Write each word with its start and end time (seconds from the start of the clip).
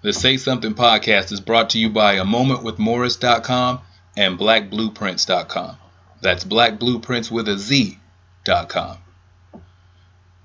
The 0.00 0.12
Say 0.12 0.36
Something 0.36 0.74
podcast 0.74 1.32
is 1.32 1.40
brought 1.40 1.70
to 1.70 1.78
you 1.80 1.90
by 1.90 2.14
a 2.14 2.24
momentwithmorris.com 2.24 3.80
and 4.16 4.38
blackblueprints.com. 4.38 5.76
That's 6.20 6.44
blackblueprints 6.44 7.32
with 7.32 7.48
a 7.48 7.58
Z.com. 7.58 8.98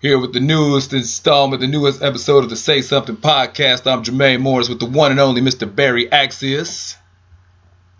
Here 0.02 0.18
with 0.18 0.34
the 0.34 0.40
newest 0.40 0.92
installment, 0.94 1.62
the 1.62 1.68
newest 1.68 2.02
episode 2.02 2.44
of 2.44 2.50
the 2.50 2.56
Say 2.56 2.82
Something 2.82 3.18
podcast. 3.18 3.86
I'm 3.86 4.04
Jermaine 4.04 4.42
Morris 4.42 4.70
with 4.70 4.80
the 4.80 4.88
one 4.88 5.12
and 5.12 5.20
only 5.20 5.42
Mr. 5.42 5.74
Barry 5.74 6.08
Axius. 6.08 6.98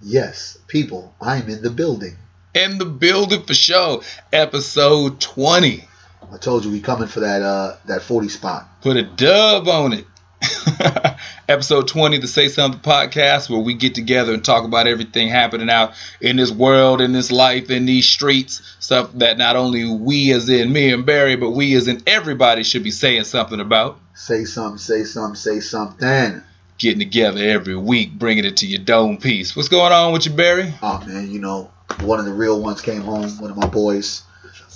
Yes, 0.02 0.58
people, 0.68 1.14
I'm 1.22 1.48
in 1.50 1.62
the 1.62 1.70
building. 1.70 2.18
In 2.56 2.80
the 2.80 2.86
building 2.86 3.44
for 3.44 3.54
show. 3.54 4.02
Episode 4.32 5.22
20. 5.22 5.88
I 6.32 6.38
told 6.38 6.66
you 6.66 6.72
we 6.72 6.82
coming 6.82 7.08
for 7.08 7.20
that 7.20 7.44
uh 7.44 7.76
that 7.86 8.02
40 8.02 8.30
spot. 8.30 8.82
Put 8.82 8.98
a 8.98 9.04
dub 9.04 9.68
on 9.68 9.94
it. 9.94 10.06
Episode 11.50 11.90
20, 11.90 12.20
the 12.20 12.28
Say 12.28 12.48
Something 12.48 12.80
podcast, 12.80 13.50
where 13.50 13.60
we 13.60 13.74
get 13.74 13.96
together 13.96 14.34
and 14.34 14.46
talk 14.46 14.64
about 14.64 14.88
everything 14.88 15.28
happening 15.28 15.70
out 15.70 15.92
in 16.22 16.38
this 16.38 16.50
world, 16.50 17.02
in 17.02 17.12
this 17.12 17.34
life, 17.34 17.70
in 17.70 17.86
these 17.86 18.08
streets. 18.08 18.62
Stuff 18.80 19.12
that 19.16 19.38
not 19.38 19.58
only 19.58 19.84
we, 19.84 20.32
as 20.32 20.48
in 20.48 20.72
me 20.72 20.94
and 20.94 21.06
Barry, 21.06 21.36
but 21.36 21.52
we, 21.52 21.76
as 21.76 21.90
in 21.90 22.02
everybody, 22.08 22.64
should 22.64 22.84
be 22.84 22.92
saying 22.92 23.26
something 23.26 23.60
about. 23.60 24.00
Say 24.16 24.46
something, 24.46 24.78
say 24.78 25.04
something, 25.04 25.36
say 25.36 25.60
something. 25.60 26.42
Getting 26.78 27.00
together 27.00 27.44
every 27.44 27.76
week, 27.76 28.14
bringing 28.14 28.46
it 28.46 28.58
to 28.58 28.66
your 28.66 28.82
dome 28.82 29.18
piece. 29.18 29.54
What's 29.54 29.68
going 29.68 29.92
on 29.92 30.14
with 30.14 30.26
you, 30.26 30.32
Barry? 30.32 30.74
Oh, 30.82 31.04
man, 31.06 31.30
you 31.30 31.40
know, 31.40 31.70
one 32.04 32.20
of 32.20 32.26
the 32.26 32.34
real 32.34 32.62
ones 32.62 32.80
came 32.80 33.02
home, 33.02 33.30
one 33.40 33.52
of 33.52 33.58
my 33.58 33.68
boys. 33.68 34.24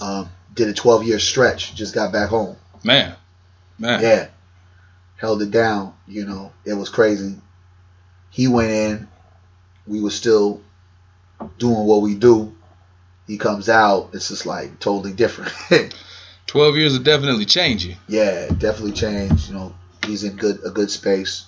Um, 0.02 0.30
did 0.54 0.68
a 0.68 0.74
12 0.74 1.06
year 1.06 1.20
stretch, 1.20 1.76
just 1.76 1.96
got 1.96 2.12
back 2.12 2.30
home. 2.30 2.58
Man, 2.84 3.16
man. 3.80 4.02
Yeah. 4.02 4.28
Held 5.18 5.42
it 5.42 5.52
down, 5.52 5.94
you 6.08 6.26
know, 6.26 6.54
it 6.64 6.76
was 6.76 6.90
crazy. 6.90 7.36
He 8.30 8.48
went 8.48 8.72
in, 8.72 9.08
we 9.88 10.02
were 10.02 10.12
still 10.12 10.62
doing 11.58 11.86
what 11.86 12.02
we 12.02 12.16
do. 12.16 12.56
He 13.26 13.38
comes 13.38 13.68
out, 13.68 14.12
it's 14.14 14.30
just 14.30 14.46
like 14.46 14.80
totally 14.80 15.14
different. 15.14 15.52
12 16.48 16.78
years 16.78 16.94
will 16.94 17.04
definitely 17.04 17.46
change 17.46 17.86
you. 17.86 17.96
yeah, 18.08 18.48
definitely 18.48 18.94
changed. 18.94 19.50
You 19.50 19.56
know, 19.56 19.76
he's 20.06 20.24
in 20.24 20.36
good 20.38 20.60
a 20.66 20.70
good 20.70 20.90
space. 20.90 21.46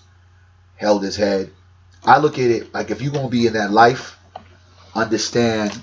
Held 0.76 1.04
his 1.04 1.16
head. 1.16 1.52
I 2.04 2.20
look 2.20 2.40
at 2.40 2.50
it 2.50 2.74
like 2.74 2.92
if 2.92 3.02
you're 3.02 3.14
gonna 3.14 3.30
be 3.30 3.48
in 3.48 3.54
that 3.54 3.72
life, 3.72 4.18
understand 4.96 5.80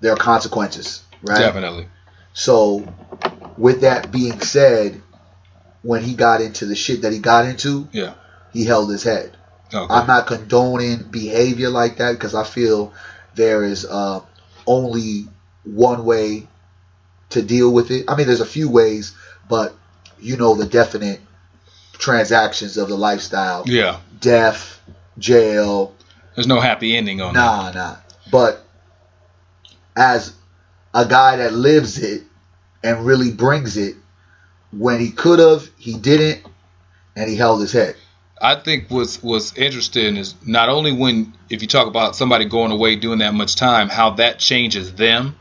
there 0.00 0.12
are 0.12 0.16
consequences, 0.16 1.02
right? 1.22 1.38
Definitely. 1.38 1.88
So, 2.32 2.86
with 3.56 3.80
that 3.80 4.12
being 4.12 4.40
said, 4.40 5.02
when 5.82 6.02
he 6.02 6.14
got 6.14 6.40
into 6.40 6.66
the 6.66 6.76
shit 6.76 7.02
that 7.02 7.12
he 7.12 7.18
got 7.18 7.44
into, 7.46 7.88
Yeah. 7.92 8.14
he 8.52 8.64
held 8.64 8.90
his 8.90 9.02
head. 9.02 9.36
Okay. 9.72 9.94
I'm 9.94 10.06
not 10.06 10.26
condoning 10.26 11.04
behavior 11.10 11.70
like 11.70 11.98
that 11.98 12.12
because 12.12 12.34
I 12.34 12.44
feel 12.44 12.92
there 13.34 13.64
is 13.64 13.84
uh, 13.84 14.20
only 14.66 15.28
one 15.64 16.04
way 16.04 16.48
to 17.30 17.42
deal 17.42 17.72
with 17.72 17.90
it. 17.92 18.04
I 18.08 18.16
mean, 18.16 18.26
there's 18.26 18.40
a 18.40 18.46
few 18.46 18.68
ways, 18.68 19.14
but 19.48 19.74
you 20.18 20.36
know 20.36 20.54
the 20.54 20.66
definite 20.66 21.20
transactions 21.92 22.76
of 22.76 22.88
the 22.88 22.96
lifestyle: 22.96 23.62
yeah. 23.66 24.00
death, 24.20 24.80
jail, 25.18 25.94
There's 26.34 26.48
no 26.48 26.60
happy 26.60 26.96
ending 26.96 27.20
on 27.20 27.34
that. 27.34 27.40
Nah, 27.40 27.70
nah. 27.72 27.96
But 28.32 28.64
as 29.96 30.34
a 30.92 31.06
guy 31.06 31.36
that 31.36 31.52
lives 31.52 31.98
it 32.02 32.22
and 32.82 33.06
really 33.06 33.30
brings 33.30 33.76
it, 33.76 33.96
when 34.72 35.00
he 35.00 35.10
could 35.10 35.38
have, 35.38 35.68
he 35.78 35.96
didn't, 35.96 36.46
and 37.16 37.28
he 37.28 37.36
held 37.36 37.60
his 37.60 37.72
head. 37.72 37.96
I 38.40 38.54
think 38.54 38.86
what's 38.88 39.22
what's 39.22 39.54
interesting 39.56 40.16
is 40.16 40.34
not 40.46 40.70
only 40.70 40.92
when 40.92 41.34
if 41.50 41.60
you 41.60 41.68
talk 41.68 41.86
about 41.86 42.16
somebody 42.16 42.46
going 42.46 42.72
away 42.72 42.96
doing 42.96 43.18
that 43.18 43.34
much 43.34 43.56
time, 43.56 43.88
how 43.88 44.10
that 44.10 44.38
changes 44.38 44.94
them, 44.94 45.36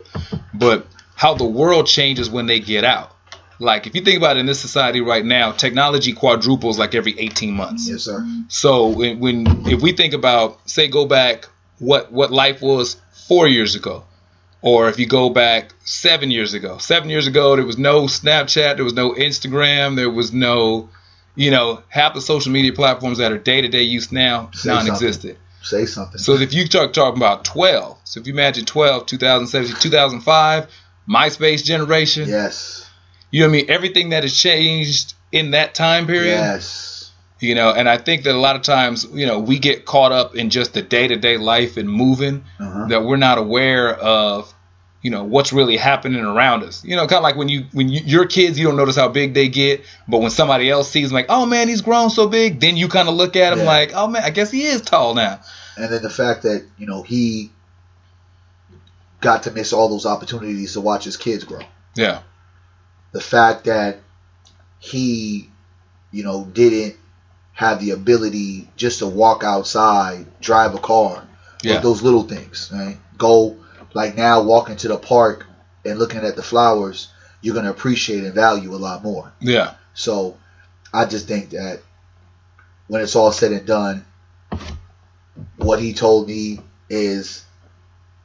but 0.53 0.85
how 1.15 1.33
the 1.33 1.45
world 1.45 1.87
changes 1.87 2.29
when 2.29 2.45
they 2.45 2.59
get 2.59 2.83
out. 2.83 3.15
Like 3.57 3.87
if 3.87 3.95
you 3.95 4.01
think 4.01 4.17
about 4.17 4.35
it 4.35 4.41
in 4.41 4.45
this 4.45 4.59
society 4.59 4.99
right 4.99 5.23
now, 5.23 5.51
technology 5.51 6.11
quadruples 6.13 6.77
like 6.77 6.93
every 6.93 7.17
18 7.17 7.53
months. 7.53 7.89
Yes, 7.89 8.03
sir. 8.03 8.25
So 8.49 8.87
when, 8.87 9.19
when 9.19 9.67
if 9.67 9.81
we 9.81 9.93
think 9.93 10.13
about 10.13 10.69
say 10.69 10.89
go 10.89 11.05
back 11.05 11.47
what 11.77 12.11
what 12.11 12.31
life 12.31 12.61
was 12.61 12.97
4 13.27 13.47
years 13.47 13.75
ago 13.75 14.03
or 14.61 14.89
if 14.89 14.99
you 14.99 15.05
go 15.05 15.29
back 15.29 15.73
7 15.85 16.31
years 16.31 16.53
ago. 16.53 16.77
7 16.77 17.09
years 17.09 17.27
ago 17.27 17.55
there 17.55 17.65
was 17.65 17.77
no 17.77 18.03
Snapchat, 18.03 18.75
there 18.75 18.83
was 18.83 18.93
no 18.93 19.13
Instagram, 19.13 19.95
there 19.95 20.09
was 20.09 20.33
no 20.33 20.89
you 21.35 21.51
know, 21.51 21.81
half 21.87 22.13
the 22.13 22.21
social 22.21 22.51
media 22.51 22.73
platforms 22.73 23.19
that 23.19 23.31
are 23.31 23.37
day-to-day 23.37 23.83
use 23.83 24.11
now 24.11 24.49
Say 24.53 24.69
non-existent. 24.69 25.37
Say 25.61 25.85
something. 25.85 26.17
So 26.17 26.33
if 26.33 26.53
you 26.53 26.67
talk 26.67 26.91
talking 26.91 27.17
about 27.17 27.45
12, 27.45 27.97
so 28.03 28.19
if 28.19 28.27
you 28.27 28.33
imagine 28.33 28.65
12, 28.65 29.05
2017, 29.05 29.79
2005, 29.79 30.67
MySpace 31.07 31.63
generation, 31.63 32.27
yes. 32.27 32.89
you 33.31 33.41
know 33.41 33.47
what 33.47 33.51
I 33.51 33.53
mean? 33.53 33.65
Everything 33.69 34.09
that 34.09 34.23
has 34.23 34.37
changed 34.37 35.13
in 35.31 35.51
that 35.51 35.73
time 35.73 36.07
period, 36.07 36.39
Yes. 36.39 36.98
You 37.39 37.55
know, 37.55 37.71
and 37.71 37.87
I 37.89 37.97
think 37.97 38.23
that 38.23 38.35
a 38.35 38.37
lot 38.39 38.55
of 38.55 38.61
times, 38.63 39.07
you 39.13 39.25
know, 39.25 39.39
we 39.39 39.59
get 39.59 39.85
caught 39.85 40.11
up 40.11 40.35
in 40.35 40.49
just 40.49 40.73
the 40.73 40.81
day-to-day 40.81 41.37
life 41.37 41.77
and 41.77 41.89
moving 41.89 42.43
Uh-huh. 42.59 42.87
that 42.89 43.03
we're 43.03 43.17
not 43.17 43.37
aware 43.37 43.89
of, 43.95 44.53
you 45.01 45.09
know, 45.11 45.23
what's 45.23 45.53
really 45.53 45.77
happening 45.77 46.19
around 46.23 46.63
us. 46.63 46.83
You 46.83 46.97
know, 46.97 47.07
kind 47.07 47.17
of 47.19 47.23
like 47.23 47.37
when 47.37 47.47
you 47.47 47.65
when 47.71 47.87
you, 47.87 48.01
your 48.03 48.25
kids, 48.25 48.59
you 48.59 48.65
don't 48.67 48.75
notice 48.75 48.97
how 48.97 49.07
big 49.07 49.33
they 49.33 49.47
get, 49.47 49.83
but 50.07 50.19
when 50.19 50.29
somebody 50.31 50.69
else 50.69 50.91
sees 50.91 51.09
them, 51.09 51.15
like, 51.15 51.27
oh 51.29 51.45
man, 51.45 51.69
he's 51.69 51.81
grown 51.81 52.09
so 52.09 52.27
big, 52.27 52.59
then 52.59 52.75
you 52.75 52.89
kind 52.89 53.07
of 53.07 53.15
look 53.15 53.35
at 53.37 53.53
him 53.53 53.59
Yeah. 53.59 53.65
like, 53.65 53.91
oh 53.95 54.07
man, 54.07 54.23
I 54.23 54.29
guess 54.31 54.51
he 54.51 54.63
is 54.65 54.81
tall 54.81 55.13
now. 55.15 55.39
And 55.77 55.89
then 55.91 56.01
the 56.01 56.09
fact 56.09 56.43
that, 56.43 56.65
you 56.77 56.85
know, 56.87 57.03
he 57.03 57.51
got 59.21 59.43
to 59.43 59.51
miss 59.51 59.71
all 59.73 59.87
those 59.89 60.05
opportunities 60.05 60.73
to 60.73 60.81
watch 60.81 61.05
his 61.05 61.15
kids 61.17 61.43
grow. 61.45 61.61
Yeah, 61.95 62.19
the 63.13 63.21
fact 63.21 63.63
that 63.65 63.99
he, 64.79 65.49
you 66.11 66.23
know, 66.23 66.43
didn't 66.45 66.95
have 67.59 67.81
the 67.81 67.91
ability 67.91 68.69
just 68.77 68.99
to 68.99 69.05
walk 69.07 69.43
outside, 69.43 70.25
drive 70.39 70.73
a 70.75 70.77
car, 70.77 71.27
yeah, 71.61 71.73
like 71.73 71.83
those 71.83 72.01
little 72.01 72.23
things, 72.23 72.69
right? 72.73 72.97
Go 73.17 73.57
like 73.93 74.15
now 74.15 74.41
walking 74.43 74.77
to 74.77 74.87
the 74.87 74.97
park 74.97 75.45
and 75.83 75.99
looking 75.99 76.23
at 76.23 76.37
the 76.37 76.41
flowers, 76.41 77.09
you're 77.41 77.53
gonna 77.53 77.69
appreciate 77.69 78.23
and 78.23 78.33
value 78.33 78.73
a 78.73 78.77
lot 78.77 79.03
more. 79.03 79.33
yeah, 79.41 79.73
So 79.93 80.37
I 80.93 81.03
just 81.03 81.27
think 81.27 81.49
that 81.49 81.81
when 82.87 83.01
it's 83.01 83.17
all 83.17 83.33
said 83.33 83.51
and 83.51 83.65
done, 83.65 84.05
what 85.57 85.81
he 85.81 85.91
told 85.91 86.27
me 86.27 86.61
is 86.89 87.43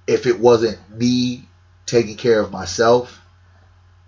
if 0.06 0.26
it 0.26 0.38
wasn't 0.38 0.78
me 0.96 1.48
taking 1.86 2.16
care 2.16 2.38
of 2.38 2.52
myself, 2.52 3.20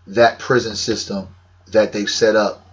that 0.06 0.38
prison 0.38 0.76
system 0.76 1.26
that 1.72 1.92
they've 1.92 2.08
set 2.08 2.36
up 2.36 2.65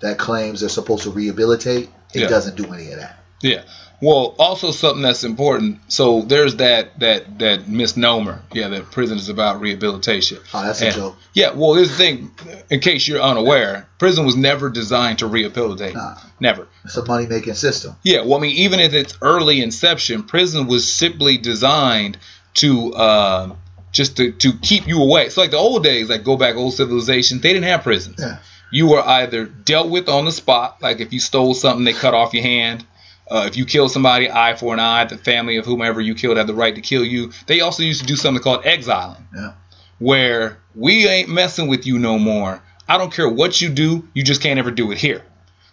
that 0.00 0.18
claims 0.18 0.60
they're 0.60 0.68
supposed 0.68 1.04
to 1.04 1.10
rehabilitate, 1.10 1.88
it 2.14 2.20
Yeah. 2.22 2.28
doesn't 2.28 2.56
do 2.56 2.72
any 2.72 2.90
of 2.92 2.98
that. 3.00 3.18
yeah. 3.42 3.62
Well, 4.00 4.36
also 4.38 4.70
something 4.70 5.02
that's 5.02 5.24
important. 5.24 5.80
So 5.88 6.22
there's 6.22 6.54
that 6.56 7.00
that 7.00 7.40
that 7.40 7.66
misnomer, 7.68 8.42
yeah, 8.52 8.68
that 8.68 8.92
prison 8.92 9.18
is 9.18 9.28
about 9.28 9.60
rehabilitation. 9.60 10.38
Oh, 10.54 10.62
that's 10.64 10.80
a 10.82 10.92
joke. 10.92 11.16
Yeah, 11.34 11.50
well, 11.50 11.74
here's 11.74 11.90
the 11.90 11.96
thing. 11.96 12.30
In 12.70 12.78
case 12.78 13.08
you're 13.08 13.20
unaware, 13.20 13.88
prison 13.98 14.24
was 14.24 14.36
never 14.36 14.70
designed 14.70 15.18
to 15.18 15.26
rehabilitate. 15.26 15.94
Nah. 15.96 16.14
Never. 16.38 16.68
It's 16.84 16.96
a 16.96 17.04
money 17.04 17.26
making 17.26 17.54
system. 17.54 17.96
Yeah, 18.04 18.20
well, 18.22 18.38
I 18.38 18.42
mean, 18.42 18.56
even 18.58 18.78
at 18.78 18.94
its 18.94 19.18
early 19.20 19.60
inception, 19.62 20.22
prison 20.22 20.68
was 20.68 20.92
simply 20.92 21.36
designed 21.36 22.18
to 22.54 22.94
uh, 22.94 23.56
just 23.90 24.16
to, 24.18 24.30
to 24.30 24.52
keep 24.62 24.86
you 24.86 25.02
away. 25.02 25.28
So, 25.30 25.40
like 25.40 25.50
the 25.50 25.56
old 25.56 25.82
days, 25.82 26.08
like 26.08 26.22
go 26.22 26.36
back 26.36 26.54
old 26.54 26.74
civilizations, 26.74 27.40
they 27.40 27.52
didn't 27.52 27.64
have 27.68 27.82
prisons. 27.82 28.16
Yeah. 28.20 28.38
You 28.70 28.88
were 28.88 29.00
either 29.02 29.44
dealt 29.44 29.88
with 29.90 30.08
on 30.08 30.24
the 30.24 30.32
spot, 30.32 30.78
like 30.82 31.00
if 31.00 31.12
you 31.12 31.20
stole 31.20 31.54
something, 31.54 31.84
they 31.84 31.92
cut 31.94 32.14
off 32.14 32.34
your 32.34 32.42
hand. 32.42 32.84
Uh, 33.30 33.44
if 33.46 33.56
you 33.56 33.64
kill 33.66 33.88
somebody, 33.90 34.30
eye 34.30 34.54
for 34.56 34.72
an 34.72 34.80
eye, 34.80 35.04
the 35.04 35.18
family 35.18 35.56
of 35.58 35.66
whomever 35.66 36.00
you 36.00 36.14
killed 36.14 36.36
had 36.38 36.46
the 36.46 36.54
right 36.54 36.74
to 36.74 36.80
kill 36.80 37.04
you. 37.04 37.30
They 37.46 37.60
also 37.60 37.82
used 37.82 38.00
to 38.00 38.06
do 38.06 38.16
something 38.16 38.42
called 38.42 38.64
exiling, 38.64 39.26
Yeah. 39.34 39.52
where 39.98 40.58
we 40.74 41.06
ain't 41.06 41.28
messing 41.28 41.68
with 41.68 41.86
you 41.86 41.98
no 41.98 42.18
more. 42.18 42.62
I 42.88 42.96
don't 42.98 43.12
care 43.12 43.28
what 43.28 43.60
you 43.60 43.68
do, 43.68 44.08
you 44.14 44.22
just 44.22 44.40
can't 44.42 44.58
ever 44.58 44.70
do 44.70 44.90
it 44.92 44.98
here. 44.98 45.22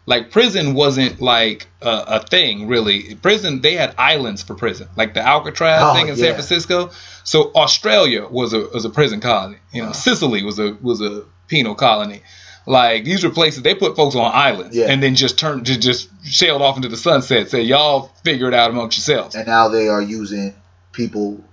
Like 0.07 0.31
prison 0.31 0.73
wasn't 0.75 1.19
like 1.21 1.67
a, 1.81 1.89
a 2.07 2.19
thing 2.19 2.67
really. 2.67 3.15
Prison 3.15 3.61
they 3.61 3.73
had 3.73 3.95
islands 3.97 4.43
for 4.43 4.53
prison, 4.53 4.87
like 4.95 5.13
the 5.15 5.21
Alcatraz 5.21 5.81
Oh, 5.83 5.93
thing 5.93 6.09
in 6.09 6.15
yeah. 6.15 6.23
San 6.25 6.33
Francisco. 6.33 6.91
So 7.23 7.51
Australia 7.55 8.27
was 8.27 8.53
a 8.53 8.59
was 8.71 8.85
a 8.85 8.89
prison 8.91 9.19
colony. 9.19 9.57
You 9.73 9.81
know, 9.81 9.87
Wow. 9.87 9.93
Sicily 9.93 10.43
was 10.43 10.59
a 10.59 10.77
was 10.81 11.01
a 11.01 11.23
penal 11.47 11.73
colony. 11.73 12.21
Like 12.67 13.03
these 13.03 13.23
were 13.23 13.29
places 13.29 13.61
they 13.63 13.75
put 13.75 13.95
folks 13.95 14.15
on 14.15 14.31
islands 14.33 14.75
Yeah. 14.75 14.87
and 14.87 15.01
then 15.01 15.15
just 15.15 15.37
turned 15.37 15.67
to 15.67 15.77
just 15.79 16.09
sailed 16.25 16.61
off 16.61 16.75
into 16.77 16.89
the 16.89 16.97
sunset. 16.97 17.49
Say 17.49 17.61
y'all 17.61 18.09
figure 18.23 18.47
it 18.47 18.53
out 18.53 18.71
amongst 18.71 18.97
yourselves. 18.97 19.35
And 19.35 19.45
now 19.47 19.67
they 19.67 19.87
are 19.87 20.01
using 20.01 20.55
people 20.91 21.43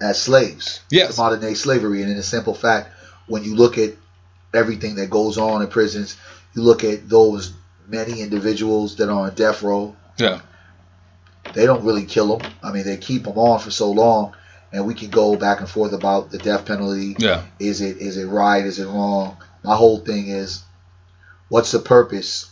as 0.00 0.20
slaves. 0.20 0.80
Yes. 0.90 1.18
Modern 1.18 1.40
day 1.40 1.54
slavery. 1.54 2.02
And 2.02 2.10
in 2.10 2.16
a 2.16 2.22
simple 2.22 2.54
fact, 2.54 2.90
when 3.26 3.44
you 3.44 3.54
look 3.54 3.76
at 3.76 3.90
everything 4.54 4.94
that 4.96 5.10
goes 5.10 5.36
on 5.36 5.60
in 5.62 5.68
prisons, 5.68 6.16
you 6.54 6.62
look 6.62 6.84
at 6.84 7.08
those 7.08 7.52
many 7.86 8.22
individuals 8.22 8.96
that 8.96 9.08
are 9.10 9.26
on 9.28 9.34
death 9.34 9.62
row. 9.62 9.94
Yeah. 10.16 10.40
They 11.52 11.66
don't 11.66 11.84
really 11.84 12.04
kill 12.04 12.38
them. 12.38 12.50
I 12.62 12.72
mean, 12.72 12.84
they 12.84 12.96
keep 12.96 13.24
them 13.24 13.38
on 13.38 13.60
for 13.60 13.70
so 13.70 13.90
long, 13.92 14.34
and 14.72 14.84
we 14.86 14.94
can 14.94 15.10
go 15.10 15.36
back 15.36 15.60
and 15.60 15.68
forth 15.68 15.92
about 15.92 16.30
the 16.30 16.38
death 16.38 16.64
penalty. 16.66 17.14
Yeah. 17.18 17.42
Is 17.60 17.80
it 17.80 17.98
is 17.98 18.16
it 18.16 18.26
right? 18.26 18.64
Is 18.64 18.78
it 18.78 18.86
wrong? 18.86 19.36
My 19.66 19.74
whole 19.74 19.98
thing 19.98 20.28
is, 20.28 20.62
what's 21.48 21.72
the 21.72 21.80
purpose 21.80 22.48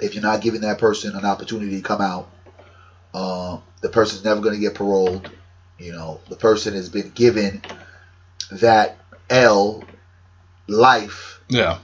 if 0.00 0.14
you're 0.14 0.22
not 0.22 0.42
giving 0.42 0.60
that 0.60 0.78
person 0.78 1.16
an 1.16 1.24
opportunity 1.24 1.76
to 1.76 1.82
come 1.82 2.02
out? 2.02 2.30
Uh, 3.14 3.58
the 3.80 3.88
person's 3.88 4.24
never 4.24 4.42
going 4.42 4.54
to 4.54 4.60
get 4.60 4.74
paroled. 4.74 5.30
You 5.78 5.92
know, 5.92 6.20
the 6.28 6.36
person 6.36 6.74
has 6.74 6.90
been 6.90 7.10
given 7.10 7.62
that 8.52 8.98
L 9.30 9.84
life 10.66 11.40
Yeah. 11.48 11.78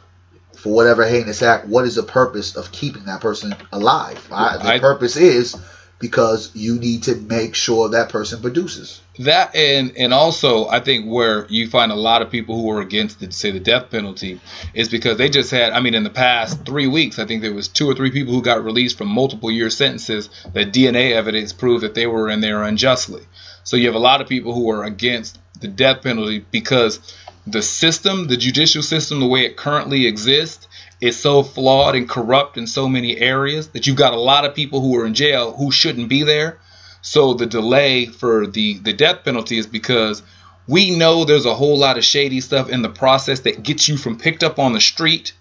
for 0.56 0.74
whatever 0.74 1.06
heinous 1.06 1.42
act. 1.42 1.66
What 1.66 1.86
is 1.86 1.94
the 1.94 2.02
purpose 2.02 2.56
of 2.56 2.70
keeping 2.70 3.06
that 3.06 3.22
person 3.22 3.54
alive? 3.72 4.28
I, 4.30 4.58
the 4.58 4.68
I- 4.74 4.78
purpose 4.78 5.16
is 5.16 5.56
because 5.98 6.50
you 6.54 6.76
need 6.78 7.04
to 7.04 7.14
make 7.14 7.54
sure 7.54 7.90
that 7.90 8.10
person 8.10 8.42
produces. 8.42 9.00
That 9.20 9.54
and 9.54 9.92
and 9.96 10.14
also 10.14 10.66
I 10.66 10.80
think 10.80 11.06
where 11.06 11.46
you 11.48 11.68
find 11.68 11.92
a 11.92 11.96
lot 11.96 12.22
of 12.22 12.30
people 12.30 12.60
who 12.60 12.70
are 12.70 12.80
against 12.80 13.20
the, 13.20 13.30
say 13.30 13.50
the 13.50 13.60
death 13.60 13.90
penalty 13.90 14.40
is 14.72 14.88
because 14.88 15.18
they 15.18 15.28
just 15.28 15.50
had 15.50 15.72
I 15.72 15.80
mean 15.80 15.94
in 15.94 16.04
the 16.04 16.10
past 16.10 16.64
three 16.64 16.86
weeks 16.86 17.18
I 17.18 17.26
think 17.26 17.42
there 17.42 17.52
was 17.52 17.68
two 17.68 17.88
or 17.88 17.94
three 17.94 18.10
people 18.10 18.32
who 18.32 18.40
got 18.40 18.64
released 18.64 18.96
from 18.96 19.08
multiple 19.08 19.50
year 19.50 19.68
sentences 19.68 20.30
that 20.54 20.72
DNA 20.72 21.12
evidence 21.12 21.52
proved 21.52 21.84
that 21.84 21.94
they 21.94 22.06
were 22.06 22.30
in 22.30 22.40
there 22.40 22.62
unjustly. 22.62 23.22
So 23.62 23.76
you 23.76 23.86
have 23.86 23.94
a 23.94 23.98
lot 23.98 24.22
of 24.22 24.28
people 24.28 24.54
who 24.54 24.70
are 24.70 24.84
against 24.84 25.38
the 25.60 25.68
death 25.68 26.02
penalty 26.02 26.44
because 26.50 26.98
the 27.46 27.62
system, 27.62 28.26
the 28.26 28.36
judicial 28.36 28.82
system, 28.82 29.20
the 29.20 29.26
way 29.26 29.44
it 29.44 29.56
currently 29.56 30.06
exists, 30.06 30.66
is 31.00 31.18
so 31.18 31.42
flawed 31.42 31.94
and 31.94 32.08
corrupt 32.08 32.56
in 32.56 32.66
so 32.66 32.88
many 32.88 33.18
areas 33.18 33.68
that 33.68 33.86
you've 33.86 33.96
got 33.96 34.12
a 34.12 34.20
lot 34.20 34.44
of 34.44 34.54
people 34.54 34.80
who 34.80 34.96
are 34.98 35.06
in 35.06 35.14
jail 35.14 35.52
who 35.52 35.70
shouldn't 35.70 36.08
be 36.08 36.22
there. 36.22 36.58
So 37.02 37.34
the 37.34 37.46
delay 37.46 38.06
for 38.06 38.46
the 38.46 38.78
the 38.78 38.92
death 38.92 39.24
penalty 39.24 39.58
is 39.58 39.66
because 39.66 40.22
we 40.66 40.96
know 40.96 41.24
there's 41.24 41.46
a 41.46 41.54
whole 41.54 41.78
lot 41.78 41.98
of 41.98 42.04
shady 42.04 42.40
stuff 42.40 42.68
in 42.68 42.82
the 42.82 42.88
process 42.88 43.40
that 43.40 43.62
gets 43.62 43.88
you 43.88 43.96
from 43.96 44.18
picked 44.18 44.42
up 44.42 44.58
on 44.58 44.72
the 44.72 44.80
street 44.80 45.32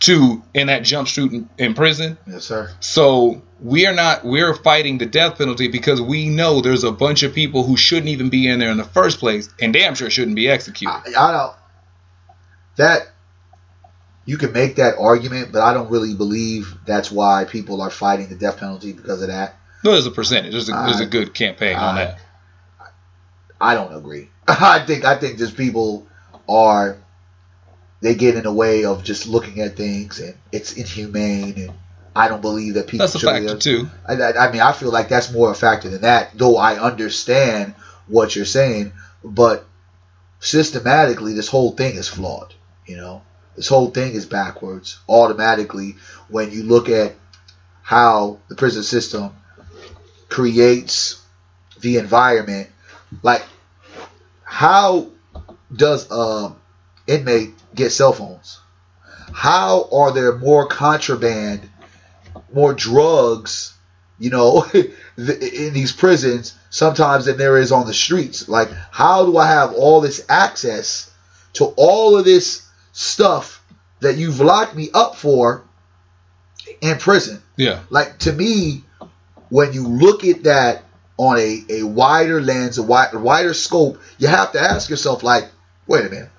to 0.00 0.42
in 0.54 0.68
that 0.68 0.84
jump 0.84 1.08
street 1.08 1.32
in, 1.32 1.48
in 1.58 1.74
prison. 1.74 2.18
Yes, 2.26 2.44
sir. 2.44 2.70
So 2.80 3.42
we 3.60 3.86
are 3.86 3.94
not 3.94 4.24
we're 4.24 4.54
fighting 4.54 4.98
the 4.98 5.06
death 5.06 5.38
penalty 5.38 5.68
because 5.68 6.00
we 6.00 6.28
know 6.28 6.60
there's 6.60 6.84
a 6.84 6.92
bunch 6.92 7.22
of 7.22 7.34
people 7.34 7.64
who 7.64 7.76
shouldn't 7.76 8.08
even 8.08 8.28
be 8.28 8.46
in 8.46 8.58
there 8.58 8.70
in 8.70 8.76
the 8.76 8.84
first 8.84 9.18
place 9.18 9.48
and 9.60 9.72
damn 9.72 9.94
sure 9.94 10.10
shouldn't 10.10 10.36
be 10.36 10.48
executed. 10.48 10.92
I, 10.92 11.28
I 11.28 11.32
don't. 11.32 11.56
That 12.76 13.08
you 14.24 14.36
can 14.36 14.52
make 14.52 14.76
that 14.76 14.96
argument, 14.98 15.52
but 15.52 15.62
I 15.62 15.72
don't 15.72 15.90
really 15.90 16.14
believe 16.14 16.76
that's 16.84 17.10
why 17.10 17.44
people 17.44 17.80
are 17.80 17.90
fighting 17.90 18.28
the 18.28 18.36
death 18.36 18.58
penalty 18.58 18.92
because 18.92 19.22
of 19.22 19.28
that. 19.28 19.57
No, 19.84 19.92
there's 19.92 20.06
a 20.06 20.10
percentage. 20.10 20.52
There's 20.52 20.68
a, 20.68 20.72
there's 20.72 21.00
a 21.00 21.04
I- 21.04 21.08
good 21.08 21.34
campaign 21.34 21.76
on 21.76 21.94
that. 21.96 22.18
I 23.60 23.74
don't 23.74 23.94
agree. 23.94 24.28
I 24.48 24.84
think 24.86 25.04
I 25.04 25.16
think 25.16 25.38
just 25.38 25.56
people 25.56 26.06
are 26.48 26.96
they 28.00 28.14
get 28.14 28.36
in 28.36 28.44
the 28.44 28.52
way 28.52 28.84
of 28.84 29.02
just 29.02 29.26
looking 29.26 29.60
at 29.60 29.76
things 29.76 30.20
and 30.20 30.34
it's 30.52 30.74
inhumane 30.74 31.54
and 31.58 31.72
I 32.14 32.28
don't 32.28 32.40
believe 32.40 32.74
that 32.74 32.86
people 32.86 33.04
That's 33.06 33.16
a 33.16 33.18
should 33.18 33.26
be- 33.40 33.46
factor 33.46 33.58
too. 33.58 33.90
I, 34.06 34.14
I 34.14 34.48
I 34.48 34.52
mean, 34.52 34.60
I 34.60 34.72
feel 34.72 34.90
like 34.92 35.08
that's 35.08 35.32
more 35.32 35.50
a 35.50 35.54
factor 35.54 35.88
than 35.88 36.02
that, 36.02 36.30
though 36.38 36.56
I 36.56 36.78
understand 36.78 37.74
what 38.06 38.34
you're 38.36 38.44
saying, 38.44 38.92
but 39.24 39.66
systematically, 40.40 41.32
this 41.34 41.48
whole 41.48 41.72
thing 41.72 41.96
is 41.96 42.08
flawed. 42.08 42.54
You 42.86 42.96
know, 42.96 43.22
this 43.56 43.68
whole 43.68 43.90
thing 43.90 44.12
is 44.14 44.24
backwards 44.26 44.98
automatically 45.08 45.96
when 46.28 46.50
you 46.52 46.62
look 46.62 46.88
at 46.88 47.14
how 47.82 48.38
the 48.48 48.54
prison 48.54 48.82
system 48.82 49.34
creates 50.28 51.22
the 51.80 51.98
environment. 51.98 52.68
Like, 53.22 53.44
how 54.44 55.08
does 55.74 56.10
a 56.10 56.54
inmate 57.06 57.54
get 57.74 57.90
cell 57.90 58.12
phones? 58.12 58.60
How 59.32 59.88
are 59.92 60.12
there 60.12 60.36
more 60.36 60.66
contraband 60.66 61.68
more 62.52 62.74
drugs, 62.74 63.74
you 64.18 64.30
know, 64.30 64.66
in 64.72 65.72
these 65.72 65.92
prisons 65.92 66.54
sometimes 66.70 67.26
than 67.26 67.36
there 67.36 67.58
is 67.58 67.72
on 67.72 67.86
the 67.86 67.94
streets. 67.94 68.48
Like, 68.48 68.70
how 68.90 69.26
do 69.26 69.36
I 69.36 69.48
have 69.48 69.72
all 69.74 70.00
this 70.00 70.24
access 70.28 71.10
to 71.54 71.66
all 71.76 72.18
of 72.18 72.24
this 72.24 72.66
stuff 72.92 73.62
that 74.00 74.16
you've 74.16 74.40
locked 74.40 74.74
me 74.74 74.90
up 74.92 75.16
for 75.16 75.64
in 76.80 76.98
prison? 76.98 77.42
Yeah. 77.56 77.80
Like, 77.90 78.18
to 78.20 78.32
me, 78.32 78.84
when 79.50 79.72
you 79.72 79.86
look 79.86 80.24
at 80.24 80.44
that 80.44 80.82
on 81.16 81.38
a, 81.38 81.64
a 81.70 81.82
wider 81.82 82.40
lens, 82.40 82.78
a 82.78 82.82
wi- 82.82 83.10
wider 83.14 83.54
scope, 83.54 83.98
you 84.18 84.28
have 84.28 84.52
to 84.52 84.60
ask 84.60 84.88
yourself, 84.88 85.22
like, 85.22 85.48
wait 85.86 86.06
a 86.06 86.08
minute. 86.08 86.30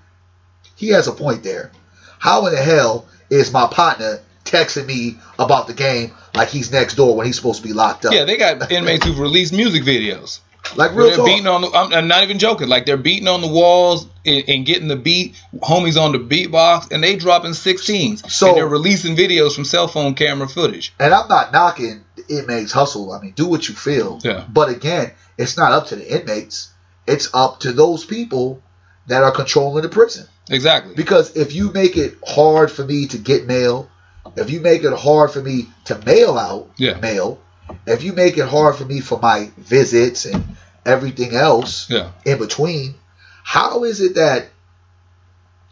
He 0.75 0.89
has 0.89 1.07
a 1.07 1.11
point 1.11 1.43
there. 1.43 1.71
How 2.19 2.45
in 2.47 2.53
the 2.53 2.61
hell 2.61 3.05
is 3.29 3.51
my 3.51 3.67
partner 3.67 4.19
texting 4.45 4.85
me 4.85 5.17
about 5.37 5.67
the 5.67 5.73
game 5.73 6.11
like 6.33 6.49
he's 6.49 6.71
next 6.71 6.95
door 6.95 7.15
when 7.15 7.25
he's 7.25 7.35
supposed 7.35 7.61
to 7.61 7.67
be 7.67 7.73
locked 7.73 8.05
up? 8.05 8.13
Yeah, 8.13 8.23
they 8.25 8.37
got 8.37 8.71
inmates 8.71 9.05
who've 9.05 9.19
released 9.19 9.53
music 9.53 9.83
videos. 9.83 10.39
like 10.75 10.91
real 10.93 11.07
they're 11.07 11.15
talk. 11.17 11.25
beating 11.25 11.47
on 11.47 11.61
the. 11.61 11.67
I'm, 11.71 11.93
I'm 11.93 12.07
not 12.07 12.23
even 12.23 12.39
joking. 12.39 12.67
Like 12.69 12.85
they're 12.85 12.97
beating 12.97 13.27
on 13.27 13.41
the 13.41 13.47
walls 13.47 14.07
and, 14.25 14.43
and 14.47 14.65
getting 14.65 14.87
the 14.87 14.95
beat. 14.95 15.41
Homies 15.57 15.99
on 15.99 16.11
the 16.11 16.19
beatbox, 16.19 16.91
and 16.91 17.03
they 17.03 17.15
dropping 17.17 17.51
16s. 17.51 18.29
So- 18.29 18.49
and 18.49 18.57
they're 18.57 18.67
releasing 18.67 19.15
videos 19.15 19.55
from 19.55 19.65
cell 19.65 19.87
phone 19.87 20.13
camera 20.15 20.47
footage. 20.47 20.93
and 20.99 21.13
I'm 21.13 21.27
not 21.27 21.51
knocking 21.51 22.03
inmates 22.29 22.71
hustle. 22.71 23.11
I 23.11 23.21
mean, 23.21 23.31
do 23.31 23.47
what 23.47 23.67
you 23.67 23.75
feel. 23.75 24.19
Yeah. 24.23 24.45
But 24.47 24.69
again, 24.69 25.11
it's 25.37 25.57
not 25.57 25.71
up 25.71 25.87
to 25.87 25.95
the 25.95 26.19
inmates. 26.19 26.71
It's 27.07 27.33
up 27.33 27.61
to 27.61 27.71
those 27.71 28.05
people 28.05 28.61
that 29.07 29.23
are 29.23 29.31
controlling 29.31 29.83
the 29.83 29.89
prison. 29.89 30.27
Exactly. 30.49 30.93
Because 30.95 31.35
if 31.35 31.53
you 31.53 31.71
make 31.71 31.97
it 31.97 32.17
hard 32.25 32.71
for 32.71 32.83
me 32.85 33.07
to 33.07 33.17
get 33.17 33.47
mail, 33.47 33.89
if 34.35 34.49
you 34.51 34.59
make 34.61 34.83
it 34.83 34.93
hard 34.93 35.31
for 35.31 35.41
me 35.41 35.67
to 35.85 35.97
mail 36.05 36.37
out 36.37 36.69
Yeah. 36.77 36.99
mail, 36.99 37.39
if 37.85 38.03
you 38.03 38.13
make 38.13 38.37
it 38.37 38.47
hard 38.47 38.75
for 38.75 38.85
me 38.85 38.99
for 38.99 39.19
my 39.19 39.51
visits 39.57 40.25
and 40.25 40.43
everything 40.85 41.35
else 41.35 41.89
Yeah. 41.89 42.11
in 42.25 42.37
between, 42.37 42.95
how 43.43 43.83
is 43.83 44.01
it 44.01 44.15
that 44.15 44.49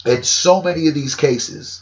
in 0.05 0.23
so 0.23 0.61
many 0.61 0.87
of 0.87 0.93
these 0.93 1.15
cases 1.15 1.81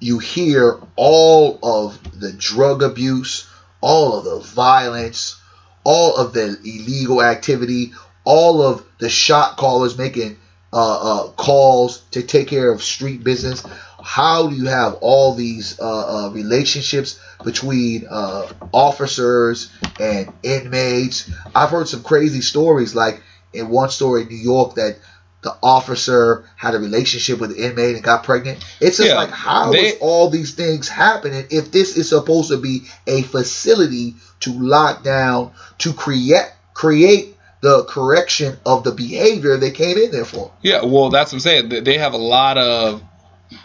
you 0.00 0.18
hear 0.18 0.80
all 0.96 1.58
of 1.62 1.98
the 2.18 2.32
drug 2.32 2.82
abuse, 2.82 3.46
all 3.80 4.18
of 4.18 4.24
the 4.24 4.40
violence, 4.40 5.40
all 5.84 6.16
of 6.16 6.32
the 6.32 6.58
illegal 6.64 7.22
activity, 7.22 7.92
all 8.24 8.62
of 8.62 8.84
the 8.98 9.08
shot 9.08 9.56
callers 9.56 9.96
making 9.96 10.38
uh, 10.72 11.24
uh, 11.26 11.30
calls 11.32 11.98
to 12.12 12.22
take 12.22 12.48
care 12.48 12.70
of 12.70 12.82
street 12.82 13.24
business. 13.24 13.64
How 14.02 14.48
do 14.48 14.54
you 14.54 14.66
have 14.66 14.94
all 15.00 15.34
these 15.34 15.78
uh, 15.80 16.26
uh, 16.26 16.30
relationships 16.30 17.20
between 17.44 18.06
uh, 18.08 18.46
officers 18.72 19.70
and 19.98 20.32
inmates? 20.42 21.30
I've 21.54 21.70
heard 21.70 21.88
some 21.88 22.02
crazy 22.02 22.40
stories, 22.40 22.94
like 22.94 23.22
in 23.52 23.68
one 23.68 23.90
story 23.90 24.22
in 24.22 24.28
New 24.28 24.36
York 24.36 24.76
that 24.76 24.98
the 25.42 25.56
officer 25.62 26.44
had 26.56 26.74
a 26.74 26.78
relationship 26.78 27.38
with 27.40 27.56
the 27.56 27.64
inmate 27.64 27.94
and 27.94 28.04
got 28.04 28.24
pregnant. 28.24 28.64
It's 28.80 28.98
just 28.98 29.08
Yeah, 29.08 29.16
like 29.16 29.30
how 29.30 29.72
they- 29.72 29.88
is 29.88 29.94
all 30.00 30.28
these 30.28 30.52
things 30.52 30.88
happening 30.88 31.46
if 31.50 31.72
this 31.72 31.96
is 31.96 32.08
supposed 32.10 32.50
to 32.50 32.58
be 32.58 32.82
a 33.06 33.22
facility 33.22 34.16
to 34.40 34.52
lock 34.52 35.02
down 35.02 35.52
to 35.78 35.92
create 35.92 36.46
create 36.74 37.36
the 37.62 37.84
correction 37.84 38.56
of 38.64 38.84
the 38.84 38.90
behavior 38.90 39.58
they 39.58 39.70
came 39.70 39.98
in 39.98 40.10
there 40.10 40.24
for. 40.24 40.50
Yeah, 40.62 40.82
well, 40.82 41.10
that's 41.10 41.30
what 41.30 41.36
I'm 41.36 41.40
saying. 41.40 41.84
They- 41.84 41.98
have 41.98 42.14
a 42.14 42.18
lot 42.18 42.56
of. 42.56 43.02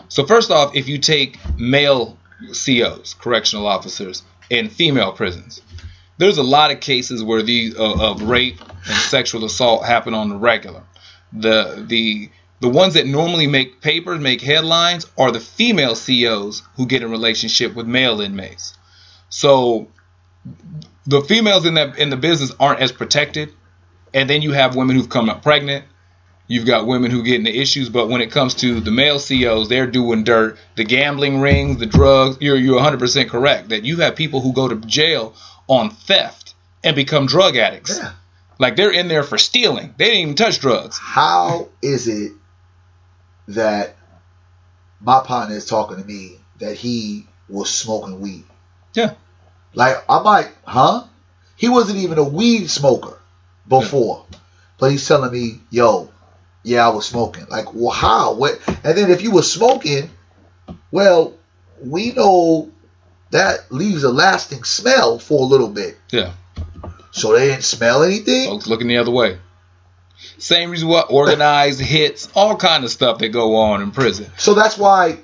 So 0.10 0.25
first 0.25 0.51
off, 0.51 0.75
if 0.75 0.88
you 0.89 0.98
take 0.98 1.38
male 1.58 2.17
COs, 2.51 3.15
correctional 3.20 3.67
officers, 3.67 4.24
in 4.50 4.70
female 4.70 5.12
prisons, 5.13 5.62
there's 6.17 6.38
a 6.38 6.44
lot 6.44 6.72
of 6.72 6.79
cases 6.79 7.24
where 7.24 7.41
these 7.41 7.75
uh, 7.77 7.94
of 7.94 8.22
rape 8.24 8.60
and 8.62 8.96
sexual 8.98 9.46
assault 9.46 9.86
happen 9.86 10.13
on 10.13 10.29
the 10.29 10.36
regular. 10.36 10.84
The 11.37 11.83
the 11.87 12.29
the 12.61 12.69
ones 12.69 12.93
that 12.93 13.05
normally 13.05 13.47
make 13.47 13.81
papers, 13.81 14.19
make 14.19 14.41
headlines, 14.41 15.05
are 15.17 15.31
the 15.31 15.39
female 15.39 15.95
COs 15.95 16.63
who 16.77 16.87
get 16.87 17.03
in 17.03 17.11
relationship 17.11 17.75
with 17.75 17.85
male 17.85 18.21
inmates. 18.21 18.77
So 19.29 19.87
the 21.05 21.21
females 21.21 21.65
in 21.65 21.75
that 21.75 21.97
in 21.97 22.09
the 22.09 22.17
business 22.17 22.53
aren't 22.59 22.79
as 22.79 22.91
protected, 22.91 23.53
and 24.13 24.29
then 24.29 24.41
you 24.41 24.53
have 24.53 24.75
women 24.75 24.95
who've 24.95 25.09
come 25.09 25.29
up 25.29 25.43
pregnant. 25.43 25.85
You've 26.47 26.65
got 26.67 26.85
women 26.85 27.09
who 27.09 27.23
get 27.23 27.35
into 27.35 27.55
issues, 27.55 27.89
but 27.89 28.07
when 28.07 28.21
it 28.21 28.29
comes 28.31 28.53
to 28.55 28.79
the 28.79 28.91
male 28.91 29.19
COs, 29.19 29.67
they're 29.67 29.87
doing 29.87 30.23
dirt. 30.23 30.59
The 30.75 30.83
gambling 30.83 31.41
rings, 31.41 31.79
the 31.79 31.87
drugs. 31.87 32.37
You're 32.39 32.57
you're 32.57 32.79
100% 32.79 33.29
correct 33.29 33.69
that 33.69 33.83
you 33.83 33.97
have 33.97 34.15
people 34.15 34.41
who 34.41 34.53
go 34.53 34.67
to 34.67 34.75
jail 34.75 35.33
on 35.67 35.89
theft 35.89 36.53
and 36.83 36.95
become 36.95 37.25
drug 37.25 37.57
addicts. 37.57 37.97
Yeah. 37.97 38.13
Like 38.57 38.75
they're 38.75 38.91
in 38.91 39.07
there 39.07 39.24
for 39.24 39.38
stealing. 39.38 39.93
They 39.97 40.05
didn't 40.05 40.19
even 40.21 40.35
touch 40.35 40.59
drugs. 40.59 40.97
How 40.97 41.69
is 41.81 42.07
it 42.07 42.31
that 43.47 43.95
my 45.00 45.21
partner 45.24 45.55
is 45.55 45.65
talking 45.65 45.97
to 45.97 46.03
me 46.03 46.38
that 46.59 46.75
he 46.75 47.27
was 47.47 47.69
smoking 47.69 48.19
weed. 48.21 48.43
Yeah. 48.93 49.13
Like 49.74 49.97
I'm 50.09 50.24
like, 50.24 50.51
huh? 50.63 51.03
He 51.57 51.69
wasn't 51.69 52.00
even 52.00 52.17
a 52.17 52.24
weed 52.24 52.69
smoker 52.69 53.19
before, 53.67 54.25
but 54.77 54.91
he's 54.91 55.07
telling 55.07 55.31
me, 55.31 55.59
yo, 55.69 56.12
yeah, 56.63 56.85
I 56.85 56.89
was 56.89 57.05
smoking. 57.05 57.45
Like, 57.50 57.74
well, 57.74 57.91
how? 57.91 58.33
What? 58.35 58.59
And 58.67 58.97
then 58.97 59.12
if 59.12 59.21
you 59.21 59.31
were 59.31 59.43
smoking, 59.43 60.09
well, 60.91 61.33
we 61.81 62.12
know 62.12 62.71
that 63.31 63.71
leaves 63.71 64.03
a 64.03 64.12
lasting 64.12 64.63
smell 64.63 65.19
for 65.19 65.41
a 65.41 65.45
little 65.45 65.69
bit. 65.69 65.97
Yeah. 66.12 66.33
So 67.15 67.31
they 67.31 67.48
didn't 67.48 67.63
smell 67.63 68.03
anything. 68.03 68.50
Folks 68.50 68.67
looking 68.67 68.89
the 68.89 68.98
other 68.98 69.10
way. 69.10 69.39
Same 70.38 70.69
reason 70.69 70.89
what 70.89 71.07
organized 71.10 71.79
hits, 71.79 72.29
all 72.36 72.57
kind 72.57 72.84
of 72.84 72.91
stuff 72.91 73.19
that 73.19 73.29
go 73.29 73.55
on 73.55 73.81
in 73.81 73.91
prison. 73.91 74.29
So 74.38 74.53
that's 74.53 74.77
why 74.77 75.19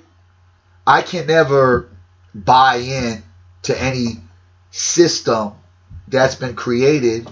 I 0.87 1.01
can 1.01 1.27
never 1.27 1.89
buy 2.33 2.77
in 2.77 3.23
to 3.63 3.79
any 3.79 4.21
system 4.71 5.51
that's 6.07 6.35
been 6.35 6.55
created 6.55 7.29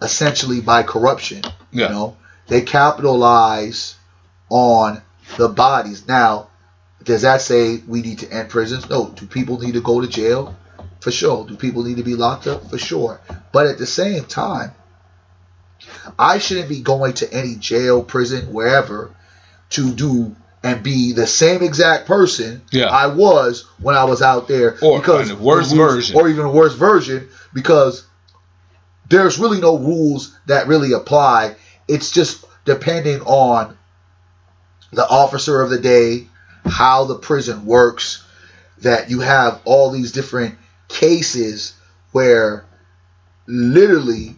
essentially 0.00 0.60
by 0.60 0.84
corruption. 0.84 1.42
Yeah. 1.72 1.88
You 1.88 1.92
know, 1.92 2.16
they 2.46 2.60
capitalize 2.60 3.96
on 4.48 5.02
the 5.36 5.48
bodies. 5.48 6.06
Now, 6.06 6.50
does 7.02 7.22
that 7.22 7.42
say 7.42 7.78
we 7.88 8.02
need 8.02 8.20
to 8.20 8.32
end 8.32 8.50
prisons? 8.50 8.88
No. 8.88 9.08
Do 9.08 9.26
people 9.26 9.58
need 9.58 9.74
to 9.74 9.80
go 9.80 10.00
to 10.00 10.06
jail? 10.06 10.56
For 11.00 11.10
sure. 11.10 11.46
Do 11.46 11.56
people 11.56 11.84
need 11.84 11.98
to 11.98 12.02
be 12.02 12.14
locked 12.14 12.46
up? 12.46 12.70
For 12.70 12.78
sure. 12.78 13.20
But 13.52 13.66
at 13.66 13.78
the 13.78 13.86
same 13.86 14.24
time, 14.24 14.72
I 16.18 16.38
shouldn't 16.38 16.68
be 16.68 16.80
going 16.80 17.14
to 17.14 17.32
any 17.32 17.56
jail, 17.56 18.02
prison, 18.02 18.52
wherever 18.52 19.14
to 19.70 19.92
do 19.92 20.34
and 20.62 20.82
be 20.82 21.12
the 21.12 21.26
same 21.26 21.62
exact 21.62 22.06
person 22.06 22.62
Yeah. 22.72 22.86
I 22.86 23.08
was 23.08 23.66
when 23.78 23.94
I 23.94 24.04
was 24.04 24.22
out 24.22 24.48
there. 24.48 24.76
Or 24.82 24.98
in 24.98 25.30
a 25.30 25.36
worse 25.36 25.70
the 25.70 25.76
rules- 25.76 25.92
version. 25.92 26.16
Or 26.16 26.28
even 26.28 26.44
a 26.46 26.50
worse 26.50 26.74
version 26.74 27.28
because 27.52 28.04
there's 29.08 29.38
really 29.38 29.60
no 29.60 29.78
rules 29.78 30.36
that 30.46 30.66
really 30.66 30.92
apply. 30.92 31.56
It's 31.86 32.10
just 32.10 32.44
depending 32.64 33.20
on 33.20 33.76
the 34.92 35.06
officer 35.08 35.60
of 35.62 35.70
the 35.70 35.78
day, 35.78 36.26
how 36.64 37.04
the 37.04 37.16
prison 37.16 37.64
works, 37.64 38.24
that 38.78 39.10
you 39.10 39.20
have 39.20 39.60
all 39.64 39.90
these 39.90 40.10
different 40.12 40.56
cases 40.88 41.74
where 42.12 42.64
literally 43.46 44.36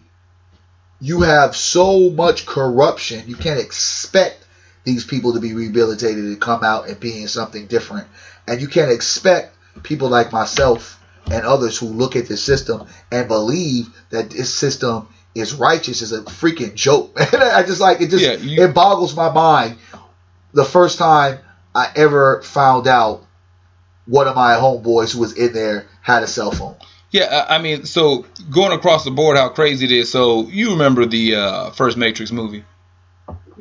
you 1.01 1.21
have 1.21 1.55
so 1.55 2.09
much 2.09 2.45
corruption, 2.45 3.23
you 3.27 3.35
can't 3.35 3.59
expect 3.59 4.45
these 4.83 5.03
people 5.03 5.33
to 5.33 5.39
be 5.39 5.53
rehabilitated 5.53 6.25
and 6.25 6.41
come 6.41 6.63
out 6.63 6.87
and 6.87 6.99
being 6.99 7.27
something 7.27 7.67
different. 7.67 8.07
And 8.47 8.61
you 8.61 8.67
can't 8.67 8.91
expect 8.91 9.55
people 9.83 10.09
like 10.09 10.31
myself 10.31 10.99
and 11.31 11.45
others 11.45 11.77
who 11.77 11.85
look 11.87 12.15
at 12.15 12.27
the 12.27 12.37
system 12.37 12.87
and 13.11 13.27
believe 13.27 13.87
that 14.09 14.29
this 14.31 14.53
system 14.53 15.07
is 15.35 15.53
righteous 15.53 16.01
is 16.01 16.11
a 16.11 16.21
freaking 16.23 16.73
joke. 16.73 17.11
I 17.33 17.63
just 17.63 17.79
like 17.79 18.01
it 18.01 18.09
just 18.09 18.23
Yeah, 18.23 18.33
you- 18.33 18.63
it 18.63 18.73
boggles 18.73 19.15
my 19.15 19.31
mind 19.31 19.77
the 20.53 20.65
first 20.65 20.97
time 20.97 21.39
I 21.75 21.91
ever 21.95 22.41
found 22.41 22.87
out 22.87 23.25
one 24.07 24.27
of 24.27 24.35
my 24.35 24.55
homeboys 24.55 25.13
who 25.13 25.19
was 25.19 25.33
in 25.33 25.53
there 25.53 25.85
had 26.09 26.23
a 26.23 26.27
cell 26.27 26.51
phone. 26.51 26.75
Yeah, 27.11 27.45
I 27.49 27.57
mean, 27.59 27.85
so 27.85 28.25
going 28.51 28.71
across 28.71 29.03
the 29.03 29.11
board, 29.11 29.35
how 29.35 29.49
crazy 29.49 29.85
it 29.85 29.91
is. 29.91 30.11
So 30.11 30.47
you 30.47 30.71
remember 30.71 31.05
the 31.07 31.35
uh, 31.35 31.69
first 31.71 31.97
Matrix 31.97 32.31
movie? 32.31 32.63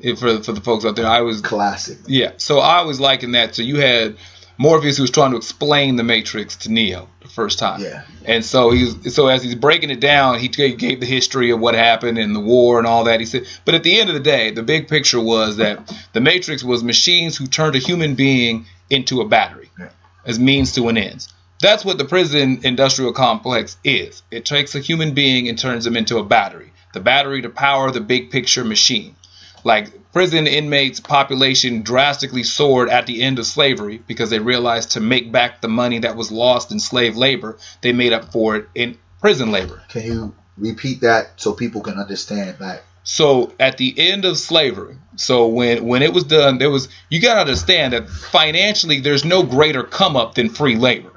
If 0.01 0.21
for 0.21 0.43
for 0.43 0.53
the 0.53 0.61
folks 0.61 0.85
out 0.85 0.97
there, 0.97 1.07
I 1.07 1.23
was 1.23 1.41
Classic. 1.41 1.99
yeah. 2.07 2.33
So 2.37 2.59
I 2.61 2.83
was 2.83 3.01
liking 3.01 3.33
that. 3.33 3.55
So 3.57 3.63
you 3.63 3.81
had 3.81 4.17
Morpheus 4.59 4.97
who 4.97 5.03
was 5.03 5.11
trying 5.11 5.31
to 5.33 5.37
explain 5.37 5.97
the 5.97 6.05
Matrix 6.05 6.57
to 6.57 6.71
Neo 6.71 7.09
the 7.21 7.29
first 7.29 7.59
time. 7.59 7.81
Yeah. 7.81 8.05
And 8.25 8.45
so 8.45 8.71
he's 8.71 9.15
so 9.15 9.27
as 9.29 9.43
he's 9.43 9.55
breaking 9.57 9.91
it 9.91 9.99
down, 9.99 10.39
he 10.39 10.49
gave 10.49 11.01
the 11.01 11.07
history 11.07 11.51
of 11.51 11.59
what 11.59 11.75
happened 11.75 12.19
and 12.19 12.37
the 12.37 12.41
war 12.41 12.79
and 12.79 12.87
all 12.87 13.05
that. 13.05 13.19
He 13.19 13.27
said, 13.27 13.47
but 13.65 13.75
at 13.75 13.83
the 13.83 13.99
end 13.99 14.09
of 14.11 14.15
the 14.15 14.21
day, 14.21 14.51
the 14.51 14.63
big 14.63 14.87
picture 14.89 15.21
was 15.21 15.57
that 15.57 15.93
the 16.13 16.21
Matrix 16.21 16.63
was 16.63 16.85
machines 16.85 17.37
who 17.37 17.47
turned 17.47 17.75
a 17.75 17.79
human 17.81 18.15
being 18.15 18.67
into 18.91 19.21
a 19.21 19.27
battery 19.27 19.71
Yeah. 19.79 19.89
as 20.27 20.39
means 20.39 20.73
to 20.75 20.89
an 20.89 20.97
end. 20.99 21.27
That's 21.61 21.85
what 21.85 21.99
the 21.99 22.05
prison 22.05 22.61
industrial 22.63 23.13
complex 23.13 23.77
is. 23.83 24.23
It 24.31 24.45
takes 24.45 24.75
a 24.75 24.81
human 24.81 25.15
being 25.15 25.49
and 25.49 25.59
turns 25.59 25.85
them 25.85 25.97
into 25.97 26.19
a 26.19 26.25
battery. 26.25 26.73
The 26.95 27.01
battery 27.01 27.43
to 27.43 27.49
power 27.49 27.91
the 27.91 28.01
big 28.01 28.31
picture 28.31 28.65
machine. 28.65 29.17
Like 29.65 30.13
prison 30.13 30.47
inmates 30.47 31.01
population 31.01 31.83
drastically 31.83 32.45
soared 32.45 32.89
at 32.89 33.07
the 33.07 33.23
end 33.23 33.39
of 33.39 33.47
slavery 33.47 34.01
because 34.07 34.31
they 34.31 34.39
realized 34.39 34.93
to 34.93 35.01
make 35.01 35.33
back 35.33 35.61
the 35.61 35.69
money 35.69 35.99
that 36.01 36.17
was 36.17 36.31
lost 36.31 36.71
in 36.71 36.79
slave 36.79 37.17
labor, 37.17 37.59
they 37.81 37.93
made 37.93 38.13
up 38.13 38.33
for 38.33 38.57
it 38.57 38.69
in 38.75 38.97
prison 39.21 39.51
labor. 39.51 39.83
Can 39.89 40.05
you 40.05 40.35
repeat 40.57 41.01
that 41.01 41.33
so 41.37 41.53
people 41.53 41.81
can 41.81 41.99
understand 41.99 42.57
that? 42.61 42.85
So 43.03 43.53
at 43.59 43.79
the 43.79 43.95
end 43.97 44.27
of 44.27 44.37
slavery, 44.37 44.97
so 45.17 45.49
when 45.49 45.87
when 45.87 46.03
it 46.03 46.13
was 46.13 46.25
done, 46.25 46.59
there 46.59 46.71
was 46.71 46.89
you 47.09 47.21
got 47.23 47.35
to 47.35 47.41
understand 47.41 47.95
that 47.95 48.09
financially 48.09 49.01
there's 49.01 49.25
no 49.25 49.43
greater 49.43 49.83
come 49.83 50.15
up 50.15 50.35
than 50.35 50.51
free 50.51 50.77
labor. 50.77 51.11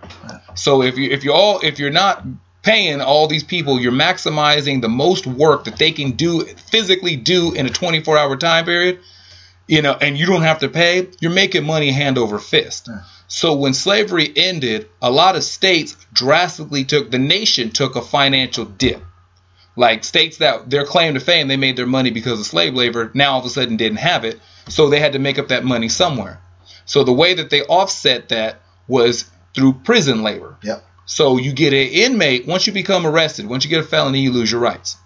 So 0.55 0.81
if 0.81 0.97
you 0.97 1.09
if 1.09 1.23
you 1.23 1.33
all 1.33 1.59
if 1.61 1.79
you're 1.79 1.91
not 1.91 2.23
paying 2.63 3.01
all 3.01 3.27
these 3.27 3.43
people, 3.43 3.79
you're 3.79 3.91
maximizing 3.91 4.81
the 4.81 4.89
most 4.89 5.25
work 5.25 5.63
that 5.65 5.77
they 5.77 5.91
can 5.91 6.11
do 6.11 6.45
physically 6.45 7.15
do 7.15 7.53
in 7.53 7.65
a 7.65 7.69
24 7.69 8.17
hour 8.17 8.37
time 8.37 8.65
period. 8.65 8.99
You 9.67 9.81
know, 9.81 9.93
and 9.93 10.17
you 10.17 10.25
don't 10.25 10.41
have 10.41 10.59
to 10.59 10.69
pay. 10.69 11.07
You're 11.21 11.31
making 11.31 11.65
money 11.65 11.91
hand 11.91 12.17
over 12.17 12.39
fist. 12.39 12.89
So 13.27 13.55
when 13.55 13.73
slavery 13.73 14.31
ended, 14.35 14.89
a 15.01 15.09
lot 15.09 15.37
of 15.37 15.43
states 15.43 15.95
drastically 16.11 16.83
took 16.83 17.09
the 17.09 17.19
nation 17.19 17.69
took 17.69 17.95
a 17.95 18.01
financial 18.01 18.65
dip 18.65 19.01
like 19.75 20.03
states 20.03 20.37
that 20.37 20.69
their 20.69 20.85
claim 20.85 21.13
to 21.13 21.19
fame 21.19 21.47
they 21.47 21.57
made 21.57 21.77
their 21.77 21.85
money 21.85 22.11
because 22.11 22.39
of 22.39 22.45
slave 22.45 22.73
labor 22.73 23.09
now 23.13 23.33
all 23.33 23.39
of 23.39 23.45
a 23.45 23.49
sudden 23.49 23.77
didn't 23.77 23.99
have 23.99 24.25
it 24.25 24.39
so 24.67 24.89
they 24.89 24.99
had 24.99 25.13
to 25.13 25.19
make 25.19 25.39
up 25.39 25.47
that 25.47 25.63
money 25.63 25.87
somewhere 25.87 26.41
so 26.85 27.03
the 27.03 27.13
way 27.13 27.33
that 27.33 27.49
they 27.49 27.61
offset 27.63 28.29
that 28.29 28.61
was 28.87 29.29
through 29.53 29.73
prison 29.73 30.23
labor 30.23 30.57
Yep. 30.63 30.83
so 31.05 31.37
you 31.37 31.51
get 31.53 31.73
an 31.73 31.87
inmate 31.89 32.47
once 32.47 32.67
you 32.67 32.73
become 32.73 33.05
arrested 33.05 33.45
once 33.47 33.63
you 33.63 33.69
get 33.69 33.79
a 33.81 33.87
felony 33.87 34.21
you 34.21 34.31
lose 34.31 34.51
your 34.51 34.61
rights 34.61 34.97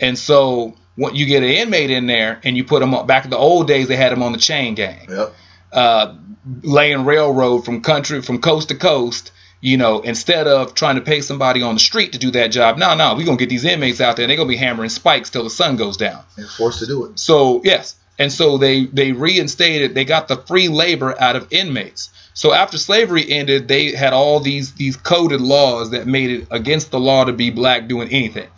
and 0.00 0.18
so 0.18 0.74
when 0.96 1.14
you 1.14 1.26
get 1.26 1.42
an 1.42 1.48
inmate 1.50 1.90
in 1.90 2.06
there 2.06 2.40
and 2.44 2.56
you 2.56 2.64
put 2.64 2.80
them 2.80 2.94
on 2.94 3.06
back 3.06 3.24
in 3.24 3.30
the 3.30 3.36
old 3.36 3.66
days 3.66 3.88
they 3.88 3.96
had 3.96 4.12
them 4.12 4.22
on 4.22 4.32
the 4.32 4.38
chain 4.38 4.74
gang 4.74 5.06
Yep. 5.08 5.32
uh, 5.72 6.14
laying 6.62 7.04
railroad 7.04 7.64
from 7.64 7.80
country 7.82 8.22
from 8.22 8.40
coast 8.40 8.68
to 8.70 8.74
coast. 8.74 9.32
You 9.62 9.76
know, 9.76 10.00
instead 10.00 10.46
of 10.46 10.74
trying 10.74 10.94
to 10.94 11.02
pay 11.02 11.20
somebody 11.20 11.60
on 11.60 11.74
the 11.74 11.80
street 11.80 12.12
to 12.12 12.18
do 12.18 12.30
that 12.30 12.46
job, 12.48 12.78
no, 12.78 12.94
no, 12.94 13.14
we're 13.14 13.26
gonna 13.26 13.36
get 13.36 13.50
these 13.50 13.66
inmates 13.66 14.00
out 14.00 14.16
there. 14.16 14.24
and 14.24 14.30
They're 14.30 14.38
gonna 14.38 14.48
be 14.48 14.56
hammering 14.56 14.88
spikes 14.88 15.28
till 15.28 15.44
the 15.44 15.50
sun 15.50 15.76
goes 15.76 15.98
down. 15.98 16.24
And 16.38 16.48
forced 16.48 16.78
to 16.78 16.86
do 16.86 17.04
it. 17.04 17.18
So 17.18 17.60
yes, 17.62 17.94
and 18.18 18.32
so 18.32 18.56
they 18.56 18.86
they 18.86 19.12
reinstated. 19.12 19.94
They 19.94 20.06
got 20.06 20.28
the 20.28 20.36
free 20.38 20.68
labor 20.68 21.14
out 21.20 21.36
of 21.36 21.48
inmates. 21.50 22.08
So 22.34 22.52
after 22.52 22.78
slavery 22.78 23.30
ended, 23.30 23.68
they 23.68 23.92
had 23.92 24.12
all 24.12 24.40
these 24.40 24.74
these 24.74 24.96
coded 24.96 25.40
laws 25.40 25.90
that 25.90 26.06
made 26.06 26.30
it 26.30 26.48
against 26.50 26.90
the 26.90 27.00
law 27.00 27.24
to 27.24 27.32
be 27.32 27.50
black 27.50 27.88
doing 27.88 28.08
anything. 28.10 28.48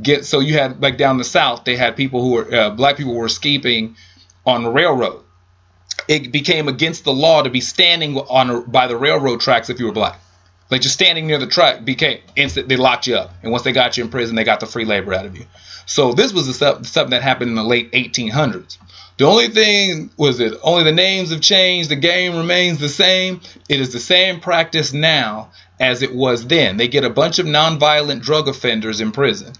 Get 0.00 0.24
so 0.24 0.40
you 0.40 0.54
had 0.54 0.80
like 0.82 0.96
down 0.96 1.18
the 1.18 1.24
south, 1.24 1.64
they 1.64 1.76
had 1.76 1.96
people 1.96 2.22
who 2.22 2.32
were 2.32 2.54
uh, 2.54 2.70
black 2.70 2.96
people 2.96 3.14
were 3.14 3.26
escaping 3.26 3.96
on 4.44 4.62
the 4.62 4.70
railroad. 4.70 5.22
It 6.08 6.30
became 6.30 6.68
against 6.68 7.04
the 7.04 7.12
law 7.12 7.42
to 7.42 7.50
be 7.50 7.60
standing 7.60 8.16
on 8.16 8.70
by 8.70 8.86
the 8.86 8.96
railroad 8.96 9.40
tracks 9.40 9.70
if 9.70 9.80
you 9.80 9.86
were 9.86 9.92
black. 9.92 10.20
Like 10.70 10.80
just 10.80 10.94
standing 10.94 11.26
near 11.26 11.38
the 11.38 11.46
track 11.46 11.84
became 11.84 12.20
instant. 12.34 12.68
They 12.68 12.76
locked 12.76 13.06
you 13.06 13.16
up, 13.16 13.32
and 13.42 13.52
once 13.52 13.64
they 13.64 13.72
got 13.72 13.96
you 13.96 14.04
in 14.04 14.10
prison, 14.10 14.34
they 14.34 14.44
got 14.44 14.60
the 14.60 14.66
free 14.66 14.84
labor 14.84 15.14
out 15.14 15.24
of 15.24 15.36
you. 15.36 15.46
So 15.86 16.12
this 16.12 16.32
was 16.32 16.46
the 16.46 16.54
stuff, 16.54 16.86
something 16.86 17.10
that 17.10 17.22
happened 17.22 17.50
in 17.50 17.54
the 17.54 17.64
late 17.64 17.92
1800s. 17.92 18.76
The 19.18 19.24
only 19.24 19.48
thing 19.48 20.10
was 20.16 20.38
that 20.38 20.58
only 20.62 20.84
the 20.84 20.92
names 20.92 21.30
have 21.30 21.40
changed. 21.40 21.88
The 21.88 21.96
game 21.96 22.36
remains 22.36 22.78
the 22.78 22.88
same. 22.88 23.40
It 23.68 23.80
is 23.80 23.92
the 23.92 24.00
same 24.00 24.40
practice 24.40 24.92
now 24.92 25.50
as 25.80 26.02
it 26.02 26.14
was 26.14 26.46
then. 26.46 26.76
They 26.76 26.88
get 26.88 27.04
a 27.04 27.10
bunch 27.10 27.38
of 27.38 27.46
nonviolent 27.46 28.20
drug 28.20 28.46
offenders 28.46 29.00
in 29.00 29.12
prison, 29.12 29.54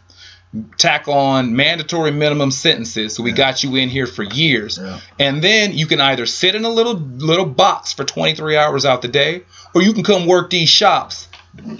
tack 0.76 1.08
on 1.08 1.56
mandatory 1.56 2.10
minimum 2.10 2.50
sentences. 2.50 3.14
So 3.14 3.22
we 3.22 3.32
got 3.32 3.62
you 3.64 3.76
in 3.76 3.88
here 3.88 4.06
for 4.06 4.22
years, 4.22 4.78
Yeah. 4.82 5.00
and 5.18 5.42
then 5.42 5.72
you 5.76 5.86
can 5.86 6.00
either 6.02 6.26
sit 6.26 6.54
in 6.54 6.64
a 6.66 6.70
little 6.70 6.94
little 6.94 7.46
box 7.46 7.94
for 7.94 8.04
23 8.04 8.56
hours 8.58 8.84
out 8.84 9.00
the 9.00 9.08
day, 9.08 9.42
or 9.74 9.82
you 9.82 9.94
can 9.94 10.02
come 10.04 10.26
work 10.26 10.50
these 10.50 10.68
shops, 10.68 11.28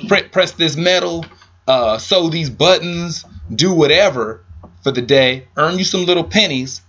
pre- 0.08 0.22
press 0.24 0.52
this 0.52 0.76
metal, 0.76 1.26
uh, 1.68 1.98
sew 1.98 2.30
these 2.30 2.48
buttons, 2.48 3.24
do 3.54 3.72
whatever 3.74 4.42
for 4.82 4.92
the 4.92 5.02
day, 5.02 5.46
earn 5.58 5.76
you 5.78 5.84
some 5.84 6.06
little 6.06 6.24
pennies, 6.24 6.80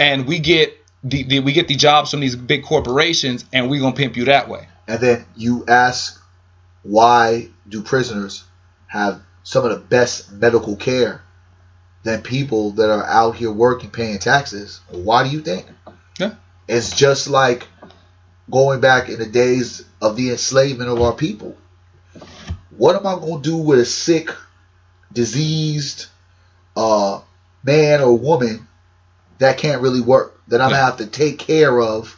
and 0.00 0.26
we 0.26 0.38
get 0.38 0.76
the, 1.04 1.22
the 1.22 1.40
we 1.40 1.52
get 1.52 1.68
the 1.68 1.76
jobs 1.76 2.10
from 2.10 2.20
these 2.20 2.34
big 2.34 2.64
corporations, 2.64 3.44
and 3.52 3.70
we 3.70 3.78
gonna 3.78 3.94
pimp 3.94 4.16
you 4.16 4.24
that 4.24 4.48
way. 4.48 4.66
And 4.88 5.00
then 5.00 5.26
you 5.36 5.64
ask, 5.68 6.20
why 6.82 7.48
do 7.68 7.82
prisoners 7.82 8.42
have 8.88 9.20
some 9.44 9.64
of 9.64 9.70
the 9.70 9.78
best 9.78 10.32
medical 10.32 10.74
care 10.76 11.22
than 12.02 12.22
people 12.22 12.72
that 12.72 12.90
are 12.90 13.04
out 13.04 13.36
here 13.36 13.52
working, 13.52 13.90
paying 13.90 14.18
taxes? 14.18 14.80
Why 14.88 15.22
do 15.22 15.30
you 15.30 15.42
think? 15.42 15.66
Yeah. 16.18 16.34
It's 16.66 16.96
just 16.96 17.28
like 17.28 17.68
going 18.50 18.80
back 18.80 19.08
in 19.10 19.18
the 19.18 19.26
days 19.26 19.84
of 20.02 20.16
the 20.16 20.30
enslavement 20.30 20.90
of 20.90 21.00
our 21.00 21.12
people. 21.12 21.56
what 22.76 22.96
am 22.96 23.06
I 23.06 23.14
going 23.14 23.42
to 23.42 23.50
do 23.50 23.56
with 23.58 23.78
a 23.78 23.84
sick, 23.84 24.30
diseased 25.12 26.06
uh, 26.74 27.20
man 27.62 28.00
or 28.00 28.16
woman 28.16 28.66
that 29.40 29.58
can't 29.58 29.82
really 29.82 30.00
work 30.00 30.40
that 30.48 30.60
I'm 30.60 30.70
Yeah. 30.70 30.76
gonna 30.76 30.84
have 30.86 30.96
to 30.98 31.06
take 31.06 31.38
care 31.38 31.80
of? 31.80 32.16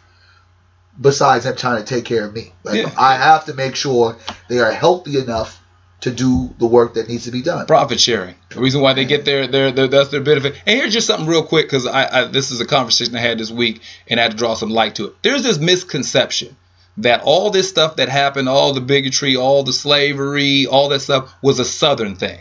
Besides 1.01 1.45
them 1.45 1.57
trying 1.57 1.83
to 1.83 1.85
take 1.95 2.05
care 2.05 2.27
of 2.27 2.35
me, 2.35 2.53
like, 2.65 2.77
Yeah. 2.77 2.91
I 2.99 3.15
have 3.17 3.47
to 3.47 3.55
make 3.55 3.75
sure 3.77 4.17
they 4.51 4.59
are 4.59 4.71
healthy 4.71 5.19
enough 5.19 5.59
to 6.03 6.11
do 6.11 6.53
the 6.59 6.67
work 6.67 6.95
that 6.95 7.09
needs 7.09 7.25
to 7.25 7.31
be 7.31 7.41
done. 7.41 7.65
profit 7.67 7.99
sharing. 8.01 8.35
The 8.51 8.61
reason 8.61 8.83
why 8.83 8.93
they 8.93 9.05
get 9.07 9.25
their 9.25 9.47
their, 9.47 9.71
their 9.71 9.87
that's 9.89 10.11
their 10.11 10.21
benefit. 10.21 10.55
And 10.67 10.79
here's 10.79 10.93
just 10.93 11.07
something 11.07 11.27
real 11.27 11.45
quick 11.45 11.67
because 11.67 11.87
I, 11.87 12.21
I 12.21 12.25
this 12.25 12.51
is 12.51 12.61
a 12.61 12.67
conversation 12.67 13.17
I 13.17 13.21
had 13.21 13.39
this 13.39 13.51
week 13.51 13.81
and 14.09 14.21
I 14.21 14.25
had 14.25 14.33
to 14.33 14.37
draw 14.37 14.55
some 14.55 14.69
light 14.71 14.97
to 14.97 15.07
it. 15.07 15.15
There's 15.23 15.43
this 15.45 15.59
misconception 15.59 16.57
that 16.99 17.23
all 17.23 17.51
this 17.51 17.71
stuff 17.71 17.97
that 17.97 18.11
happened, 18.11 18.49
all 18.51 18.75
the 18.75 18.81
bigotry, 18.83 19.35
all 19.37 19.63
the 19.63 19.73
slavery, 19.73 20.67
all 20.67 20.91
that 20.91 21.01
stuff 21.01 21.33
was 21.41 21.59
a 21.59 21.65
Southern 21.65 22.17
thing. 22.17 22.41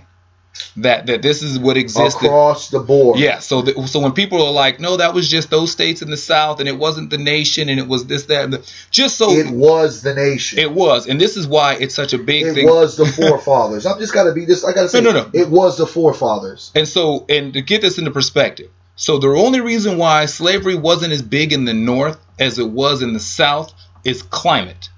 That 0.77 1.07
that 1.07 1.21
this 1.21 1.41
is 1.41 1.57
what 1.57 1.77
existed. 1.77 2.25
Across 2.25 2.69
the 2.69 2.79
board, 2.79 3.19
Yeah, 3.19 3.39
so 3.39 3.61
the, 3.61 3.87
so 3.87 3.99
when 4.01 4.11
people 4.11 4.41
are 4.45 4.51
like, 4.51 4.79
no, 4.79 4.97
that 4.97 5.13
was 5.13 5.29
just 5.29 5.49
those 5.49 5.71
states 5.71 6.01
in 6.01 6.09
the 6.09 6.17
South, 6.17 6.59
and 6.59 6.67
it 6.67 6.77
wasn't 6.77 7.09
the 7.09 7.17
nation, 7.17 7.69
and 7.69 7.79
it 7.79 7.87
was 7.87 8.05
this, 8.05 8.25
that, 8.25 8.43
and 8.45 8.53
the, 8.53 8.73
just 8.91 9.17
so 9.17 9.31
it 9.31 9.49
was 9.49 10.01
the 10.01 10.13
nation. 10.13 10.59
It 10.59 10.71
was, 10.71 11.07
and 11.07 11.19
this 11.21 11.37
is 11.37 11.47
why 11.47 11.75
it's 11.75 11.95
such 11.95 12.13
a 12.13 12.17
big 12.17 12.43
thing. 12.43 12.51
It 12.51 12.55
thing. 12.55 12.65
was 12.67 12.97
the 12.97 13.05
forefathers. 13.17 13.85
I'm 13.85 13.97
just 13.99 14.13
gotta 14.13 14.33
be 14.33 14.43
this. 14.45 14.65
I 14.65 14.73
gotta 14.73 14.89
say, 14.89 14.99
No, 15.01 15.11
no, 15.11 15.23
no. 15.23 15.29
it 15.33 15.49
was 15.49 15.77
the 15.77 15.87
forefathers. 15.87 16.71
And 16.75 16.87
so, 16.87 17.25
and 17.29 17.53
to 17.53 17.61
get 17.61 17.81
this 17.81 17.97
into 17.97 18.11
perspective, 18.11 18.69
so 18.97 19.19
the 19.19 19.29
only 19.29 19.61
reason 19.61 19.97
why 19.97 20.25
slavery 20.25 20.75
wasn't 20.75 21.13
as 21.13 21.21
big 21.21 21.53
in 21.53 21.63
the 21.65 21.73
North 21.73 22.19
as 22.39 22.59
it 22.59 22.69
was 22.69 23.01
in 23.01 23.13
the 23.13 23.19
South 23.21 23.73
is 24.03 24.21
climate. 24.21 24.89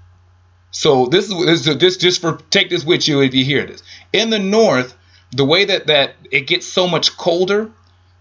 So 0.72 1.06
this 1.06 1.30
is 1.30 1.46
this, 1.46 1.66
is- 1.68 1.78
this 1.78 1.96
just 1.96 2.20
for 2.20 2.38
take 2.50 2.70
this 2.70 2.84
with 2.84 3.06
you 3.06 3.20
if 3.22 3.34
you 3.34 3.44
hear 3.44 3.64
this. 3.64 3.82
In 4.12 4.30
the 4.30 4.40
North, 4.40 4.96
the 5.34 5.44
way 5.44 5.64
that 5.66 5.86
that 5.88 6.14
it 6.30 6.46
gets 6.46 6.66
so 6.66 6.86
much 6.88 7.16
colder, 7.16 7.70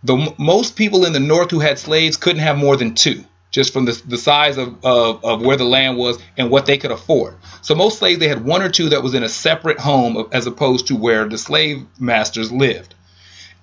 the 0.04 0.34
most 0.38 0.76
people 0.76 1.06
in 1.06 1.14
the 1.14 1.20
North 1.20 1.52
who 1.52 1.60
had 1.60 1.80
slaves 1.80 2.18
couldn't 2.18 2.42
have 2.42 2.58
more 2.58 2.76
than 2.76 2.96
two, 2.96 3.24
just 3.52 3.72
from 3.72 3.86
the, 3.86 4.02
the 4.08 4.18
size 4.18 4.58
of, 4.58 4.84
of 4.84 5.24
of 5.24 5.42
where 5.42 5.58
the 5.58 5.64
land 5.64 5.98
was 5.98 6.20
and 6.38 6.50
what 6.50 6.66
they 6.66 6.78
could 6.78 6.92
afford. 6.92 7.36
So 7.62 7.76
most 7.76 8.00
slaves 8.00 8.20
they 8.20 8.28
had 8.28 8.44
one 8.44 8.62
or 8.62 8.70
two 8.70 8.90
that 8.90 9.04
was 9.04 9.14
in 9.14 9.24
a 9.24 9.30
separate 9.30 9.80
home 9.80 10.28
as 10.32 10.48
opposed 10.48 10.88
to 10.88 10.96
where 10.96 11.26
the 11.26 11.38
slave 11.38 11.86
masters 12.00 12.52
lived 12.52 12.96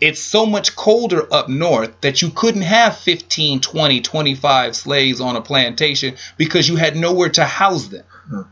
it's 0.00 0.20
so 0.20 0.46
much 0.46 0.74
colder 0.76 1.32
up 1.32 1.48
north 1.48 2.00
that 2.00 2.22
you 2.22 2.30
couldn't 2.30 2.62
have 2.62 2.96
15, 2.96 3.60
20, 3.60 4.00
25 4.00 4.76
slaves 4.76 5.20
on 5.20 5.36
a 5.36 5.42
plantation 5.42 6.16
because 6.36 6.68
you 6.68 6.76
had 6.76 6.96
nowhere 6.96 7.28
to 7.28 7.44
house 7.44 7.88
them. 7.88 8.04
Hmm. 8.28 8.42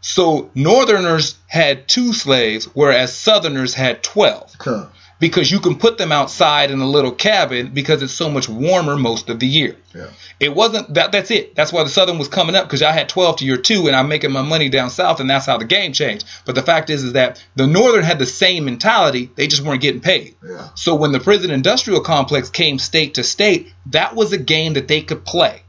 So 0.00 0.50
northerners 0.54 1.36
had 1.48 1.88
two 1.88 2.12
slaves, 2.12 2.66
whereas 2.74 3.12
southerners 3.16 3.74
had 3.74 4.02
12 4.02 4.52
Huh. 4.60 4.86
because 5.18 5.50
you 5.50 5.58
can 5.58 5.76
put 5.76 5.98
them 5.98 6.12
outside 6.12 6.70
in 6.70 6.80
a 6.80 6.86
little 6.86 7.10
cabin 7.10 7.68
because 7.74 8.02
it's 8.02 8.12
so 8.12 8.30
much 8.30 8.48
warmer 8.48 8.96
most 8.96 9.30
of 9.30 9.40
the 9.40 9.46
year. 9.46 9.76
Yeah. 9.94 10.06
It 10.38 10.54
wasn't 10.54 10.92
that. 10.94 11.10
That's 11.12 11.30
it. 11.30 11.56
That's 11.56 11.72
why 11.72 11.82
the 11.82 11.88
Southern 11.88 12.18
was 12.18 12.28
coming 12.28 12.54
up 12.54 12.66
because 12.66 12.82
I 12.82 12.92
had 12.92 13.08
12 13.08 13.38
to 13.38 13.44
your 13.46 13.56
two, 13.56 13.86
and 13.86 13.96
I'm 13.96 14.06
making 14.08 14.30
my 14.30 14.42
money 14.42 14.68
down 14.68 14.90
south, 14.90 15.18
and 15.18 15.28
that's 15.30 15.46
how 15.46 15.56
the 15.56 15.64
game 15.64 15.92
changed. 15.94 16.26
But 16.44 16.54
the 16.54 16.62
fact 16.62 16.90
is, 16.90 17.02
is 17.02 17.14
that 17.14 17.42
the 17.56 17.66
Northern 17.66 18.04
had 18.04 18.18
the 18.18 18.26
same 18.26 18.66
mentality. 18.66 19.30
They 19.34 19.46
just 19.46 19.62
weren't 19.62 19.80
getting 19.80 20.02
paid. 20.02 20.36
Yeah. 20.46 20.68
So 20.74 20.94
when 20.94 21.12
the 21.12 21.20
prison 21.20 21.50
industrial 21.50 22.02
complex 22.02 22.50
came 22.50 22.78
state 22.78 23.14
to 23.14 23.24
state, 23.24 23.72
that 23.86 24.14
was 24.14 24.32
a 24.34 24.38
game 24.38 24.74
that 24.74 24.88
they 24.88 25.00
could 25.00 25.24
play. 25.24 25.62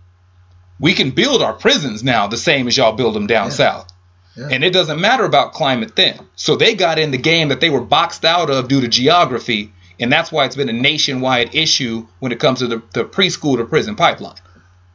We 0.80 0.94
can 0.94 1.12
build 1.12 1.42
our 1.42 1.54
prisons 1.54 2.04
now 2.04 2.28
the 2.28 2.38
same 2.38 2.68
as 2.68 2.76
y'all 2.78 2.92
build 2.92 3.16
them 3.16 3.26
down 3.26 3.48
Yeah. 3.48 3.54
south. 3.54 3.88
Yeah. 4.38 4.50
And 4.51 4.63
it 4.63 4.72
doesn't 4.72 5.01
matter 5.01 5.25
about 5.25 5.53
climate 5.53 5.96
then. 5.96 6.20
So 6.36 6.56
they 6.56 6.75
got 6.75 7.00
in 7.00 7.10
the 7.12 7.17
game 7.17 7.50
that 7.50 7.60
they 7.60 7.72
were 7.72 7.82
boxed 7.82 8.24
out 8.24 8.50
of 8.51 8.67
due 8.67 8.82
to 8.82 8.88
geography. 8.88 9.74
And 10.00 10.12
that's 10.12 10.32
why 10.32 10.46
it's 10.46 10.56
been 10.56 10.69
a 10.69 10.73
nationwide 10.73 11.56
issue 11.56 12.06
when 12.19 12.32
it 12.32 12.39
comes 12.39 12.60
to 12.60 12.67
the, 12.67 12.84
the 12.93 13.04
preschool 13.04 13.58
to 13.58 13.65
prison 13.65 13.95
pipeline. 13.95 14.36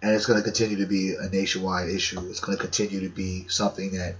and 0.02 0.14
it's 0.14 0.26
going 0.26 0.38
to 0.38 0.44
continue 0.44 0.78
to 0.78 0.86
be 0.86 1.14
a 1.14 1.28
nationwide 1.28 1.88
issue. 1.88 2.20
It's 2.28 2.40
going 2.40 2.56
to 2.56 2.62
continue 2.62 3.00
to 3.00 3.14
be 3.14 3.46
something 3.48 3.92
that 3.92 4.16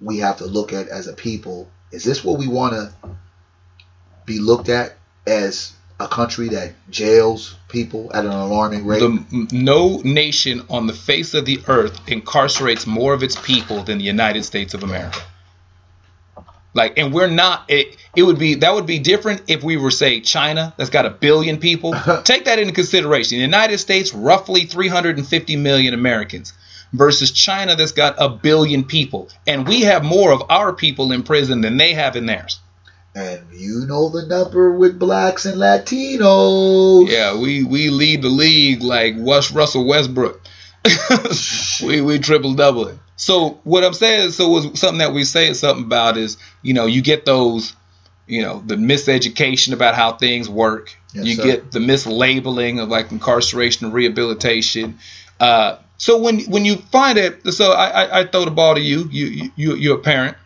we 0.00 0.18
have 0.18 0.38
to 0.38 0.46
look 0.46 0.72
at 0.72 0.88
as 0.88 1.06
a 1.08 1.14
people. 1.14 1.70
Is 1.90 2.04
this 2.04 2.22
what 2.22 2.38
we 2.38 2.46
want 2.46 2.74
to 2.74 3.10
be 4.26 4.38
looked 4.38 4.68
at 4.68 4.96
as 5.26 5.72
a 6.00 6.08
country 6.08 6.48
that 6.48 6.72
jails 6.90 7.54
people 7.68 8.10
at 8.14 8.24
an 8.24 8.32
alarming 8.32 8.86
rate? 8.86 9.00
The, 9.00 9.48
no 9.52 9.98
nation 10.04 10.62
on 10.68 10.86
the 10.86 10.92
face 10.92 11.34
of 11.34 11.44
the 11.44 11.60
earth 11.68 12.06
incarcerates 12.06 12.86
more 12.86 13.14
of 13.14 13.22
its 13.22 13.36
people 13.36 13.82
than 13.84 13.98
the 13.98 14.04
United 14.04 14.44
States 14.44 14.74
of 14.74 14.82
America. 14.82 15.20
Like, 16.74 16.98
and 16.98 17.14
we're 17.14 17.28
not. 17.28 17.64
It, 17.68 17.96
it 18.16 18.24
would 18.24 18.38
be 18.38 18.56
that 18.56 18.74
would 18.74 18.86
be 18.86 18.98
different 18.98 19.42
if 19.46 19.62
we 19.62 19.76
were 19.76 19.92
say 19.92 20.20
China, 20.20 20.74
that's 20.76 20.90
got 20.90 21.06
a 21.06 21.10
billion 21.10 21.58
people. 21.58 21.94
Take 22.24 22.46
that 22.46 22.58
into 22.58 22.72
consideration. 22.72 23.38
The 23.38 23.42
United 23.42 23.78
States, 23.78 24.12
roughly 24.12 24.64
350 24.64 25.56
million 25.56 25.94
Americans, 25.94 26.52
versus 26.92 27.30
China, 27.30 27.76
that's 27.76 27.92
got 27.92 28.16
a 28.18 28.28
billion 28.28 28.84
people, 28.84 29.28
and 29.46 29.66
we 29.68 29.82
have 29.82 30.04
more 30.04 30.32
of 30.32 30.42
our 30.50 30.72
people 30.72 31.12
in 31.12 31.22
prison 31.22 31.60
than 31.60 31.76
they 31.76 31.94
have 31.94 32.16
in 32.16 32.26
theirs. 32.26 32.58
And 33.14 33.40
you 33.52 33.86
know 33.86 34.08
the 34.08 34.26
number 34.26 34.72
with 34.76 34.98
blacks 34.98 35.46
and 35.46 35.56
Latinos. 35.56 37.08
Yeah, 37.08 37.38
we 37.38 37.62
we 37.62 37.90
lead 37.90 38.22
the 38.22 38.28
league 38.28 38.82
like 38.82 39.14
West 39.16 39.52
Russell 39.52 39.86
Westbrook. 39.86 40.40
we 41.82 42.00
we 42.00 42.18
triple 42.18 42.54
double 42.54 42.88
it. 42.88 42.98
So 43.16 43.60
what 43.64 43.84
I'm 43.84 43.94
saying, 43.94 44.28
is 44.28 44.36
so 44.36 44.48
was 44.48 44.78
something 44.78 44.98
that 44.98 45.12
we 45.12 45.24
say 45.24 45.52
something 45.52 45.84
about 45.84 46.16
is, 46.16 46.36
you 46.62 46.74
know, 46.74 46.86
you 46.86 47.00
get 47.00 47.24
those, 47.24 47.74
you 48.26 48.42
know, 48.42 48.62
the 48.66 48.74
miseducation 48.74 49.72
about 49.72 49.94
how 49.94 50.14
things 50.14 50.48
work. 50.48 50.94
Yes, 51.12 51.24
you 51.24 51.34
sir. 51.34 51.42
get 51.44 51.72
the 51.72 51.78
mislabeling 51.78 52.82
of 52.82 52.88
like 52.88 53.12
incarceration 53.12 53.86
and 53.86 53.94
rehabilitation. 53.94 54.98
Uh, 55.38 55.76
so 55.96 56.18
when 56.18 56.40
when 56.42 56.64
you 56.64 56.76
find 56.76 57.18
it, 57.18 57.46
so 57.52 57.72
I, 57.72 57.86
I, 57.86 58.20
I 58.20 58.26
throw 58.26 58.44
the 58.44 58.50
ball 58.50 58.74
to 58.74 58.80
you. 58.80 59.08
You 59.10 59.50
you 59.54 59.74
you're 59.76 59.98
a 59.98 60.02
parent. 60.02 60.36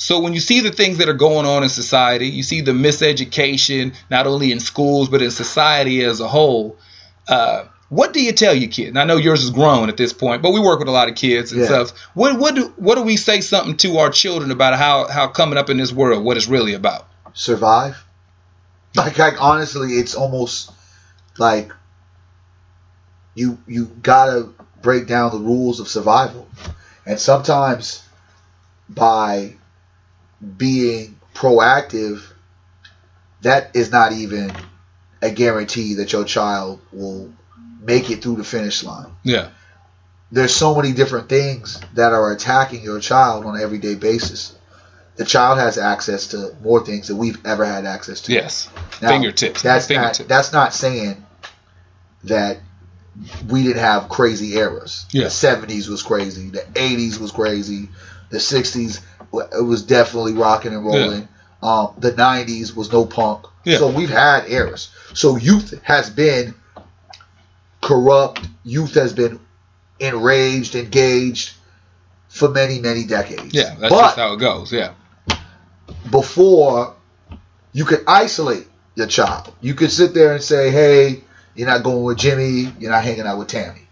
So 0.00 0.20
when 0.20 0.32
you 0.32 0.38
see 0.40 0.60
the 0.60 0.70
things 0.70 0.98
that 0.98 1.08
are 1.08 1.12
going 1.12 1.44
on 1.44 1.64
in 1.64 1.68
society, 1.68 2.28
you 2.28 2.44
see 2.44 2.60
the 2.60 2.70
miseducation, 2.70 3.94
not 4.08 4.28
only 4.28 4.52
in 4.52 4.60
schools 4.60 5.08
but 5.08 5.20
in 5.22 5.30
society 5.32 6.02
as 6.04 6.20
a 6.20 6.28
whole. 6.28 6.78
Uh, 7.26 7.64
what 7.88 8.12
do 8.12 8.22
you 8.22 8.32
tell 8.32 8.54
your 8.54 8.70
kid? 8.70 8.88
And 8.88 8.98
I 8.98 9.04
know 9.04 9.16
yours 9.16 9.42
is 9.42 9.50
grown 9.50 9.88
at 9.88 9.96
this 9.96 10.12
point, 10.12 10.40
but 10.40 10.52
we 10.52 10.60
work 10.60 10.78
with 10.78 10.88
a 10.88 10.92
lot 10.92 11.08
of 11.08 11.16
kids 11.16 11.50
and 11.50 11.60
Yeah. 11.60 11.66
stuff. 11.66 11.92
What 12.14 12.38
what 12.38 12.54
do 12.54 12.72
what 12.76 12.94
do 12.94 13.02
we 13.02 13.16
say 13.16 13.40
something 13.40 13.76
to 13.78 13.98
our 13.98 14.10
children 14.10 14.52
about 14.52 14.74
how 14.74 15.08
how 15.08 15.26
coming 15.28 15.58
up 15.58 15.68
in 15.68 15.78
this 15.78 15.92
world, 15.92 16.24
what 16.24 16.36
it's 16.36 16.46
really 16.48 16.74
about? 16.74 17.06
survive. 17.34 17.96
Like, 18.94 19.18
like 19.18 19.42
honestly, 19.42 19.94
it's 19.94 20.14
almost 20.14 20.70
like 21.38 21.72
you 23.34 23.58
you 23.66 23.86
gotta 23.86 24.48
break 24.80 25.06
down 25.08 25.32
the 25.32 25.38
rules 25.38 25.80
of 25.80 25.88
survival, 25.88 26.48
and 27.04 27.18
sometimes 27.18 28.02
by 28.88 29.54
being 30.56 31.18
proactive, 31.34 32.22
that 33.42 33.74
is 33.74 33.90
not 33.90 34.12
even 34.12 34.52
a 35.22 35.30
guarantee 35.30 35.94
that 35.94 36.12
your 36.12 36.24
child 36.24 36.80
will 36.92 37.32
make 37.80 38.10
it 38.10 38.22
through 38.22 38.36
the 38.36 38.44
finish 38.44 38.82
line. 38.84 39.06
Yeah, 39.22 39.50
There's 40.30 40.54
so 40.54 40.74
many 40.74 40.92
different 40.92 41.28
things 41.28 41.80
that 41.94 42.12
are 42.12 42.32
attacking 42.32 42.82
your 42.82 43.00
child 43.00 43.44
on 43.46 43.56
an 43.56 43.62
everyday 43.62 43.94
basis. 43.94 44.54
The 45.16 45.24
child 45.24 45.58
has 45.58 45.78
access 45.78 46.28
to 46.28 46.54
more 46.62 46.84
things 46.84 47.08
than 47.08 47.18
we've 47.18 47.44
ever 47.44 47.64
had 47.64 47.84
access 47.84 48.20
to. 48.22 48.32
yes, 48.32 48.68
Now, 49.02 49.08
fingertips. 49.08 49.62
That's 49.62 49.86
fingertips. 49.86 50.20
not 50.20 50.28
that's 50.28 50.52
not 50.52 50.74
saying 50.74 51.24
that 52.24 52.58
we 53.48 53.64
didn't 53.64 53.80
have 53.80 54.08
crazy 54.08 54.54
eras. 54.56 55.06
Yeah. 55.10 55.24
The 55.24 55.30
seventies 55.30 55.88
was 55.88 56.02
crazy. 56.04 56.50
The 56.50 56.64
eighties 56.76 57.18
was 57.18 57.32
crazy. 57.32 57.88
The 58.30 58.38
sixties 58.38 59.00
it 59.32 59.64
was 59.64 59.82
definitely 59.82 60.34
rocking 60.34 60.72
and 60.72 60.84
rolling. 60.84 61.28
Um, 61.62 61.94
the 61.98 62.12
nineties 62.12 62.74
was 62.74 62.92
no 62.92 63.04
punk. 63.04 63.46
Yeah. 63.64 63.78
So 63.78 63.90
we've 63.90 64.10
had 64.10 64.48
eras. 64.48 64.90
So 65.14 65.36
youth 65.36 65.80
has 65.82 66.08
been 66.08 66.54
corrupt. 67.80 68.46
Youth 68.64 68.94
has 68.94 69.12
been 69.12 69.40
enraged, 69.98 70.74
engaged 70.74 71.52
for 72.28 72.48
many, 72.48 72.78
many 72.78 73.04
decades. 73.04 73.52
yeah, 73.52 73.74
that's 73.78 73.92
but 73.92 74.00
just 74.02 74.16
how 74.16 74.34
it 74.34 74.38
goes. 74.38 74.72
Yeah, 74.72 74.94
before 76.10 76.94
you 77.72 77.84
could 77.84 78.04
isolate 78.06 78.66
your 78.98 79.06
child. 79.06 79.54
You 79.60 79.74
could 79.74 79.90
sit 79.90 80.12
there 80.12 80.34
and 80.34 80.42
say, 80.42 80.70
"Hey, 80.70 81.22
you're 81.54 81.68
not 81.68 81.82
going 81.82 82.02
with 82.02 82.18
Jimmy. 82.18 82.72
You're 82.78 82.90
not 82.90 83.04
hanging 83.04 83.26
out 83.26 83.38
with 83.38 83.48
Tammy." 83.48 83.88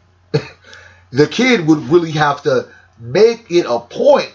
the 1.11 1.27
kid 1.27 1.67
would 1.67 1.89
really 1.89 2.11
have 2.13 2.43
to 2.43 2.69
make 2.99 3.51
it 3.51 3.67
a 3.67 3.79
point 3.79 4.33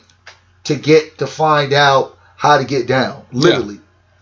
to 0.65 0.75
get 0.75 1.17
to 1.19 1.27
find 1.27 1.73
out 1.73 2.17
how 2.37 2.57
to 2.57 2.63
get 2.65 2.87
down. 2.87 3.23
Literally, 3.31 3.79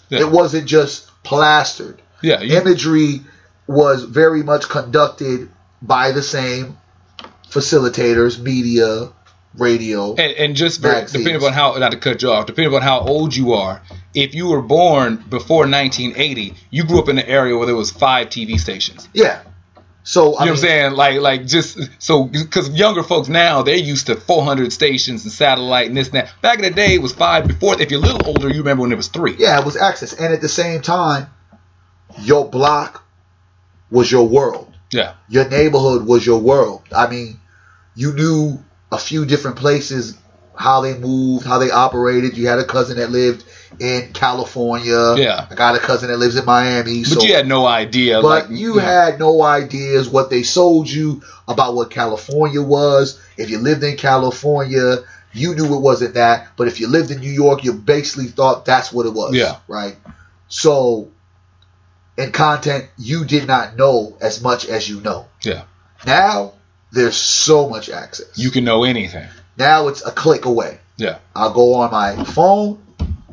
Yeah. 0.09 0.21
it 0.21 0.31
wasn't 0.31 0.65
just 0.67 1.09
plastered. 1.23 2.01
yeah, 2.21 2.41
you, 2.41 2.57
Imagery 2.57 3.21
was 3.67 4.03
very 4.03 4.43
much 4.43 4.67
conducted 4.67 5.49
by 5.81 6.11
the 6.11 6.23
same 6.23 6.77
facilitators, 7.49 8.39
media, 8.39 9.09
radio. 9.57 10.11
And, 10.15 10.33
and 10.33 10.55
just 10.55 10.81
depending 10.81 11.43
on 11.43 11.53
how 11.53 11.73
not 11.75 11.91
to 11.91 11.97
cut 11.97 12.21
you 12.21 12.31
off, 12.31 12.45
depending 12.45 12.73
on 12.73 12.81
how 12.81 12.99
old 13.01 13.35
you 13.35 13.53
are, 13.53 13.81
if 14.13 14.33
you 14.33 14.47
were 14.47 14.61
born 14.61 15.17
before 15.17 15.67
1980, 15.67 16.55
you 16.69 16.83
grew 16.85 16.99
up 16.99 17.09
in 17.09 17.17
an 17.17 17.25
area 17.25 17.57
where 17.57 17.65
there 17.67 17.75
was 17.75 17.91
five 17.91 18.27
TV 18.29 18.59
stations. 18.59 19.07
Yeah. 19.13 19.41
So 20.09 20.21
I 20.21 20.25
You 20.25 20.25
know 20.25 20.37
what 20.37 20.45
mean, 20.45 20.49
I'm 20.49 20.57
saying? 20.57 20.91
Like, 20.93 21.21
like 21.21 21.45
just 21.45 21.77
so 21.99 22.23
because 22.23 22.71
younger 22.71 23.03
folks 23.03 23.29
now 23.29 23.61
they're 23.61 23.75
used 23.75 24.07
to 24.07 24.15
400 24.15 24.73
stations 24.73 25.23
and 25.23 25.31
satellite 25.31 25.85
and 25.85 25.95
this 25.95 26.07
and 26.07 26.15
that. 26.15 26.33
Back 26.41 26.57
in 26.57 26.63
the 26.63 26.71
day, 26.71 26.95
it 26.95 27.01
was 27.03 27.13
five. 27.13 27.47
Before, 27.47 27.79
if 27.79 27.91
you're 27.91 27.99
a 27.99 28.03
little 28.03 28.25
older, 28.25 28.49
you 28.49 28.57
remember 28.57 28.81
when 28.81 28.91
it 28.91 28.95
was 28.95 29.09
three. 29.09 29.35
yeah, 29.37 29.59
it 29.59 29.65
was 29.65 29.77
access, 29.77 30.13
and 30.13 30.33
at 30.33 30.41
the 30.41 30.49
same 30.49 30.81
time, 30.81 31.27
your 32.21 32.49
block 32.49 33.03
was 33.91 34.11
your 34.11 34.27
world. 34.27 34.73
Yeah. 34.91 35.13
Your 35.27 35.47
neighborhood 35.47 36.07
was 36.07 36.25
your 36.25 36.39
world. 36.39 36.81
I 36.91 37.07
mean, 37.07 37.39
you 37.93 38.11
knew 38.11 38.63
a 38.91 38.97
few 38.97 39.27
different 39.27 39.57
places, 39.57 40.17
how 40.55 40.81
they 40.81 40.97
moved, 40.97 41.45
how 41.45 41.59
they 41.59 41.69
operated. 41.69 42.35
You 42.35 42.47
had 42.47 42.57
a 42.57 42.65
cousin 42.65 42.97
that 42.97 43.11
lived 43.11 43.43
in 43.79 44.11
California. 44.13 45.15
Yeah. 45.17 45.47
I 45.49 45.55
got 45.55 45.75
a 45.75 45.79
cousin 45.79 46.09
that 46.09 46.17
lives 46.17 46.35
in 46.35 46.45
Miami. 46.45 47.01
But 47.01 47.09
so, 47.09 47.23
you 47.23 47.35
had 47.35 47.47
no 47.47 47.65
idea. 47.65 48.21
but 48.21 48.49
like, 48.49 48.59
you 48.59 48.75
know, 48.75 48.81
had 48.81 49.19
no 49.19 49.41
ideas 49.43 50.09
what 50.09 50.29
they 50.29 50.43
sold 50.43 50.89
you 50.89 51.21
about 51.47 51.75
what 51.75 51.91
California 51.91 52.61
was. 52.61 53.21
If 53.37 53.49
you 53.49 53.59
lived 53.59 53.83
in 53.83 53.97
California, 53.97 54.97
you 55.33 55.55
knew 55.55 55.75
it 55.75 55.79
wasn't 55.81 56.15
that. 56.15 56.47
But 56.57 56.67
if 56.67 56.79
you 56.79 56.87
lived 56.87 57.11
in 57.11 57.19
New 57.19 57.31
York, 57.31 57.63
you 57.63 57.73
basically 57.73 58.27
thought 58.27 58.65
that's 58.65 58.91
what 58.91 59.05
it 59.05 59.13
was. 59.13 59.35
Yeah. 59.35 59.57
Right. 59.67 59.95
So, 60.47 61.09
in 62.17 62.31
content, 62.31 62.89
you 62.97 63.23
did 63.25 63.47
not 63.47 63.77
know 63.77 64.17
as 64.19 64.41
much 64.41 64.67
as 64.67 64.89
you 64.89 64.99
know. 65.01 65.27
Yeah. 65.43 65.63
Now 66.05 66.53
there's 66.91 67.15
so 67.15 67.69
much 67.69 67.89
access. 67.89 68.37
you 68.37 68.49
can 68.49 68.63
know 68.63 68.83
anything. 68.83 69.27
now 69.57 69.89
it's 69.89 70.05
a 70.05 70.11
click 70.11 70.45
away. 70.45 70.79
Yeah. 70.97 71.19
I'll 71.35 71.53
go 71.53 71.75
on 71.75 71.91
my 71.91 72.23
phone, 72.25 72.81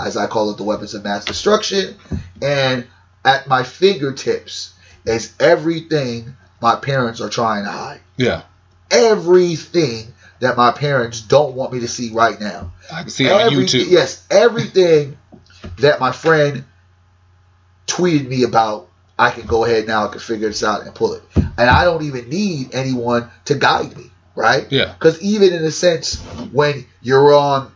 as 0.01 0.17
I 0.17 0.27
call 0.27 0.51
it, 0.51 0.57
the 0.57 0.65
weapons 0.65 0.95
of 0.95 1.05
mass 1.05 1.25
destruction, 1.25 1.97
and 2.43 2.87
at 3.25 3.49
my 3.49 3.63
fingertips 3.63 4.75
is 5.05 5.35
everything 5.41 6.37
my 6.61 6.77
parents 6.77 7.21
are 7.21 7.29
trying 7.29 7.65
to 7.65 7.71
hide. 7.71 8.01
Yeah. 8.17 8.43
Everything 8.91 10.13
that 10.41 10.57
my 10.57 10.71
parents 10.73 11.21
don't 11.21 11.55
want 11.55 11.73
me 11.73 11.81
to 11.81 11.89
see 11.89 12.13
right 12.13 12.39
now. 12.41 12.73
I 12.93 13.03
can 13.03 13.11
see 13.11 13.27
it 13.27 13.33
on 13.33 13.53
YouTube. 13.53 13.91
Yes, 13.91 14.25
everything 14.31 15.17
that 15.79 16.01
my 16.01 16.13
friend 16.13 16.65
tweeted 17.87 18.29
me 18.29 18.43
about, 18.43 18.89
I 19.19 19.31
can 19.31 19.47
go 19.47 19.65
ahead 19.65 19.87
now, 19.87 20.07
I 20.07 20.09
can 20.09 20.21
figure 20.21 20.49
this 20.49 20.63
out 20.63 20.83
and 20.83 20.95
pull 20.95 21.15
it. 21.15 21.23
And 21.35 21.71
I 21.71 21.85
don't 21.85 22.03
even 22.03 22.29
need 22.29 22.75
anyone 22.75 23.31
to 23.47 23.55
guide 23.55 23.97
me, 23.97 24.11
right? 24.35 24.71
Yeah. 24.71 24.93
Because 24.93 25.23
even 25.23 25.53
in 25.53 25.65
a 25.65 25.71
sense, 25.71 26.21
when 26.53 26.85
you're 27.01 27.33
on 27.33 27.73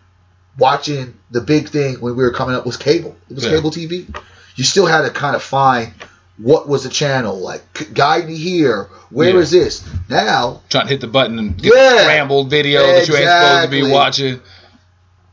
watching 0.61 1.14
the 1.31 1.40
big 1.40 1.68
thing 1.70 1.94
when 1.94 2.14
we 2.16 2.23
were 2.23 2.31
coming 2.33 2.55
up 2.55 2.64
was 2.66 2.77
cable. 2.77 3.16
It 3.29 3.35
was 3.35 3.44
Yeah. 3.44 3.51
cable 3.51 3.70
TV. 3.73 4.07
You 4.55 4.64
still 4.64 4.87
had 4.87 5.03
to 5.03 5.11
kind 5.11 5.35
of 5.35 5.42
find 5.42 5.92
what 6.37 6.68
was 6.68 6.85
the 6.85 6.88
channel, 6.90 7.38
like 7.38 7.92
guide 7.94 8.27
me 8.29 8.37
here. 8.37 8.88
Where 9.11 9.37
is 9.40 9.53
Yeah. 9.53 9.64
this? 9.64 9.83
Now 10.09 10.61
Trying 10.68 10.85
to 10.87 10.90
hit 10.90 11.01
the 11.01 11.07
button 11.07 11.38
and 11.38 11.57
get 11.57 11.73
Yeah. 11.75 12.27
video 12.44 12.81
that 12.81 13.09
you 13.09 13.16
ain't 13.16 13.29
supposed 13.29 13.64
to 13.64 13.68
be 13.70 13.90
watching. 13.90 14.40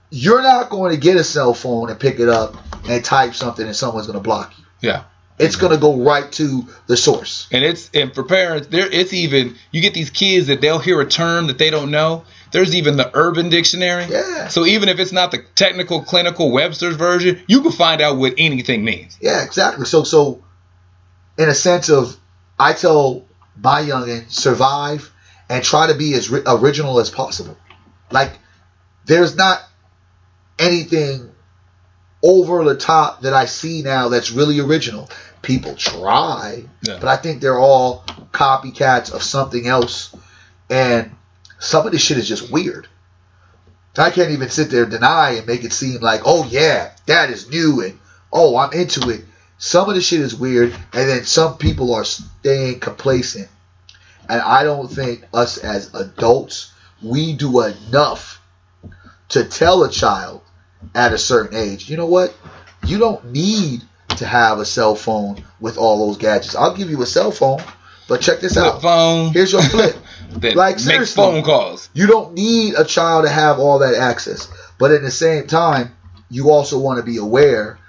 you're 0.09 0.41
not 0.41 0.69
going 0.69 0.91
to 0.91 0.97
get 0.97 1.17
a 1.17 1.23
cell 1.23 1.53
phone 1.53 1.89
and 1.89 1.99
pick 1.99 2.19
it 2.19 2.29
up 2.29 2.55
and 2.87 3.03
type 3.03 3.35
something 3.35 3.65
and 3.65 3.75
someone's 3.75 4.07
going 4.07 4.17
to 4.17 4.23
block 4.23 4.53
you. 4.57 4.63
Yeah. 4.81 5.01
It's 5.39 5.55
going 5.57 5.71
to 5.73 5.77
go 5.77 5.97
right 5.97 6.31
to 6.33 6.65
the 6.87 6.97
source. 6.97 7.47
And 7.51 7.63
it's 7.63 7.89
and 7.93 8.13
for 8.15 8.23
parents, 8.23 8.67
there 8.67 8.87
it's 8.89 9.13
even 9.13 9.55
you 9.71 9.81
get 9.81 9.93
these 9.93 10.09
kids 10.09 10.47
that 10.47 10.61
they'll 10.61 10.79
hear 10.79 10.99
a 11.01 11.05
term 11.05 11.47
that 11.47 11.57
they 11.57 11.69
don't 11.69 11.91
know. 11.91 12.23
There's 12.57 12.73
even 12.75 12.97
the 12.97 13.11
Urban 13.13 13.49
Dictionary. 13.49 14.05
Yeah. 14.05 14.47
So 14.47 14.65
even 14.65 14.89
if 14.89 14.99
it's 14.99 15.11
not 15.11 15.29
the 15.29 15.43
technical 15.53 16.01
clinical 16.01 16.51
Webster's 16.51 16.95
version, 16.95 17.39
you 17.47 17.61
can 17.61 17.71
find 17.71 18.01
out 18.01 18.17
what 18.17 18.33
anything 18.39 18.83
means. 18.83 19.15
Yeah, 19.21 19.43
exactly. 19.43 19.85
So, 19.85 20.03
so 20.03 20.43
in 21.37 21.49
a 21.49 21.53
sense 21.53 21.89
of, 21.89 22.17
I 22.57 22.73
tell 22.73 23.25
my 23.55 23.83
youngin 23.83 24.27
survive 24.31 25.11
and 25.49 25.63
try 25.63 25.85
to 25.87 25.93
be 25.93 26.15
as 26.15 26.31
ri- 26.31 26.41
original 26.47 26.99
as 26.99 27.11
possible. 27.11 27.55
Like, 28.09 28.31
there's 29.05 29.35
not 29.35 29.61
anything 30.57 31.29
over 32.23 32.63
the 32.63 32.75
top 32.75 33.21
that 33.21 33.33
I 33.33 33.45
see 33.45 33.83
now 33.83 34.09
that's 34.09 34.31
really 34.31 34.59
original. 34.59 35.11
People 35.43 35.75
try, 35.75 36.63
Yeah. 36.81 36.97
but 36.99 37.07
I 37.07 37.17
think 37.17 37.39
they're 37.41 37.59
all 37.59 38.03
copycats 38.31 39.13
of 39.13 39.21
something 39.21 39.67
else. 39.67 40.15
And 40.71 41.11
some 41.59 41.85
of 41.85 41.91
this 41.91 42.01
shit 42.01 42.17
is 42.17 42.27
just 42.27 42.51
weird. 42.51 42.87
I 43.97 44.11
can't 44.11 44.29
even 44.31 44.49
sit 44.49 44.69
there 44.69 44.83
and 44.83 44.91
deny 44.91 45.31
and 45.31 45.47
make 45.47 45.63
it 45.63 45.73
seem 45.73 46.01
like, 46.01 46.21
oh 46.25 46.45
yeah, 46.49 46.91
that 47.07 47.31
is 47.31 47.49
new 47.49 47.81
and 47.81 47.97
oh 48.31 48.55
I'm 48.55 48.71
into 48.73 49.09
it. 49.09 49.25
Some 49.57 49.89
of 49.89 49.95
the 49.95 50.01
shit 50.01 50.19
is 50.21 50.35
weird, 50.35 50.71
and 50.93 51.09
then 51.09 51.23
some 51.23 51.57
people 51.57 51.95
are 51.95 52.03
staying 52.05 52.79
complacent. 52.79 53.49
And 54.29 54.39
I 54.39 54.63
don't 54.63 54.87
think 54.87 55.25
us 55.33 55.57
as 55.57 55.91
adults 55.95 56.73
we 57.01 57.33
do 57.33 57.61
enough 57.63 58.39
to 59.29 59.45
tell 59.45 59.83
a 59.83 59.89
child 59.89 60.41
at 60.93 61.11
a 61.11 61.17
certain 61.17 61.57
age, 61.57 61.89
you 61.89 61.97
know 61.97 62.05
what? 62.05 62.35
You 62.85 62.99
don't 62.99 63.31
need 63.31 63.81
to 64.09 64.25
have 64.27 64.59
a 64.59 64.65
cell 64.65 64.93
phone 64.95 65.43
with 65.59 65.77
all 65.79 66.05
those 66.07 66.17
gadgets. 66.17 66.55
I'll 66.55 66.75
give 66.75 66.91
you 66.91 67.01
a 67.01 67.05
cell 67.07 67.31
phone, 67.31 67.61
but 68.07 68.21
check 68.21 68.39
this 68.41 68.53
Flip 68.53 68.65
out. 68.65 68.81
phone. 68.83 69.33
Here's 69.33 69.51
your 69.53 69.63
flip. 69.63 69.95
that 70.29 70.55
Like, 70.55 70.83
makes 70.85 71.13
phone 71.13 71.43
calls. 71.43 71.89
You 71.93 72.07
don't 72.07 72.33
need 72.33 72.75
a 72.75 72.83
child 72.83 73.25
to 73.25 73.31
have 73.31 73.59
all 73.59 73.79
that 73.79 73.95
access. 73.95 74.47
But 74.77 74.91
at 74.91 75.01
the 75.01 75.11
same 75.11 75.47
time, 75.47 75.95
you 76.29 76.51
also 76.51 76.77
want 76.79 76.97
to 76.97 77.03
be 77.03 77.17
aware 77.17 77.79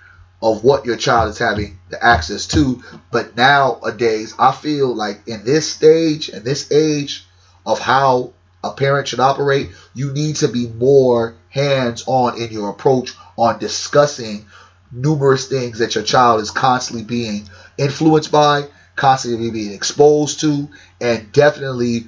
of 0.41 0.63
what 0.63 0.87
your 0.87 0.97
child 0.97 1.31
is 1.31 1.39
having 1.39 1.79
the 1.91 2.03
access 2.03 2.47
to. 2.49 2.83
But 3.11 3.37
nowadays, 3.37 4.35
I 4.39 4.53
feel 4.53 4.95
like 4.95 5.27
in 5.27 5.45
this 5.45 5.71
stage 5.71 6.29
and 6.29 6.45
this 6.45 6.71
age 6.71 7.27
of 7.67 7.81
how 7.81 8.33
a 8.63 8.73
parent 8.73 9.09
should 9.09 9.21
operate, 9.21 9.71
you 9.95 10.13
need 10.13 10.37
to 10.37 10.49
be 10.49 10.69
more 10.69 11.35
hands 11.51 12.05
on 12.07 12.41
in 12.41 12.51
your 12.51 12.71
approach 12.71 13.15
on 13.37 13.59
discussing 13.59 14.47
numerous 14.91 15.49
things 15.49 15.79
that 15.79 15.95
your 15.95 16.05
child 16.05 16.41
is 16.41 16.51
constantly 16.51 17.05
being 17.05 17.49
influenced 17.77 18.33
by, 18.33 18.67
constantly 18.97 19.51
being 19.51 19.73
exposed 19.73 20.41
to, 20.41 20.69
and 21.01 21.31
definitely 21.33 22.07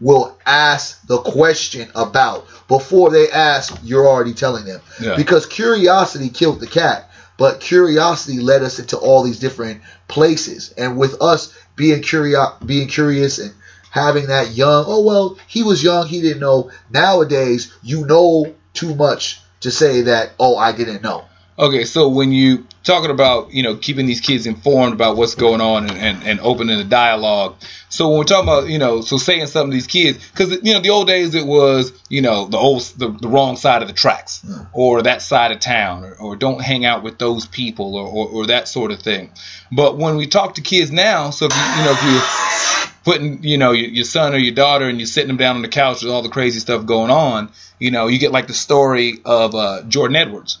will 0.00 0.36
ask 0.46 1.06
the 1.06 1.18
question 1.18 1.90
about 1.94 2.46
before 2.68 3.10
they 3.10 3.30
ask 3.30 3.78
you're 3.82 4.06
already 4.06 4.32
telling 4.34 4.64
them. 4.64 4.80
Yeah. 5.00 5.16
because 5.16 5.46
curiosity 5.46 6.28
killed 6.30 6.60
the 6.60 6.66
cat 6.66 7.10
but 7.36 7.60
curiosity 7.60 8.38
led 8.38 8.62
us 8.62 8.78
into 8.78 8.98
all 8.98 9.22
these 9.22 9.38
different 9.40 9.80
places. 10.08 10.74
And 10.76 10.98
with 10.98 11.22
us 11.22 11.54
being 11.74 12.02
curio- 12.02 12.56
being 12.64 12.86
curious 12.88 13.38
and 13.38 13.54
having 13.90 14.26
that 14.26 14.50
young 14.50 14.84
oh 14.86 15.02
well 15.02 15.38
he 15.46 15.62
was 15.62 15.82
young 15.82 16.06
he 16.06 16.20
didn't 16.20 16.40
know. 16.40 16.70
Nowadays 16.90 17.72
you 17.82 18.06
know 18.06 18.54
too 18.74 18.94
much 18.94 19.40
to 19.60 19.70
say 19.70 20.02
that 20.02 20.32
oh 20.38 20.56
i 20.56 20.72
didn't 20.72 21.02
know. 21.02 21.24
Okay, 21.58 21.84
so 21.84 22.08
when 22.08 22.32
you 22.32 22.66
talking 22.82 23.10
about 23.10 23.52
you 23.52 23.62
know 23.62 23.76
keeping 23.76 24.06
these 24.06 24.20
kids 24.20 24.46
informed 24.46 24.92
about 24.92 25.16
what's 25.16 25.34
going 25.34 25.60
on 25.60 25.88
and, 25.88 25.98
and, 25.98 26.22
and 26.24 26.40
opening 26.40 26.78
the 26.78 26.84
dialogue, 26.84 27.56
so 27.88 28.08
when 28.08 28.18
we're 28.18 28.24
talking 28.24 28.48
about 28.48 28.68
you 28.68 28.78
know 28.78 29.00
so 29.00 29.18
saying 29.18 29.46
something 29.46 29.70
to 29.70 29.74
these 29.74 29.86
kids 29.86 30.18
because 30.30 30.50
you 30.62 30.72
know 30.72 30.80
the 30.80 30.90
old 30.90 31.06
days 31.06 31.34
it 31.34 31.46
was 31.46 31.92
you 32.08 32.22
know 32.22 32.46
the 32.46 32.56
old 32.56 32.82
the, 32.96 33.08
the 33.08 33.28
wrong 33.28 33.56
side 33.56 33.82
of 33.82 33.88
the 33.88 33.94
tracks 33.94 34.44
or 34.72 35.02
that 35.02 35.22
side 35.22 35.52
of 35.52 35.60
town 35.60 36.04
or, 36.04 36.14
or 36.14 36.36
don't 36.36 36.60
hang 36.62 36.84
out 36.84 37.02
with 37.02 37.18
those 37.18 37.46
people 37.46 37.96
or, 37.96 38.06
or, 38.06 38.28
or 38.28 38.46
that 38.46 38.68
sort 38.68 38.90
of 38.90 39.00
thing. 39.00 39.30
But 39.72 39.98
when 39.98 40.16
we 40.16 40.26
talk 40.26 40.54
to 40.54 40.60
kids 40.60 40.90
now, 40.90 41.30
so 41.30 41.46
if 41.46 41.56
you, 41.56 41.62
you 41.62 41.84
know 41.84 41.92
if 41.92 42.02
you're 42.04 42.90
putting 43.04 43.42
you 43.42 43.58
know 43.58 43.72
your, 43.72 43.88
your 43.88 44.04
son 44.04 44.34
or 44.34 44.38
your 44.38 44.54
daughter 44.54 44.88
and 44.88 44.98
you're 44.98 45.06
sitting 45.06 45.28
them 45.28 45.36
down 45.36 45.56
on 45.56 45.62
the 45.62 45.68
couch 45.68 46.02
with 46.02 46.12
all 46.12 46.22
the 46.22 46.28
crazy 46.28 46.60
stuff 46.60 46.86
going 46.86 47.10
on, 47.10 47.50
you 47.78 47.90
know 47.90 48.06
you 48.06 48.18
get 48.18 48.32
like 48.32 48.46
the 48.46 48.54
story 48.54 49.18
of 49.24 49.54
uh, 49.54 49.82
Jordan 49.82 50.16
Edwards. 50.16 50.58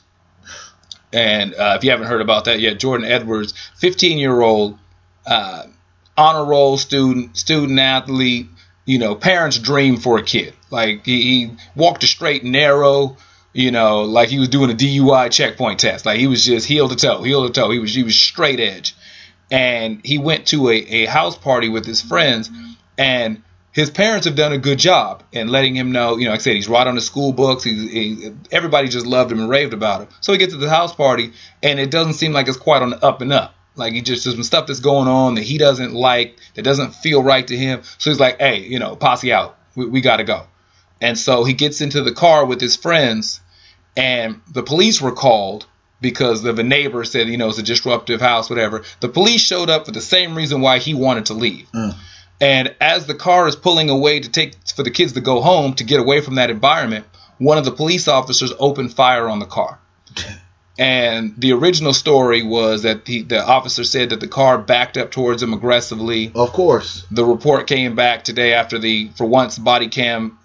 And 1.12 1.54
uh, 1.54 1.74
if 1.76 1.84
you 1.84 1.90
haven't 1.90 2.06
heard 2.06 2.20
about 2.20 2.44
that 2.44 2.60
yet, 2.60 2.78
Jordan 2.78 3.06
Edwards, 3.06 3.54
15 3.78 4.18
year 4.18 4.40
old, 4.40 4.78
uh, 5.26 5.64
honor 6.16 6.44
roll 6.44 6.76
student, 6.76 7.36
student 7.36 7.78
athlete, 7.78 8.48
you 8.84 8.98
know, 8.98 9.14
parents' 9.14 9.58
dream 9.58 9.96
for 9.96 10.18
a 10.18 10.22
kid. 10.22 10.54
Like 10.70 11.04
he, 11.04 11.22
he 11.22 11.50
walked 11.74 12.04
a 12.04 12.06
straight 12.06 12.42
and 12.42 12.52
narrow, 12.52 13.16
you 13.52 13.70
know, 13.70 14.02
like 14.02 14.28
he 14.28 14.38
was 14.38 14.48
doing 14.48 14.70
a 14.70 14.74
DUI 14.74 15.30
checkpoint 15.30 15.80
test. 15.80 16.06
Like 16.06 16.18
he 16.18 16.26
was 16.26 16.44
just 16.44 16.66
heel 16.66 16.88
to 16.88 16.96
toe, 16.96 17.22
heel 17.22 17.46
to 17.46 17.52
toe. 17.52 17.70
He 17.70 17.78
was 17.78 17.94
he 17.94 18.02
was 18.02 18.18
straight 18.18 18.60
edge. 18.60 18.94
And 19.50 20.00
he 20.04 20.18
went 20.18 20.46
to 20.48 20.68
a, 20.68 20.74
a 20.74 21.06
house 21.06 21.36
party 21.36 21.68
with 21.68 21.84
his 21.84 22.00
friends, 22.00 22.48
and 22.96 23.42
his 23.72 23.90
parents 23.90 24.26
have 24.26 24.34
done 24.34 24.52
a 24.52 24.58
good 24.58 24.78
job 24.78 25.22
in 25.32 25.48
letting 25.48 25.76
him 25.76 25.92
know, 25.92 26.16
you 26.16 26.24
know, 26.24 26.32
like 26.32 26.40
I 26.40 26.42
said, 26.42 26.56
he's 26.56 26.68
right 26.68 26.86
on 26.86 26.96
the 26.96 27.00
school 27.00 27.32
books. 27.32 27.62
He's, 27.62 27.90
he, 27.90 28.32
everybody 28.50 28.88
just 28.88 29.06
loved 29.06 29.30
him 29.30 29.40
and 29.40 29.48
raved 29.48 29.72
about 29.72 30.02
him. 30.02 30.08
So 30.20 30.32
he 30.32 30.38
gets 30.38 30.52
to 30.52 30.58
the 30.58 30.68
house 30.68 30.94
party, 30.94 31.32
and 31.62 31.78
it 31.78 31.90
doesn't 31.90 32.14
seem 32.14 32.32
like 32.32 32.48
it's 32.48 32.56
quite 32.56 32.82
on 32.82 32.90
the 32.90 33.04
up 33.04 33.20
and 33.20 33.32
up. 33.32 33.54
Like 33.76 33.92
he 33.92 34.02
just 34.02 34.24
there's 34.24 34.34
some 34.34 34.42
stuff 34.42 34.66
that's 34.66 34.80
going 34.80 35.06
on 35.06 35.36
that 35.36 35.42
he 35.42 35.56
doesn't 35.56 35.94
like, 35.94 36.36
that 36.54 36.62
doesn't 36.62 36.94
feel 36.96 37.22
right 37.22 37.46
to 37.46 37.56
him. 37.56 37.82
So 37.98 38.10
he's 38.10 38.18
like, 38.18 38.38
hey, 38.40 38.58
you 38.60 38.80
know, 38.80 38.96
posse 38.96 39.32
out. 39.32 39.56
We, 39.76 39.86
we 39.86 40.00
got 40.00 40.16
to 40.16 40.24
go. 40.24 40.46
And 41.00 41.16
so 41.16 41.44
he 41.44 41.54
gets 41.54 41.80
into 41.80 42.02
the 42.02 42.12
car 42.12 42.44
with 42.44 42.60
his 42.60 42.76
friends, 42.76 43.40
and 43.96 44.40
the 44.52 44.64
police 44.64 45.00
were 45.00 45.12
called 45.12 45.66
because 46.00 46.44
of 46.44 46.58
a 46.58 46.62
neighbor 46.62 47.04
said, 47.04 47.28
you 47.28 47.36
know, 47.36 47.48
it's 47.48 47.58
a 47.58 47.62
disruptive 47.62 48.20
house, 48.20 48.50
whatever. 48.50 48.82
The 49.00 49.08
police 49.08 49.42
showed 49.42 49.70
up 49.70 49.86
for 49.86 49.92
the 49.92 50.00
same 50.00 50.34
reason 50.34 50.60
why 50.60 50.78
he 50.78 50.94
wanted 50.94 51.26
to 51.26 51.34
leave. 51.34 51.70
Mm. 51.72 51.94
And 52.40 52.74
as 52.80 53.06
the 53.06 53.14
car 53.14 53.46
is 53.46 53.56
pulling 53.56 53.90
away 53.90 54.20
to 54.20 54.30
take 54.30 54.54
for 54.74 54.82
the 54.82 54.90
kids 54.90 55.12
to 55.12 55.20
go 55.20 55.40
home 55.42 55.74
to 55.74 55.84
get 55.84 56.00
away 56.00 56.20
from 56.20 56.36
that 56.36 56.50
environment, 56.50 57.04
one 57.38 57.58
of 57.58 57.64
the 57.64 57.72
police 57.72 58.08
officers 58.08 58.52
opened 58.58 58.94
fire 58.94 59.28
on 59.28 59.38
the 59.38 59.46
car. 59.46 59.78
And 60.80 61.34
the 61.36 61.52
original 61.52 61.92
story 61.92 62.42
was 62.42 62.84
that 62.84 63.04
the, 63.04 63.20
the 63.20 63.46
officer 63.46 63.84
said 63.84 64.10
that 64.10 64.20
the 64.20 64.26
car 64.26 64.56
backed 64.56 64.96
up 64.96 65.10
towards 65.10 65.42
him 65.42 65.52
aggressively. 65.52 66.32
Of 66.34 66.54
course. 66.54 67.06
The 67.10 67.22
report 67.22 67.66
came 67.66 67.94
back 67.94 68.24
today 68.24 68.54
after 68.54 68.78
the, 68.78 69.10
for 69.14 69.26
once, 69.26 69.58
body 69.58 69.88
cam 69.88 70.38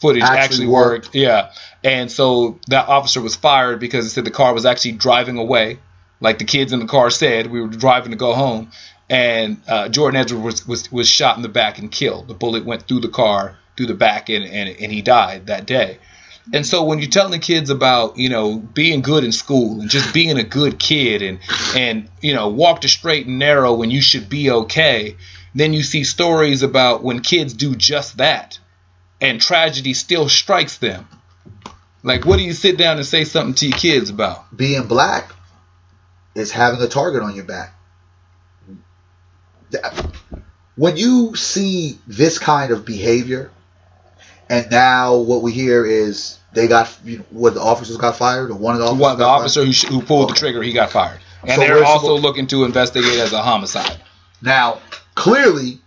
footage 0.00 0.22
Actually 0.22 0.38
actually, 0.38 0.66
worked. 0.68 1.06
worked. 1.08 1.14
Yeah. 1.14 1.50
And 1.82 2.10
so 2.10 2.58
that 2.68 2.88
officer 2.88 3.20
was 3.20 3.36
fired 3.36 3.78
because 3.78 4.06
it 4.06 4.10
said 4.10 4.24
the 4.24 4.30
car 4.30 4.54
was 4.54 4.64
actually 4.64 4.92
driving 4.92 5.36
away. 5.36 5.80
Like 6.18 6.38
the 6.38 6.46
kids 6.46 6.72
in 6.72 6.80
the 6.80 6.86
car 6.86 7.10
said, 7.10 7.50
we 7.50 7.60
were 7.60 7.68
driving 7.68 8.12
to 8.12 8.16
go 8.16 8.32
home. 8.32 8.70
And 9.08 9.60
uh, 9.68 9.88
Jordan 9.88 10.20
Edwards 10.20 10.66
was, 10.66 10.66
was, 10.66 10.92
was 10.92 11.08
shot 11.08 11.36
in 11.36 11.42
the 11.42 11.48
back 11.48 11.78
and 11.78 11.90
killed. 11.90 12.28
The 12.28 12.34
bullet 12.34 12.64
went 12.64 12.88
through 12.88 13.00
the 13.00 13.08
car, 13.08 13.58
through 13.76 13.86
the 13.86 13.94
back, 13.94 14.28
and, 14.30 14.44
and, 14.44 14.68
and 14.68 14.92
he 14.92 15.02
died 15.02 15.46
that 15.46 15.66
day. 15.66 15.98
And 16.52 16.66
so 16.66 16.84
when 16.84 16.98
you're 16.98 17.10
telling 17.10 17.32
the 17.32 17.38
kids 17.38 17.70
about, 17.70 18.18
you 18.18 18.28
know, 18.28 18.58
being 18.58 19.00
good 19.00 19.24
in 19.24 19.32
school 19.32 19.80
and 19.80 19.88
just 19.88 20.12
being 20.12 20.38
a 20.38 20.44
good 20.44 20.78
kid 20.78 21.22
and 21.22 21.38
and 21.74 22.10
you 22.20 22.34
know, 22.34 22.48
walk 22.48 22.82
the 22.82 22.88
straight 22.88 23.26
and 23.26 23.38
narrow 23.38 23.74
when 23.74 23.90
you 23.90 24.02
should 24.02 24.28
be 24.28 24.50
okay, 24.50 25.16
then 25.54 25.72
you 25.72 25.82
see 25.82 26.04
stories 26.04 26.62
about 26.62 27.02
when 27.02 27.20
kids 27.20 27.54
do 27.54 27.74
just 27.74 28.18
that 28.18 28.58
and 29.20 29.40
tragedy 29.40 29.94
still 29.94 30.28
strikes 30.28 30.76
them. 30.78 31.08
Like 32.02 32.26
what 32.26 32.36
do 32.36 32.42
you 32.42 32.52
sit 32.52 32.76
down 32.76 32.98
and 32.98 33.06
say 33.06 33.24
something 33.24 33.54
to 33.54 33.68
your 33.68 33.78
kids 33.78 34.10
about? 34.10 34.54
Being 34.54 34.86
black 34.86 35.32
is 36.34 36.50
having 36.50 36.80
a 36.82 36.88
target 36.88 37.22
on 37.22 37.34
your 37.34 37.44
back. 37.44 37.73
When 40.76 40.96
you 40.96 41.36
see 41.36 41.98
this 42.06 42.38
kind 42.38 42.72
of 42.72 42.84
behavior, 42.84 43.50
and 44.50 44.70
now 44.70 45.16
what 45.16 45.42
we 45.42 45.52
hear 45.52 45.86
is 45.86 46.38
they 46.52 46.66
got, 46.68 46.96
you 47.04 47.18
know, 47.18 47.24
what 47.30 47.54
the 47.54 47.60
officers 47.60 47.96
got 47.96 48.16
fired, 48.16 48.50
or 48.50 48.54
one 48.54 48.74
of 48.74 48.80
the 48.80 48.86
officers. 48.86 49.00
One, 49.00 49.18
the 49.18 49.24
got 49.24 49.28
fired? 49.30 49.40
officer 49.42 49.64
who, 49.64 49.72
sh- 49.72 49.84
who 49.84 50.02
pulled 50.02 50.30
the 50.30 50.34
trigger, 50.34 50.62
he 50.62 50.72
got 50.72 50.90
fired. 50.90 51.20
And 51.42 51.52
So 51.52 51.60
they're 51.60 51.84
also 51.84 52.16
looking 52.18 52.46
to 52.48 52.64
investigate 52.64 53.18
as 53.18 53.32
a 53.32 53.42
homicide. 53.42 54.00
Now, 54.42 54.80
clearly, 55.14 55.78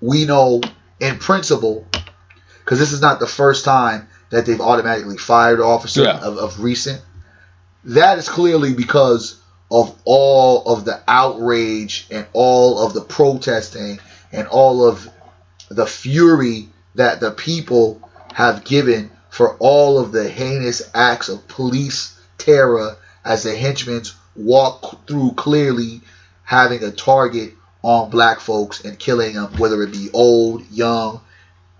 we 0.00 0.24
know 0.26 0.60
in 1.00 1.18
principle, 1.18 1.86
because 2.64 2.78
this 2.78 2.92
is 2.92 3.00
not 3.00 3.18
the 3.20 3.26
first 3.26 3.64
time 3.64 4.08
that 4.30 4.44
they've 4.46 4.60
automatically 4.60 5.16
fired 5.18 5.60
officers 5.60 6.04
Yeah. 6.04 6.18
of, 6.18 6.36
of 6.38 6.60
recent. 6.60 7.00
That 7.84 8.18
is 8.18 8.28
clearly 8.28 8.74
because 8.74 9.40
of 9.70 9.96
all 10.04 10.64
of 10.64 10.84
the 10.84 11.00
outrage 11.08 12.06
and 12.10 12.26
all 12.32 12.84
of 12.84 12.94
the 12.94 13.00
protesting 13.00 13.98
and 14.32 14.46
all 14.48 14.86
of 14.88 15.08
the 15.68 15.86
fury 15.86 16.68
that 16.94 17.20
the 17.20 17.30
people 17.30 18.00
have 18.32 18.64
given 18.64 19.10
for 19.30 19.56
all 19.58 19.98
of 19.98 20.12
the 20.12 20.28
heinous 20.28 20.82
acts 20.94 21.28
of 21.28 21.46
police 21.48 22.18
terror 22.38 22.96
as 23.24 23.42
the 23.42 23.56
henchmen 23.56 24.02
walk 24.36 25.06
through 25.06 25.32
clearly 25.32 26.00
having 26.44 26.82
a 26.84 26.90
target 26.90 27.54
on 27.82 28.10
black 28.10 28.40
folks 28.40 28.84
and 28.84 28.98
killing 28.98 29.34
them, 29.34 29.52
whether 29.58 29.82
it 29.82 29.92
be 29.92 30.10
old, 30.12 30.68
young, 30.70 31.20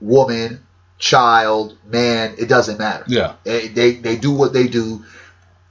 woman, 0.00 0.64
child, 0.98 1.76
man, 1.86 2.34
it 2.38 2.48
doesn't 2.48 2.78
matter. 2.78 3.04
Yeah. 3.06 3.34
They, 3.44 3.68
they, 3.68 3.92
they 3.92 4.16
do 4.16 4.32
what 4.32 4.52
they 4.52 4.66
do. 4.66 5.04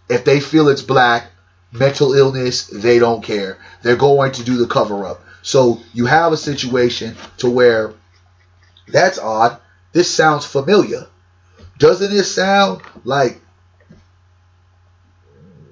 If 0.09 0.23
they 0.23 0.39
feel 0.39 0.69
it's 0.69 0.81
black, 0.81 1.27
mental 1.71 2.13
illness, 2.13 2.67
they 2.67 2.99
don't 2.99 3.23
care. 3.23 3.57
They're 3.81 3.95
going 3.95 4.31
to 4.33 4.43
do 4.43 4.57
the 4.57 4.67
cover 4.67 5.05
up. 5.05 5.21
So 5.41 5.81
you 5.93 6.05
have 6.05 6.33
a 6.33 6.37
situation 6.37 7.15
to 7.37 7.49
where 7.49 7.93
that's 8.87 9.19
odd. 9.19 9.59
This 9.91 10.13
sounds 10.13 10.45
familiar. 10.45 11.07
Doesn't 11.77 12.13
it 12.13 12.23
sound 12.23 12.81
like 13.03 13.39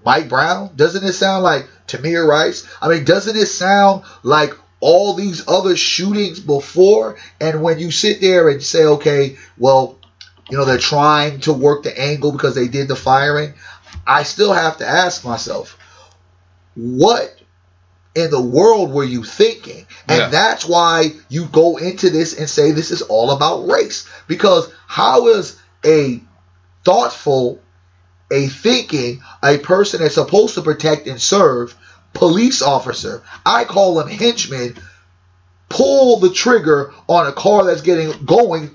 Mike 0.06 0.30
Brown? 0.30 0.76
Doesn't 0.76 1.04
it 1.04 1.14
sound 1.14 1.44
like 1.44 1.68
Tamir 1.88 2.28
Rice? 2.28 2.68
I 2.82 2.90
mean, 2.90 3.06
doesn't 3.06 3.38
it 3.38 3.48
sound 3.48 4.04
like 4.22 4.54
all 4.80 5.14
these 5.14 5.48
other 5.48 5.76
shootings 5.76 6.40
before? 6.40 7.18
And 7.40 7.64
when 7.64 7.80
you 7.80 7.90
sit 7.90 8.22
there 8.22 8.50
and 8.50 8.62
say, 8.62 8.86
okay, 8.86 9.38
well, 9.58 9.98
you 10.50 10.58
know, 10.58 10.66
they're 10.66 10.78
trying 10.78 11.40
to 11.42 11.54
work 11.54 11.84
the 11.84 12.00
angle 12.00 12.32
because 12.32 12.56
they 12.56 12.68
did 12.68 12.88
the 12.90 12.96
firing, 12.96 13.54
I 14.06 14.24
still 14.24 14.52
have 14.52 14.78
to 14.78 14.88
ask 14.88 15.24
myself, 15.24 15.78
what 16.76 17.36
in 18.16 18.30
the 18.30 18.42
world 18.42 18.92
were 18.92 19.04
you 19.04 19.24
thinking? 19.24 19.86
And 20.08 20.20
Yeah. 20.20 20.30
that's 20.30 20.66
why 20.66 21.14
you 21.30 21.46
go 21.46 21.78
into 21.78 22.10
this 22.10 22.34
and 22.34 22.50
say 22.50 22.72
this 22.72 22.92
is 22.92 23.02
all 23.02 23.32
about 23.32 23.68
race. 23.70 24.06
Because 24.28 24.68
how 24.88 25.28
is 25.28 25.56
a 25.86 26.22
thoughtful, 26.86 27.60
a 28.32 28.48
thinking, 28.48 29.22
a 29.44 29.58
person 29.58 30.02
that's 30.02 30.16
supposed 30.16 30.56
to 30.56 30.62
protect 30.62 31.08
and 31.08 31.22
serve 31.22 31.76
police 32.14 32.62
officer, 32.62 33.24
I 33.46 33.64
call 33.64 33.96
them 33.96 34.08
henchmen, 34.08 34.76
pull 35.70 36.20
the 36.20 36.30
trigger 36.30 36.94
on 37.10 37.26
a 37.26 37.32
car 37.32 37.66
that's 37.66 37.82
getting 37.82 38.12
going 38.26 38.70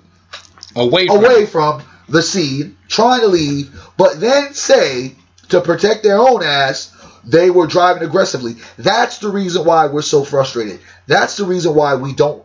Away 0.74 1.06
from 1.06 1.16
away 1.16 1.46
from 1.46 1.82
the 2.08 2.22
scene, 2.22 2.76
trying 2.88 3.20
to 3.20 3.28
leave, 3.28 3.70
but 3.96 4.20
then 4.20 4.54
say 4.54 5.14
to 5.50 5.60
protect 5.60 6.02
their 6.02 6.18
own 6.18 6.42
ass, 6.42 6.92
they 7.24 7.50
were 7.50 7.66
driving 7.66 8.02
aggressively. 8.02 8.56
That's 8.76 9.18
the 9.18 9.28
reason 9.28 9.64
why 9.64 9.86
we're 9.86 10.02
so 10.02 10.24
frustrated. 10.24 10.80
That's 11.06 11.36
the 11.36 11.44
reason 11.44 11.74
why 11.74 11.96
we 11.96 12.12
don't 12.14 12.44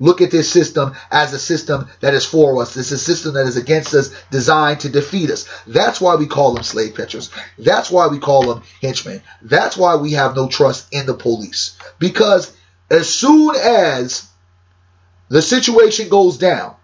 look 0.00 0.22
at 0.22 0.30
this 0.30 0.50
system 0.50 0.94
as 1.10 1.32
a 1.32 1.38
system 1.38 1.86
that 2.00 2.14
is 2.14 2.24
for 2.24 2.60
us. 2.62 2.74
This 2.74 2.90
is 2.90 3.00
a 3.00 3.04
system 3.04 3.34
that 3.34 3.46
is 3.46 3.56
against 3.56 3.94
us, 3.94 4.10
designed 4.30 4.80
to 4.80 4.88
defeat 4.88 5.30
us. 5.30 5.46
That's 5.66 6.00
why 6.00 6.16
we 6.16 6.26
call 6.26 6.54
them 6.54 6.64
slave 6.64 6.96
catchers. 6.96 7.30
That's 7.58 7.90
why 7.90 8.08
we 8.08 8.18
call 8.18 8.42
them 8.42 8.62
henchmen. 8.82 9.22
That's 9.42 9.76
why 9.76 9.96
we 9.96 10.12
have 10.12 10.34
no 10.34 10.48
trust 10.48 10.92
in 10.92 11.06
the 11.06 11.14
police. 11.14 11.76
Because 11.98 12.52
as 12.90 13.08
soon 13.08 13.54
as 13.54 14.26
the 15.28 15.42
situation 15.42 16.08
goes 16.08 16.38
down, 16.38 16.74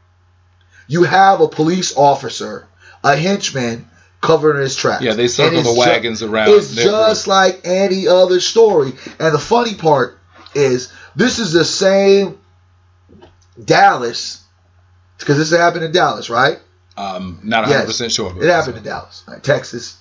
you 0.87 1.03
have 1.03 1.41
a 1.41 1.49
police 1.49 1.97
officer, 1.97 2.69
a 3.03 3.17
henchman, 3.17 3.89
covering 4.27 4.61
his 4.61 4.77
tracks. 4.77 5.03
Yeah, 5.03 5.15
they 5.15 5.29
circle 5.29 5.63
the 5.63 5.73
ju- 5.73 5.79
wagons 5.79 6.23
around 6.23 6.51
It's 6.51 6.75
just 6.75 7.27
like 7.27 7.61
any 7.65 8.09
other 8.09 8.41
story. 8.41 8.93
And 9.19 9.35
the 9.35 9.39
funny 9.39 9.75
part 9.75 10.19
is, 10.55 10.93
this 11.15 11.39
is 11.39 11.53
the 11.53 11.65
same 11.65 12.39
Dallas, 13.63 14.43
because 15.19 15.39
this 15.39 15.51
happened 15.51 15.85
in 15.85 15.93
Dallas, 15.93 16.29
right? 16.29 16.59
Um, 16.97 17.41
not 17.43 17.67
100% 17.67 18.15
sure. 18.15 18.43
It 18.43 18.49
happened 18.49 18.79
in 18.79 18.83
Dallas? 18.83 19.25
Texas. 19.43 19.97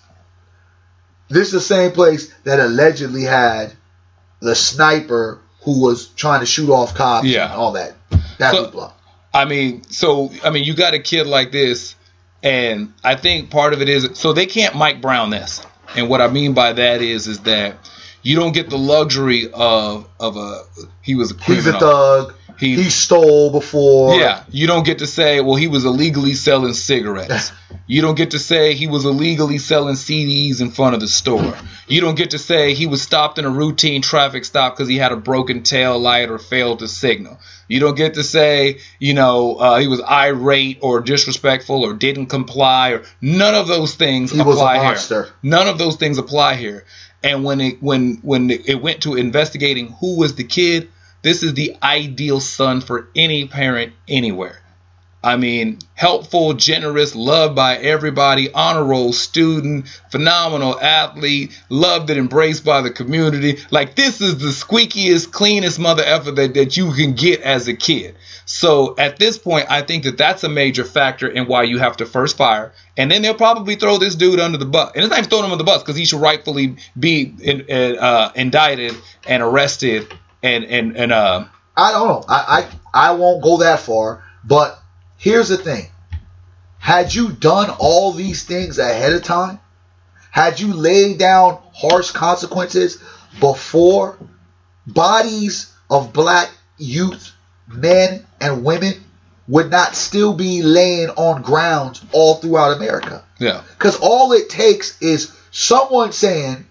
This 1.30 1.48
is 1.48 1.54
the 1.54 1.62
same 1.62 1.92
place 1.92 2.34
that 2.44 2.60
allegedly 2.60 3.24
had 3.24 3.74
the 4.42 4.56
sniper 4.56 5.40
who 5.64 5.82
was 5.82 6.08
trying 6.10 6.42
to 6.42 6.46
shoot 6.46 6.70
off 6.70 6.94
cops 6.94 7.26
Yeah. 7.28 7.46
and 7.46 7.54
all 7.54 7.72
that. 7.74 7.96
That 8.38 8.54
So-. 8.54 8.92
I 9.34 9.44
mean, 9.46 9.84
so 9.90 10.32
I 10.44 10.50
mean, 10.50 10.64
you 10.64 10.74
got 10.76 10.94
a 10.94 11.00
kid 11.00 11.28
like 11.28 11.52
this, 11.52 11.96
and 12.46 12.94
I 13.04 13.16
think 13.16 13.50
part 13.52 13.74
of 13.74 13.82
it 13.82 13.90
is 13.90 14.10
so 14.14 14.32
they 14.32 14.46
can't 14.46 14.76
Mike 14.76 15.02
Brown 15.02 15.32
this, 15.32 15.66
and 15.98 16.08
what 16.10 16.22
I 16.22 16.28
mean 16.30 16.54
by 16.54 16.72
that 16.74 17.02
is 17.02 17.28
is 17.28 17.40
that 17.42 17.76
you 18.22 18.36
don't 18.38 18.54
get 18.54 18.70
the 18.70 18.78
luxury 18.78 19.52
of 19.52 20.08
of 20.20 20.38
a 20.38 20.62
he 21.02 21.16
was 21.16 21.32
a 21.32 21.36
criminal. 21.36 21.56
He's 21.64 21.68
a 21.68 21.80
thug. 21.80 22.34
He- 22.58 22.76
he 22.76 22.90
stole 22.90 23.52
before. 23.52 24.16
Yeah, 24.16 24.44
you 24.50 24.66
don't 24.66 24.86
get 24.86 25.00
to 25.00 25.08
say, 25.08 25.42
well, 25.42 25.56
he 25.56 25.68
was 25.68 25.84
illegally 25.84 26.36
selling 26.36 26.72
cigarettes. 26.74 27.52
you 27.88 28.02
don't 28.02 28.16
get 28.16 28.32
to 28.32 28.40
say 28.40 28.74
he 28.76 28.88
was 28.88 29.04
illegally 29.04 29.58
selling 29.58 29.96
CDs 29.96 30.62
in 30.62 30.72
front 30.72 30.94
of 30.96 31.02
the 31.02 31.08
store. 31.10 31.54
You 31.90 32.00
don't 32.00 32.16
get 32.16 32.30
to 32.32 32.40
say 32.40 32.74
he 32.74 32.88
was 32.88 33.02
stopped 33.02 33.38
in 33.40 33.44
a 33.46 33.50
routine 33.50 34.02
traffic 34.02 34.46
stop 34.46 34.74
because 34.74 34.88
he 34.88 34.96
had 34.98 35.12
a 35.12 35.18
broken 35.18 35.64
tail 35.64 36.00
light 36.00 36.30
or 36.30 36.38
failed 36.40 36.80
to 36.80 36.88
signal. 36.88 37.40
You 37.68 37.80
don't 37.80 37.96
get 37.96 38.14
to 38.16 38.24
say, 38.24 38.80
you 39.00 39.14
know, 39.14 39.56
uh, 39.56 39.80
he 39.80 39.88
was 39.88 40.02
irate 40.02 40.80
or 40.82 41.02
disrespectful 41.02 41.84
or 41.84 41.94
didn't 41.94 42.28
comply 42.28 42.92
or 42.92 43.04
none 43.22 43.56
of 43.56 43.68
those 43.68 43.96
things 43.96 44.32
He 44.32 44.40
apply 44.40 44.96
here. 44.96 45.30
None 45.42 45.68
of 45.68 45.78
those 45.78 45.96
things 45.96 46.18
apply 46.18 46.56
here. 46.56 46.86
And 47.24 47.44
when 47.44 47.62
it 47.62 47.82
when 47.82 48.20
when 48.22 48.52
it 48.52 48.82
went 48.82 49.02
to 49.04 49.16
investigating 49.16 49.92
who 50.00 50.18
was 50.18 50.36
the 50.36 50.44
kid, 50.44 50.90
this 51.24 51.42
is 51.42 51.56
the 51.56 51.76
ideal 51.82 52.40
son 52.40 52.82
for 52.82 53.08
any 53.16 53.48
parent 53.48 53.94
anywhere. 54.08 54.62
I 55.26 55.38
mean, 55.38 55.80
helpful, 55.96 56.54
generous, 56.54 57.16
loved 57.16 57.56
by 57.56 57.78
everybody, 57.78 58.54
honor 58.54 58.84
roll 58.84 59.12
student, 59.12 59.88
phenomenal 60.12 60.80
athlete, 60.80 61.60
loved 61.68 62.12
and 62.12 62.20
embraced 62.20 62.64
by 62.64 62.82
the 62.82 62.92
community. 62.92 63.58
Like 63.72 63.96
this 63.96 64.22
is 64.22 64.38
the 64.38 64.50
squeakiest, 64.50 65.32
cleanest 65.32 65.80
mother 65.80 66.04
effer 66.06 66.30
that, 66.30 66.54
that 66.54 66.78
you 66.78 66.94
can 66.94 67.16
get 67.16 67.42
as 67.42 67.68
a 67.68 67.74
kid. 67.74 68.16
So 68.46 68.96
at 69.00 69.18
this 69.18 69.40
point, 69.40 69.66
I 69.68 69.82
think 69.82 70.04
that 70.04 70.20
that's 70.20 70.44
a 70.44 70.50
major 70.50 70.84
factor 70.84 71.28
in 71.28 71.48
why 71.48 71.64
you 71.64 71.80
have 71.80 71.98
to 71.98 72.06
first 72.06 72.38
fire. 72.38 72.72
And 72.96 73.10
then 73.10 73.24
they'll 73.24 73.34
probably 73.34 73.78
throw 73.78 73.98
this 73.98 74.14
dude 74.14 74.40
under 74.40 74.60
the 74.60 74.68
bus. 74.68 74.92
And 74.94 75.04
it's 75.04 75.10
not 75.10 75.18
even 75.18 75.30
throwing 75.32 75.46
him 75.46 75.52
under 75.54 75.64
the 75.64 75.66
bus 75.66 75.82
because 75.82 75.96
he 75.96 76.06
should 76.06 76.22
rightfully 76.22 76.76
be 77.00 77.34
in, 77.42 77.66
uh, 77.68 78.32
indicted 78.36 78.94
and 79.28 79.42
arrested 79.42 80.14
and, 80.44 80.66
and, 80.66 80.96
and, 80.96 81.12
uh, 81.12 81.46
I 81.76 81.92
don't 81.92 82.08
know. 82.08 82.24
I, 82.30 82.70
I, 82.94 83.10
I 83.10 83.12
won't 83.14 83.44
go 83.44 83.58
that 83.58 83.80
far, 83.80 84.24
but 84.46 84.80
Here's 85.18 85.50
the 85.50 85.58
thing. 85.58 85.88
Had 86.80 87.14
you 87.14 87.32
done 87.32 87.72
all 87.80 88.12
these 88.12 88.44
things 88.44 88.78
ahead 88.78 89.14
of 89.14 89.24
time, 89.24 89.60
had 90.32 90.60
you 90.60 90.74
laid 90.74 91.18
down 91.18 91.60
harsh 91.74 92.12
consequences 92.12 93.02
before, 93.40 94.18
bodies 94.86 95.74
of 95.90 96.14
black 96.14 96.52
youth, 96.78 97.32
men, 97.68 98.26
and 98.40 98.64
women 98.64 99.04
would 99.48 99.72
not 99.72 99.96
still 99.96 100.34
be 100.34 100.62
laying 100.62 101.10
on 101.10 101.42
grounds 101.42 102.04
all 102.12 102.36
throughout 102.36 102.76
America. 102.78 103.24
Yeah. 103.40 103.64
Because 103.78 103.98
all 103.98 104.32
it 104.34 104.50
takes 104.50 105.02
is 105.02 105.36
someone 105.52 106.12
saying, 106.12 106.66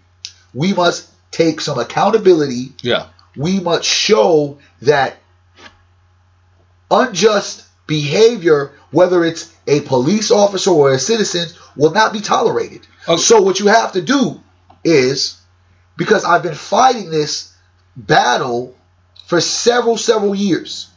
we 0.53 0.73
must 0.73 1.09
take 1.31 1.61
some 1.61 1.79
accountability. 1.79 2.73
Yeah. 2.83 3.07
We 3.37 3.61
must 3.61 3.85
show 3.85 4.59
that 4.83 5.17
unjust 6.91 7.65
behavior, 7.87 8.73
whether 8.91 9.25
it's 9.25 9.55
a 9.67 9.81
police 9.81 10.31
officer 10.31 10.71
or 10.71 10.93
a 10.93 10.99
citizen, 10.99 11.49
will 11.77 11.93
not 11.93 12.13
be 12.13 12.21
tolerated. 12.21 12.87
Okay. 13.09 13.21
So 13.21 13.43
what 13.43 13.61
you 13.61 13.67
have 13.67 13.93
to 13.93 14.03
do 14.03 14.41
is, 14.83 15.41
because 15.97 16.25
I've 16.25 16.43
been 16.43 16.55
fighting 16.55 17.11
this 17.11 17.55
battle 17.97 18.77
for 19.27 19.41
several, 19.41 19.97
several 19.97 20.35
years, 20.35 20.91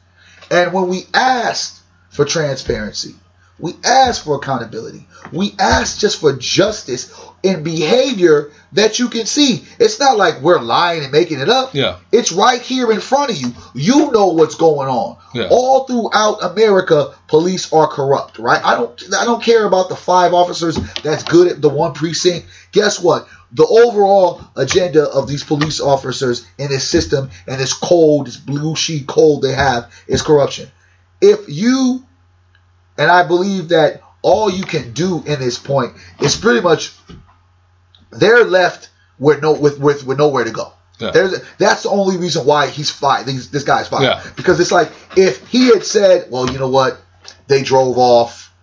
and 0.49 0.73
when 0.73 0.87
we 0.87 1.05
asked 1.13 1.81
for 2.09 2.25
transparency, 2.25 3.15
we 3.59 3.73
ask 3.83 4.23
for 4.23 4.35
accountability. 4.35 5.07
We 5.31 5.53
ask 5.57 5.99
just 5.99 6.19
for 6.19 6.33
justice 6.33 7.13
in 7.41 7.63
behavior 7.63 8.51
that 8.73 8.99
you 8.99 9.09
can 9.09 9.25
see. 9.25 9.65
It's 9.79 9.99
not 9.99 10.17
like 10.17 10.41
we're 10.41 10.59
lying 10.59 11.03
and 11.03 11.11
making 11.11 11.39
it 11.39 11.49
up. 11.49 11.73
Yeah. 11.73 11.97
It's 12.11 12.31
right 12.31 12.61
here 12.61 12.91
in 12.91 12.99
front 12.99 13.31
of 13.31 13.37
you. 13.37 13.53
You 13.73 14.11
know 14.11 14.27
what's 14.27 14.55
going 14.55 14.87
on. 14.87 15.17
Yeah. 15.33 15.47
All 15.49 15.85
throughout 15.85 16.43
America, 16.51 17.15
police 17.27 17.71
are 17.73 17.87
corrupt, 17.87 18.37
right? 18.37 18.63
I 18.63 18.75
don't 18.75 19.03
I 19.17 19.25
don't 19.25 19.43
care 19.43 19.65
about 19.65 19.89
the 19.89 19.95
five 19.95 20.33
officers 20.33 20.77
that's 21.01 21.23
good 21.23 21.51
at 21.51 21.61
the 21.61 21.69
one 21.69 21.93
precinct. 21.93 22.45
Guess 22.71 23.01
what? 23.01 23.27
The 23.51 23.65
overall 23.65 24.41
agenda 24.55 25.09
of 25.09 25.27
these 25.27 25.43
police 25.43 25.79
officers 25.79 26.45
in 26.57 26.69
this 26.69 26.87
system 26.87 27.29
and 27.47 27.59
this 27.59 27.73
cold, 27.73 28.27
this 28.27 28.37
blue 28.37 28.75
sheet 28.75 29.07
cold 29.07 29.41
they 29.41 29.53
have 29.53 29.91
is 30.07 30.21
corruption. 30.21 30.69
If 31.21 31.47
you 31.47 32.05
and 32.97 33.11
I 33.11 33.25
believe 33.27 33.69
that 33.69 34.01
all 34.21 34.49
you 34.49 34.63
can 34.63 34.93
do 34.93 35.23
in 35.25 35.39
this 35.39 35.57
point 35.57 35.93
is 36.21 36.35
pretty 36.35 36.61
much 36.61 36.93
they're 38.11 38.43
left 38.43 38.89
with 39.19 39.41
no 39.41 39.53
with 39.53 39.79
with, 39.79 40.05
with 40.05 40.17
nowhere 40.17 40.43
to 40.43 40.51
go. 40.51 40.73
Yeah. 40.99 41.11
That's 41.59 41.83
the 41.83 41.89
only 41.89 42.17
reason 42.17 42.45
why 42.45 42.67
he's 42.67 42.89
fired. 42.89 43.27
This, 43.27 43.47
this 43.47 43.63
guy's 43.63 43.87
fired 43.87 44.03
yeah. 44.03 44.23
because 44.35 44.59
it's 44.59 44.71
like 44.71 44.91
if 45.15 45.47
he 45.47 45.67
had 45.67 45.85
said, 45.85 46.31
"Well, 46.31 46.51
you 46.51 46.57
know 46.57 46.69
what? 46.69 46.99
They 47.47 47.61
drove 47.61 47.97
off. 47.97 48.53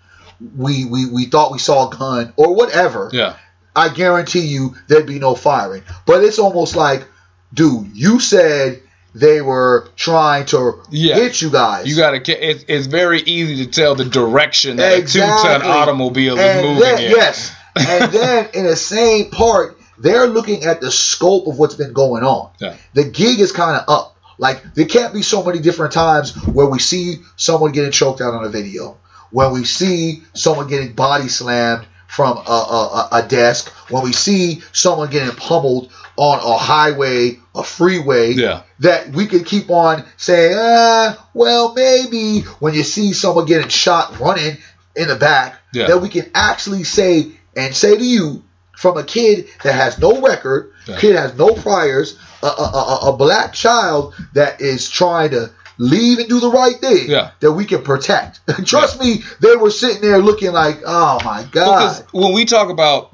We 0.57 0.85
we 0.85 1.07
we 1.07 1.27
thought 1.27 1.53
we 1.53 1.59
saw 1.59 1.88
a 1.88 1.97
gun 1.97 2.33
or 2.37 2.55
whatever." 2.55 3.11
Yeah. 3.12 3.37
I 3.77 3.88
guarantee 3.88 4.47
you 4.47 4.77
there'd 4.87 5.07
be 5.07 5.18
no 5.18 5.35
firing. 5.35 5.83
But 6.07 6.23
it's 6.23 6.38
almost 6.38 6.77
like, 6.77 7.07
dude, 7.53 7.90
you 7.92 8.20
said 8.20 8.83
they 9.14 9.40
were 9.40 9.88
trying 9.96 10.44
to 10.46 10.81
yeah. 10.90 11.14
hit 11.14 11.40
you 11.40 11.50
guys. 11.50 11.87
You 11.87 11.96
gotta. 11.96 12.20
It's, 12.50 12.64
it's 12.66 12.87
very 12.87 13.20
easy 13.20 13.64
to 13.64 13.70
tell 13.70 13.94
the 13.94 14.05
direction 14.05 14.77
that 14.77 14.98
exactly. 14.98 15.50
a 15.50 15.59
two-ton 15.59 15.70
automobile 15.70 16.38
and 16.38 16.59
is 16.59 16.64
moving 16.64 16.81
then, 16.83 17.03
in. 17.05 17.11
Yes, 17.11 17.57
and 17.77 18.12
then 18.12 18.48
in 18.55 18.64
the 18.64 18.77
same 18.77 19.31
part, 19.31 19.79
they're 19.98 20.27
looking 20.27 20.64
at 20.64 20.81
the 20.81 20.90
scope 20.90 21.46
of 21.46 21.59
what's 21.59 21.77
been 21.77 21.92
going 21.92 22.24
on. 22.24 22.50
Yeah. 22.59 22.77
The 22.94 23.05
gig 23.05 23.40
is 23.40 23.53
kind 23.53 23.77
of 23.77 23.88
up. 23.88 24.16
Like 24.37 24.74
there 24.74 24.87
can't 24.87 25.14
be 25.14 25.22
so 25.22 25.44
many 25.44 25.61
different 25.61 25.92
times 25.92 26.35
where 26.46 26.66
we 26.66 26.81
see 26.81 27.16
someone 27.37 27.70
getting 27.70 27.92
choked 27.92 28.20
out 28.20 28.35
on 28.35 28.44
a 28.44 28.48
video, 28.48 28.98
when 29.31 29.53
we 29.53 29.64
see 29.64 30.24
someone 30.35 30.66
getting 30.66 30.92
body 30.92 31.29
slammed 31.29 31.87
from 32.09 32.37
a, 32.37 32.40
a, 32.40 33.09
a 33.12 33.22
desk, 33.29 33.68
when 33.90 34.03
we 34.03 34.12
see 34.12 34.62
someone 34.72 35.11
getting 35.11 35.35
pummeled 35.37 35.92
on 36.16 36.38
a 36.38 36.57
highway, 36.57 37.38
a 37.55 37.62
freeway, 37.62 38.33
yeah. 38.33 38.62
that 38.81 39.09
we 39.11 39.27
could 39.27 39.46
keep 39.46 39.70
on 39.70 40.05
saying, 40.16 40.55
ah, 40.57 41.29
well, 41.35 41.74
maybe 41.74 42.40
when 42.61 42.74
you 42.74 42.83
see 42.83 43.12
someone 43.12 43.46
getting 43.46 43.68
shot 43.68 44.18
running 44.20 44.57
in 44.94 45.09
the 45.09 45.16
back, 45.16 45.61
yeah. 45.72 45.88
that 45.88 45.98
we 45.98 46.09
can 46.09 46.31
actually 46.35 46.85
say 46.85 47.33
and 47.57 47.74
say 47.74 47.96
to 47.96 48.05
you 48.05 48.42
from 48.77 48.96
a 48.96 49.05
kid 49.05 49.46
that 49.62 49.74
has 49.74 49.98
no 49.98 50.20
record, 50.20 50.72
yeah. 50.87 50.98
kid 50.98 51.16
has 51.16 51.37
no 51.37 51.55
priors, 51.55 52.18
a, 52.42 52.46
a, 52.46 52.48
a, 52.48 53.09
a, 53.12 53.16
black 53.16 53.53
child 53.55 54.14
that 54.35 54.61
is 54.61 54.90
trying 54.90 55.31
to 55.31 55.50
leave 55.79 56.19
and 56.19 56.29
do 56.29 56.41
the 56.41 56.51
right 56.51 56.77
thing 56.77 57.11
yeah. 57.11 57.33
that 57.41 57.53
we 57.53 57.65
can 57.65 57.83
protect. 57.83 58.41
Trust 58.67 59.01
yeah. 59.01 59.15
me, 59.15 59.23
they 59.41 59.57
were 59.57 59.71
sitting 59.71 60.03
there 60.03 60.19
looking 60.19 60.53
like, 60.53 60.81
oh 60.87 61.19
my 61.25 61.47
god. 61.51 61.53
Because 61.53 62.03
when 62.13 62.33
we 62.33 62.45
talk 62.45 62.71
about, 62.71 63.11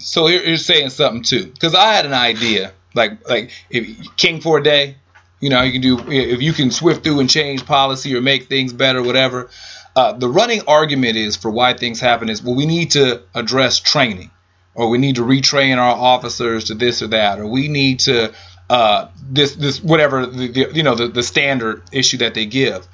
so 0.00 0.28
you're 0.28 0.56
saying 0.56 0.90
something 0.90 1.22
too. 1.22 1.46
Because 1.46 1.74
I 1.74 1.92
had 1.92 2.06
an 2.06 2.14
idea, 2.14 2.72
like 2.94 3.28
like 3.28 3.50
if 3.70 4.16
King 4.16 4.40
for 4.40 4.58
a 4.58 4.62
day, 4.62 4.96
you 5.40 5.50
know, 5.50 5.62
you 5.62 5.72
can 5.72 5.80
do 5.80 5.98
if 6.10 6.42
you 6.42 6.52
can 6.52 6.70
swift 6.70 7.04
through 7.04 7.20
and 7.20 7.30
change 7.30 7.64
policy 7.66 8.14
or 8.14 8.20
make 8.20 8.48
things 8.48 8.72
better, 8.72 9.02
whatever. 9.02 9.50
Uh, 9.96 10.12
the 10.12 10.28
running 10.28 10.62
argument 10.68 11.16
is 11.16 11.36
for 11.36 11.50
why 11.50 11.74
things 11.74 12.00
happen 12.00 12.28
is 12.28 12.42
well, 12.42 12.54
we 12.54 12.66
need 12.66 12.92
to 12.92 13.22
address 13.34 13.80
training, 13.80 14.30
or 14.74 14.88
we 14.88 14.98
need 14.98 15.16
to 15.16 15.22
retrain 15.22 15.76
our 15.76 15.96
officers 15.96 16.64
to 16.64 16.74
this 16.74 17.02
or 17.02 17.08
that, 17.08 17.40
or 17.40 17.46
we 17.46 17.68
need 17.68 18.00
to 18.00 18.32
uh, 18.70 19.08
this 19.22 19.54
this 19.56 19.82
whatever 19.82 20.26
the, 20.26 20.48
the, 20.48 20.70
you 20.74 20.82
know 20.82 20.94
the, 20.94 21.08
the 21.08 21.22
standard 21.22 21.82
issue 21.92 22.18
that 22.18 22.34
they 22.34 22.46
give. 22.46 22.86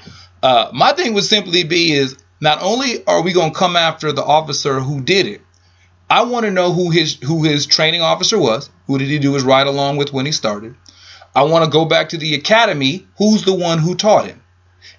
Uh, 0.42 0.70
my 0.72 0.92
thing 0.92 1.14
would 1.14 1.24
simply 1.24 1.64
be 1.64 1.92
is 1.92 2.16
not 2.40 2.58
only 2.62 3.04
are 3.06 3.22
we 3.22 3.32
going 3.32 3.52
to 3.52 3.58
come 3.58 3.76
after 3.76 4.12
the 4.12 4.24
officer 4.24 4.80
who 4.80 5.00
did 5.00 5.26
it, 5.26 5.40
I 6.08 6.22
want 6.24 6.44
to 6.44 6.50
know 6.50 6.72
who 6.72 6.90
his 6.90 7.14
who 7.14 7.42
his 7.42 7.66
training 7.66 8.02
officer 8.02 8.38
was. 8.38 8.70
Who 8.86 8.98
did 8.98 9.08
he 9.08 9.18
do 9.18 9.34
his 9.34 9.42
ride 9.42 9.66
along 9.66 9.96
with 9.96 10.12
when 10.12 10.26
he 10.26 10.32
started? 10.32 10.76
I 11.34 11.42
want 11.44 11.64
to 11.64 11.70
go 11.70 11.84
back 11.84 12.10
to 12.10 12.18
the 12.18 12.34
academy. 12.34 13.06
Who's 13.18 13.44
the 13.44 13.54
one 13.54 13.78
who 13.78 13.96
taught 13.96 14.26
him, 14.26 14.40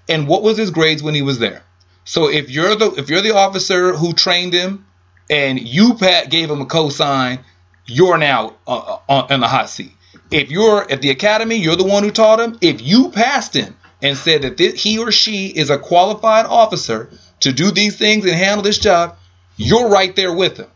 and 0.10 0.28
what 0.28 0.44
was 0.44 0.58
his 0.58 0.72
grades 0.72 1.02
when 1.02 1.16
he 1.16 1.22
was 1.22 1.40
there? 1.40 1.64
So 2.04 2.30
if 2.30 2.50
you're 2.50 2.76
the 2.76 2.92
if 2.98 3.10
you're 3.10 3.22
the 3.22 3.36
officer 3.36 3.94
who 3.94 4.12
trained 4.12 4.52
him, 4.52 4.86
and 5.30 5.58
you 5.58 5.94
Pat 5.94 6.30
gave 6.30 6.52
him 6.52 6.60
a 6.60 6.66
cosign, 6.66 7.40
you're 7.86 8.18
now 8.18 8.56
uh, 8.68 8.98
uh, 9.08 9.28
on 9.30 9.40
the 9.40 9.48
hot 9.48 9.70
seat 9.70 9.94
if 10.36 10.52
you're 10.52 10.92
at 10.92 11.02
the 11.02 11.12
academy, 11.12 11.56
you're 11.56 11.78
the 11.78 11.86
one 11.86 12.04
who 12.04 12.12
taught 12.12 12.42
him. 12.42 12.58
If 12.60 12.82
you 12.82 13.10
passed 13.10 13.54
him 13.54 13.74
and 14.02 14.18
said 14.18 14.42
that 14.42 14.58
this, 14.58 14.84
he 14.84 14.98
or 14.98 15.10
she 15.10 15.48
is 15.48 15.70
a 15.70 15.78
qualified 15.78 16.46
officer 16.46 17.10
to 17.40 17.54
do 17.54 17.72
these 17.72 17.96
things 17.96 18.26
and 18.26 18.34
handle 18.34 18.62
this 18.62 18.78
job, 18.78 19.16
you're 19.56 19.88
right 19.88 20.14
there 20.14 20.34
with 20.34 20.58
him. 20.58 20.68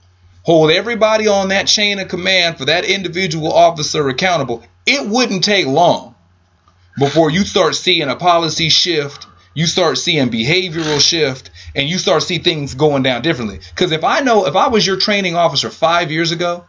Hold 0.44 0.72
everybody 0.72 1.28
on 1.28 1.50
that 1.50 1.68
chain 1.68 2.00
of 2.00 2.08
command 2.08 2.58
for 2.58 2.66
that 2.66 2.86
individual 2.86 3.52
officer 3.52 4.08
accountable. 4.08 4.64
It 4.86 5.06
wouldn't 5.06 5.44
take 5.44 5.68
long 5.68 6.16
before 6.98 7.30
you 7.30 7.44
start 7.44 7.76
seeing 7.76 8.08
a 8.08 8.16
policy 8.16 8.70
shift, 8.70 9.28
you 9.54 9.68
start 9.68 9.98
seeing 9.98 10.30
behavioral 10.30 11.02
shift, 11.02 11.52
and 11.76 11.90
you 11.90 11.98
start 11.98 12.24
see 12.24 12.38
things 12.38 12.76
going 12.76 13.04
down 13.04 13.24
differently. 13.24 13.60
Because 13.76 13.92
if 13.92 14.06
I 14.06 14.22
know, 14.22 14.48
if 14.48 14.56
I 14.56 14.70
was 14.70 14.88
your 14.88 14.98
training 14.98 15.36
officer 15.36 15.70
five 15.70 16.12
years 16.12 16.32
ago, 16.32 16.64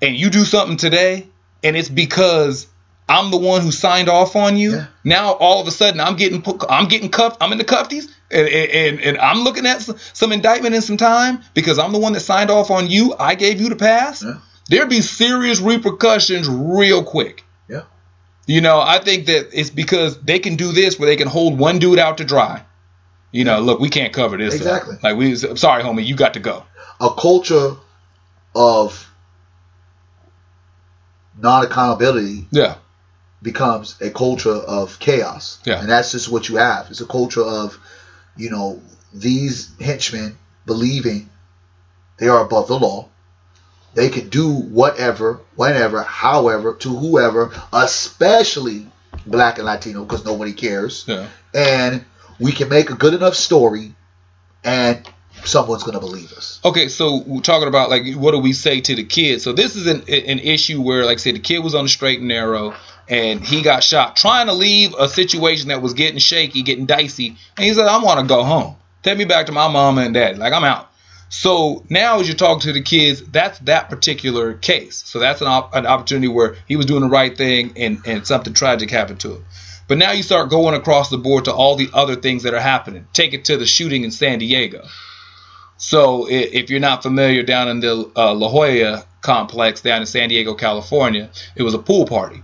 and 0.00 0.14
you 0.14 0.30
do 0.30 0.44
something 0.44 0.76
today 0.76 1.26
and 1.64 1.76
it's 1.76 1.88
because 1.88 2.68
I'm 3.08 3.30
the 3.30 3.36
one 3.36 3.62
who 3.62 3.72
signed 3.72 4.08
off 4.08 4.36
on 4.36 4.56
you. 4.56 4.72
Yeah. 4.72 4.86
Now 5.02 5.32
all 5.32 5.60
of 5.60 5.66
a 5.66 5.70
sudden 5.70 6.00
I'm 6.00 6.16
getting 6.16 6.42
put, 6.42 6.62
I'm 6.68 6.88
getting 6.88 7.10
cuffed. 7.10 7.38
I'm 7.40 7.52
in 7.52 7.58
the 7.58 7.64
cuffies, 7.64 8.08
and, 8.30 8.48
and, 8.48 9.00
and 9.00 9.18
I'm 9.18 9.40
looking 9.40 9.66
at 9.66 9.82
some, 9.82 9.96
some, 10.12 10.32
indictment 10.32 10.74
in 10.74 10.82
some 10.82 10.96
time 10.96 11.40
because 11.54 11.78
I'm 11.78 11.92
the 11.92 11.98
one 11.98 12.12
that 12.12 12.20
signed 12.20 12.50
off 12.50 12.70
on 12.70 12.88
you. 12.88 13.14
I 13.18 13.34
gave 13.34 13.60
you 13.60 13.68
the 13.68 13.76
pass. 13.76 14.22
Yeah. 14.22 14.38
There'd 14.68 14.88
be 14.88 15.02
serious 15.02 15.60
repercussions 15.60 16.48
real 16.48 17.02
quick. 17.02 17.44
Yeah. 17.68 17.82
You 18.46 18.60
know, 18.60 18.80
I 18.80 18.98
think 18.98 19.26
that 19.26 19.50
it's 19.52 19.70
because 19.70 20.20
they 20.20 20.38
can 20.38 20.56
do 20.56 20.72
this 20.72 20.98
where 20.98 21.06
they 21.06 21.16
can 21.16 21.28
hold 21.28 21.58
one 21.58 21.78
dude 21.78 21.98
out 21.98 22.18
to 22.18 22.24
dry. 22.24 22.64
You 23.30 23.44
know, 23.44 23.60
look, 23.60 23.80
we 23.80 23.90
can't 23.90 24.12
cover 24.12 24.36
this. 24.36 24.54
Exactly. 24.54 24.96
Like 25.02 25.16
we, 25.16 25.34
sorry, 25.34 25.82
homie, 25.82 26.04
you 26.04 26.14
got 26.14 26.34
to 26.34 26.40
go. 26.40 26.64
A 27.00 27.10
culture 27.10 27.72
of 28.54 29.10
non 31.36 31.64
accountability 31.64 32.46
yeah. 32.50 32.76
becomes 33.42 34.00
a 34.00 34.10
culture 34.10 34.54
of 34.54 34.98
chaos. 34.98 35.60
Yeah. 35.64 35.80
And 35.80 35.88
that's 35.88 36.12
just 36.12 36.28
what 36.28 36.48
you 36.48 36.56
have. 36.56 36.90
It's 36.90 37.00
a 37.00 37.06
culture 37.06 37.42
of 37.42 37.78
you 38.36 38.50
know, 38.50 38.80
these 39.12 39.72
henchmen 39.80 40.36
believing 40.66 41.28
they 42.18 42.28
are 42.28 42.44
above 42.44 42.68
the 42.68 42.78
law. 42.78 43.08
They 43.94 44.08
can 44.08 44.28
do 44.28 44.50
whatever, 44.50 45.40
whenever, 45.54 46.02
however, 46.02 46.74
to 46.74 46.96
whoever, 46.96 47.52
especially 47.72 48.88
black 49.24 49.58
and 49.58 49.66
Latino, 49.66 50.04
because 50.04 50.24
nobody 50.24 50.52
cares. 50.52 51.04
Yeah. 51.06 51.28
And 51.52 52.04
we 52.40 52.50
can 52.50 52.68
make 52.68 52.90
a 52.90 52.94
good 52.94 53.14
enough 53.14 53.36
story, 53.36 53.94
and 54.64 55.08
someone's 55.46 55.82
going 55.82 55.94
to 55.94 56.00
believe 56.00 56.32
us. 56.32 56.60
Okay, 56.64 56.88
so 56.88 57.22
we're 57.26 57.40
talking 57.40 57.68
about 57.68 57.90
like 57.90 58.14
what 58.14 58.32
do 58.32 58.38
we 58.38 58.52
say 58.52 58.80
to 58.80 58.94
the 58.94 59.04
kid? 59.04 59.40
So 59.40 59.52
this 59.52 59.76
is 59.76 59.86
an 59.86 60.02
an 60.08 60.38
issue 60.38 60.80
where, 60.80 61.04
like 61.04 61.18
I 61.18 61.20
said, 61.20 61.34
the 61.34 61.40
kid 61.40 61.60
was 61.60 61.74
on 61.74 61.84
the 61.84 61.88
straight 61.88 62.20
and 62.20 62.28
narrow, 62.28 62.74
and 63.08 63.44
he 63.44 63.62
got 63.62 63.82
shot 63.82 64.16
trying 64.16 64.46
to 64.46 64.52
leave 64.52 64.94
a 64.94 65.08
situation 65.08 65.68
that 65.68 65.82
was 65.82 65.94
getting 65.94 66.18
shaky, 66.18 66.62
getting 66.62 66.86
dicey, 66.86 67.36
and 67.56 67.64
he 67.64 67.72
said, 67.74 67.86
"I 67.86 68.02
want 68.02 68.20
to 68.20 68.26
go 68.26 68.44
home. 68.44 68.76
Take 69.02 69.18
me 69.18 69.24
back 69.24 69.46
to 69.46 69.52
my 69.52 69.68
mama 69.68 70.02
and 70.02 70.14
dad. 70.14 70.38
Like 70.38 70.52
I'm 70.52 70.64
out." 70.64 70.90
So 71.28 71.84
now, 71.88 72.20
as 72.20 72.28
you 72.28 72.34
talk 72.34 72.60
to 72.60 72.72
the 72.72 72.82
kids, 72.82 73.20
that's 73.22 73.58
that 73.60 73.90
particular 73.90 74.54
case. 74.54 75.02
So 75.06 75.18
that's 75.18 75.40
an, 75.40 75.48
op- 75.48 75.74
an 75.74 75.84
opportunity 75.84 76.28
where 76.28 76.56
he 76.68 76.76
was 76.76 76.86
doing 76.86 77.00
the 77.00 77.08
right 77.08 77.36
thing, 77.36 77.72
and 77.76 77.98
and 78.06 78.26
something 78.26 78.52
tragic 78.52 78.90
happened 78.90 79.20
to 79.20 79.36
him. 79.36 79.44
But 79.86 79.98
now 79.98 80.12
you 80.12 80.22
start 80.22 80.48
going 80.48 80.74
across 80.74 81.10
the 81.10 81.18
board 81.18 81.44
to 81.44 81.52
all 81.52 81.76
the 81.76 81.90
other 81.92 82.16
things 82.16 82.44
that 82.44 82.54
are 82.54 82.60
happening. 82.60 83.06
Take 83.12 83.34
it 83.34 83.46
to 83.46 83.56
the 83.56 83.66
shooting 83.66 84.04
in 84.04 84.10
San 84.10 84.38
Diego. 84.38 84.86
So 85.76 86.28
if 86.28 86.70
you're 86.70 86.80
not 86.80 87.02
familiar, 87.02 87.42
down 87.42 87.68
in 87.68 87.80
the 87.80 88.10
uh, 88.16 88.34
La 88.34 88.48
Jolla 88.48 89.04
complex 89.20 89.80
down 89.80 90.00
in 90.00 90.06
San 90.06 90.28
Diego, 90.28 90.54
California, 90.54 91.30
it 91.56 91.62
was 91.62 91.74
a 91.74 91.78
pool 91.78 92.06
party 92.06 92.42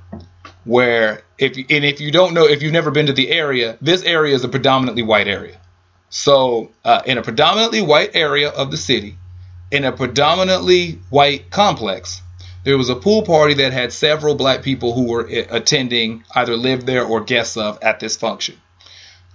where 0.64 1.22
if 1.39 1.57
you, 1.57 1.64
and 1.70 1.85
if 1.85 2.01
you 2.01 2.11
don't 2.11 2.35
know, 2.35 2.47
if 2.47 2.62
you've 2.62 2.72
never 2.72 2.91
been 2.91 3.07
to 3.07 3.12
the 3.12 3.31
area, 3.31 3.78
this 3.81 4.03
area 4.03 4.35
is 4.35 4.45
a 4.45 4.49
predominantly 4.49 5.03
white 5.03 5.28
area. 5.28 5.59
So 6.11 6.70
uh, 6.85 7.03
in 7.07 7.18
a 7.18 7.22
predominantly 7.22 7.83
white 7.83 8.14
area 8.14 8.51
of 8.51 8.70
the 8.70 8.76
city, 8.76 9.16
in 9.70 9.85
a 9.85 9.93
predominantly 9.93 10.99
white 11.09 11.51
complex, 11.51 12.20
there 12.64 12.76
was 12.76 12.91
a 12.91 12.97
pool 12.97 13.22
party 13.22 13.55
that 13.55 13.72
had 13.72 13.93
several 13.93 14.35
black 14.35 14.62
people 14.62 14.93
who 14.93 15.05
were 15.05 15.26
uh, 15.26 15.45
attending, 15.51 16.24
either 16.35 16.57
lived 16.57 16.87
there 16.87 17.05
or 17.05 17.20
guests 17.20 17.57
of 17.57 17.78
at 17.83 18.01
this 18.01 18.16
function. 18.16 18.57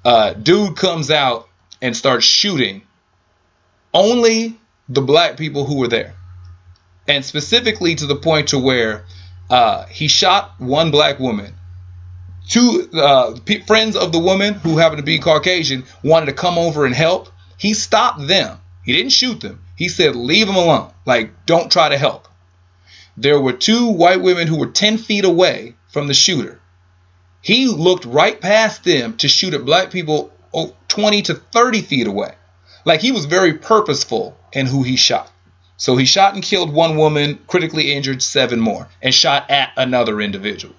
Uh, 0.03 0.33
dude 0.33 0.75
comes 0.75 1.09
out 1.09 1.49
and 1.81 1.97
starts 1.97 2.25
shooting 2.25 2.83
only 3.95 4.59
the 4.89 5.01
black 5.01 5.37
people 5.37 5.65
who 5.65 5.77
were 5.77 5.87
there, 5.87 6.13
and 7.07 7.23
specifically 7.23 7.95
to 7.95 8.05
the 8.05 8.15
point 8.15 8.49
to 8.49 8.59
where 8.59 9.05
uh, 9.49 9.85
he 9.85 10.07
shot 10.07 10.55
one 10.59 10.91
black 10.91 11.17
woman. 11.19 11.53
Two 12.47 12.87
uh, 12.93 13.39
pe 13.43 13.61
friends 13.61 13.95
of 13.95 14.11
the 14.11 14.19
woman 14.19 14.53
who 14.53 14.77
happened 14.77 14.99
to 14.99 15.03
be 15.03 15.17
Caucasian 15.17 15.85
wanted 16.03 16.27
to 16.27 16.33
come 16.33 16.59
over 16.59 16.85
and 16.85 16.93
help. 16.93 17.29
He 17.57 17.73
stopped 17.73 18.27
them. 18.27 18.59
He 18.83 18.93
didn't 18.93 19.13
shoot 19.13 19.39
them. 19.39 19.63
He 19.75 19.87
said, 19.87 20.15
"Leave 20.15 20.45
them 20.45 20.57
alone. 20.57 20.91
Like, 21.05 21.45
don't 21.45 21.71
try 21.71 21.89
to 21.89 21.97
help." 21.97 22.27
There 23.17 23.39
were 23.39 23.53
two 23.53 23.87
white 23.87 24.21
women 24.21 24.47
who 24.47 24.57
were 24.57 24.67
10 24.67 24.97
feet 24.97 25.23
away 25.23 25.75
from 25.87 26.07
the 26.07 26.13
shooter. 26.13 26.59
He 27.41 27.67
looked 27.67 28.03
right 28.05 28.39
past 28.39 28.83
them 28.83 29.15
to 29.17 29.29
shoot 29.29 29.53
at 29.53 29.63
black 29.63 29.89
people 29.89 30.33
oh, 30.53 30.75
20 30.89 31.21
to 31.23 31.35
30 31.35 31.81
feet 31.81 32.07
away. 32.07 32.33
Like 32.85 33.01
he 33.01 33.11
was 33.11 33.25
very 33.25 33.53
purposeful 33.53 34.37
in 34.53 34.67
who 34.67 34.83
he 34.83 34.95
shot. 34.95 35.29
So 35.77 35.97
he 35.97 36.05
shot 36.05 36.35
and 36.35 36.43
killed 36.43 36.71
one 36.71 36.95
woman, 36.95 37.39
critically 37.47 37.91
injured 37.91 38.21
seven 38.23 38.61
more, 38.61 38.87
and 39.01 39.13
shot 39.13 39.51
at 39.51 39.71
another 39.75 40.21
individual. 40.21 40.73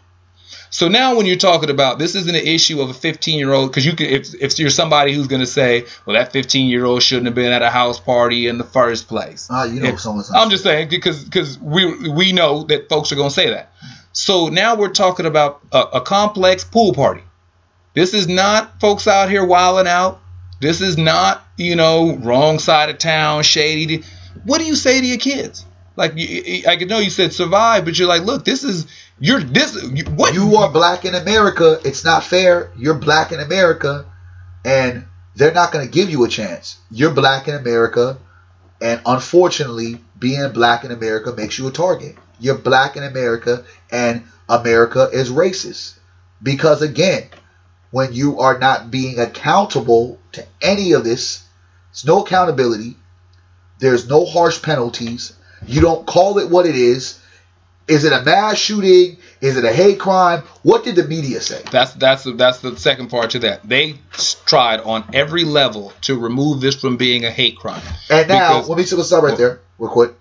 So 0.70 0.88
now 0.88 1.16
when 1.16 1.26
you're 1.26 1.36
talking 1.36 1.70
about 1.70 1.98
this 1.98 2.14
isn't 2.14 2.34
an 2.34 2.46
issue 2.46 2.80
of 2.80 2.90
a 2.90 2.94
15 2.94 3.38
year 3.38 3.52
old 3.52 3.70
because 3.70 3.86
you 3.86 3.94
can 3.94 4.06
if, 4.06 4.34
if 4.34 4.58
you're 4.58 4.70
somebody 4.70 5.12
who's 5.12 5.26
going 5.26 5.40
to 5.40 5.46
say 5.46 5.84
well 6.04 6.16
that 6.16 6.32
15 6.32 6.68
year 6.68 6.84
old 6.84 7.02
shouldn't 7.02 7.26
have 7.26 7.34
been 7.34 7.52
at 7.52 7.62
a 7.62 7.70
house 7.70 8.00
party 8.00 8.46
in 8.46 8.58
the 8.58 8.64
first 8.64 9.08
place. 9.08 9.48
Ah, 9.50 9.64
you 9.64 9.80
know 9.80 9.90
If- 9.90 10.00
someone's. 10.00 10.30
I'm 10.34 10.50
just 10.50 10.64
saying 10.64 10.88
because 10.88 11.24
because 11.24 11.58
we 11.58 12.08
we 12.08 12.32
know 12.32 12.64
that 12.64 12.88
folks 12.88 13.12
are 13.12 13.16
going 13.16 13.28
to 13.28 13.34
say 13.34 13.50
that. 13.50 13.72
So 14.12 14.48
now 14.48 14.76
we're 14.76 14.90
talking 14.92 15.26
about 15.26 15.60
a, 15.72 15.80
a 15.94 16.00
complex 16.00 16.64
pool 16.64 16.94
party. 16.94 17.22
This 17.94 18.12
is 18.12 18.28
not 18.28 18.80
folks 18.80 19.06
out 19.06 19.30
here 19.30 19.44
wilding 19.44 19.86
out. 19.86 20.20
This 20.60 20.80
is 20.80 20.96
not 20.96 21.44
you 21.56 21.76
know 21.76 22.16
wrong 22.16 22.58
side 22.58 22.90
of 22.90 22.98
town, 22.98 23.42
shady. 23.42 24.04
What 24.44 24.58
do 24.58 24.64
you 24.64 24.76
say 24.76 25.00
to 25.00 25.06
your 25.06 25.18
kids? 25.18 25.64
Like 25.96 26.12
I 26.12 26.76
know 26.86 26.98
you 26.98 27.10
said 27.10 27.32
survive, 27.32 27.84
but 27.84 27.98
you're 27.98 28.08
like, 28.08 28.22
look, 28.22 28.44
this 28.44 28.64
is 28.64 28.86
you're 29.18 29.40
this 29.40 29.82
what 30.10 30.34
You 30.34 30.56
are 30.56 30.70
black 30.70 31.04
in 31.04 31.14
America. 31.14 31.78
It's 31.84 32.04
not 32.04 32.22
fair. 32.22 32.70
You're 32.76 32.94
black 32.94 33.32
in 33.32 33.40
America, 33.40 34.04
and 34.64 35.06
they're 35.34 35.54
not 35.54 35.72
going 35.72 35.86
to 35.86 35.90
give 35.90 36.10
you 36.10 36.24
a 36.24 36.28
chance. 36.28 36.78
You're 36.90 37.14
black 37.14 37.48
in 37.48 37.54
America, 37.54 38.18
and 38.80 39.00
unfortunately, 39.06 40.00
being 40.18 40.52
black 40.52 40.84
in 40.84 40.90
America 40.90 41.32
makes 41.32 41.58
you 41.58 41.66
a 41.66 41.72
target. 41.72 42.16
You're 42.38 42.58
black 42.58 42.96
in 42.96 43.02
America, 43.02 43.64
and 43.90 44.24
America 44.48 45.08
is 45.10 45.30
racist. 45.30 45.98
Because 46.42 46.82
again, 46.82 47.24
when 47.90 48.12
you 48.12 48.40
are 48.40 48.58
not 48.58 48.90
being 48.90 49.18
accountable 49.18 50.18
to 50.32 50.46
any 50.60 50.92
of 50.92 51.04
this, 51.04 51.44
there's 51.92 52.04
no 52.04 52.22
accountability. 52.22 52.96
There's 53.78 54.08
no 54.08 54.24
harsh 54.24 54.62
penalties. 54.62 55.34
You 55.66 55.80
don't 55.80 56.06
call 56.06 56.38
it 56.38 56.50
what 56.50 56.66
it 56.66 56.76
is. 56.76 57.20
Is 57.88 58.04
it 58.04 58.12
a 58.12 58.22
mass 58.22 58.58
shooting? 58.58 59.18
Is 59.40 59.56
it 59.56 59.64
a 59.64 59.72
hate 59.72 60.00
crime? 60.00 60.42
What 60.62 60.82
did 60.82 60.96
the 60.96 61.04
media 61.04 61.40
say? 61.40 61.62
That's 61.70 61.92
that's 61.92 62.24
that's 62.24 62.58
the 62.58 62.76
second 62.76 63.10
part 63.10 63.30
to 63.30 63.38
that. 63.40 63.68
They 63.68 63.96
tried 64.44 64.80
on 64.80 65.04
every 65.12 65.44
level 65.44 65.92
to 66.02 66.18
remove 66.18 66.60
this 66.60 66.74
from 66.74 66.96
being 66.96 67.24
a 67.24 67.30
hate 67.30 67.56
crime. 67.56 67.82
And 68.10 68.28
now, 68.28 68.54
Because- 68.54 68.68
let 68.68 68.78
me 68.78 68.96
let's 68.96 69.08
stop 69.08 69.22
right 69.22 69.38
there, 69.38 69.60
real 69.78 69.90
quick. 69.90 70.14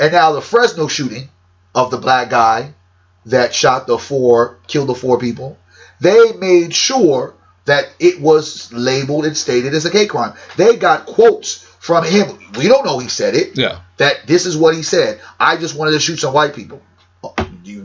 And 0.00 0.12
now 0.12 0.32
the 0.32 0.40
Fresno 0.40 0.88
shooting 0.88 1.28
of 1.74 1.90
the 1.90 1.98
black 1.98 2.30
guy 2.30 2.72
that 3.26 3.54
shot 3.54 3.86
the 3.86 3.98
four, 3.98 4.58
killed 4.66 4.88
the 4.88 4.94
four 4.94 5.18
people, 5.18 5.58
they 6.04 6.32
made 6.38 6.72
sure 6.74 7.34
that 7.64 7.88
it 7.98 8.20
was 8.20 8.72
labeled 8.72 9.24
and 9.26 9.36
stated 9.36 9.74
as 9.74 9.84
a 9.86 9.90
hate 9.90 10.10
crime. 10.10 10.34
They 10.56 10.76
got 10.76 11.06
quotes 11.06 11.64
from 11.80 12.04
him. 12.04 12.26
We 12.58 12.68
don't 12.68 12.84
know 12.84 12.98
he 12.98 13.08
said 13.08 13.34
it. 13.34 13.56
Yeah. 13.58 13.80
That 13.96 14.26
this 14.26 14.46
is 14.46 14.56
what 14.56 14.74
he 14.74 14.82
said. 14.82 15.20
I 15.40 15.56
just 15.56 15.74
wanted 15.76 15.92
to 15.92 16.00
shoot 16.00 16.18
some 16.18 16.34
white 16.34 16.54
people. 16.54 16.80
Oh, 17.22 17.34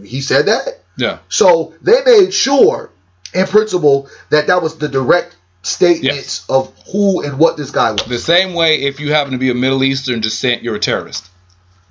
He 0.04 0.22
said 0.22 0.48
that. 0.48 0.82
Yeah. 0.98 1.20
So 1.30 1.74
they 1.82 2.04
made 2.06 2.34
sure, 2.34 2.90
in 3.34 3.46
principle, 3.48 4.10
that 4.32 4.48
that 4.48 4.62
was 4.62 4.78
the 4.78 4.90
direct 4.90 5.36
statements 5.62 6.46
of 6.50 6.74
who 6.92 7.22
and 7.24 7.38
what 7.40 7.56
this 7.58 7.72
guy 7.72 7.92
was. 7.92 8.04
The 8.04 8.20
same 8.20 8.54
way 8.54 8.82
if 8.82 9.00
you 9.00 9.12
happen 9.14 9.32
to 9.34 9.38
be 9.38 9.50
a 9.50 9.54
Middle 9.54 9.84
Eastern 9.84 10.20
descent, 10.20 10.62
you're 10.64 10.76
a 10.76 10.80
terrorist. 10.80 11.26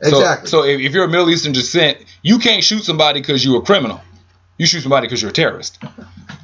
So- 0.02 0.18
Exactly. 0.18 0.48
So, 0.48 0.64
if, 0.64 0.80
if 0.80 0.92
you're 0.92 1.04
a 1.04 1.08
Middle 1.08 1.30
Eastern 1.30 1.52
descent, 1.52 1.98
you 2.22 2.38
can't 2.38 2.62
shoot 2.62 2.84
somebody 2.84 3.20
because 3.20 3.44
you're 3.44 3.58
a 3.58 3.64
criminal. 3.64 4.00
You 4.58 4.66
shoot 4.66 4.80
somebody 4.82 5.06
because 5.06 5.22
you're 5.22 5.30
a 5.30 5.34
terrorist. 5.34 5.78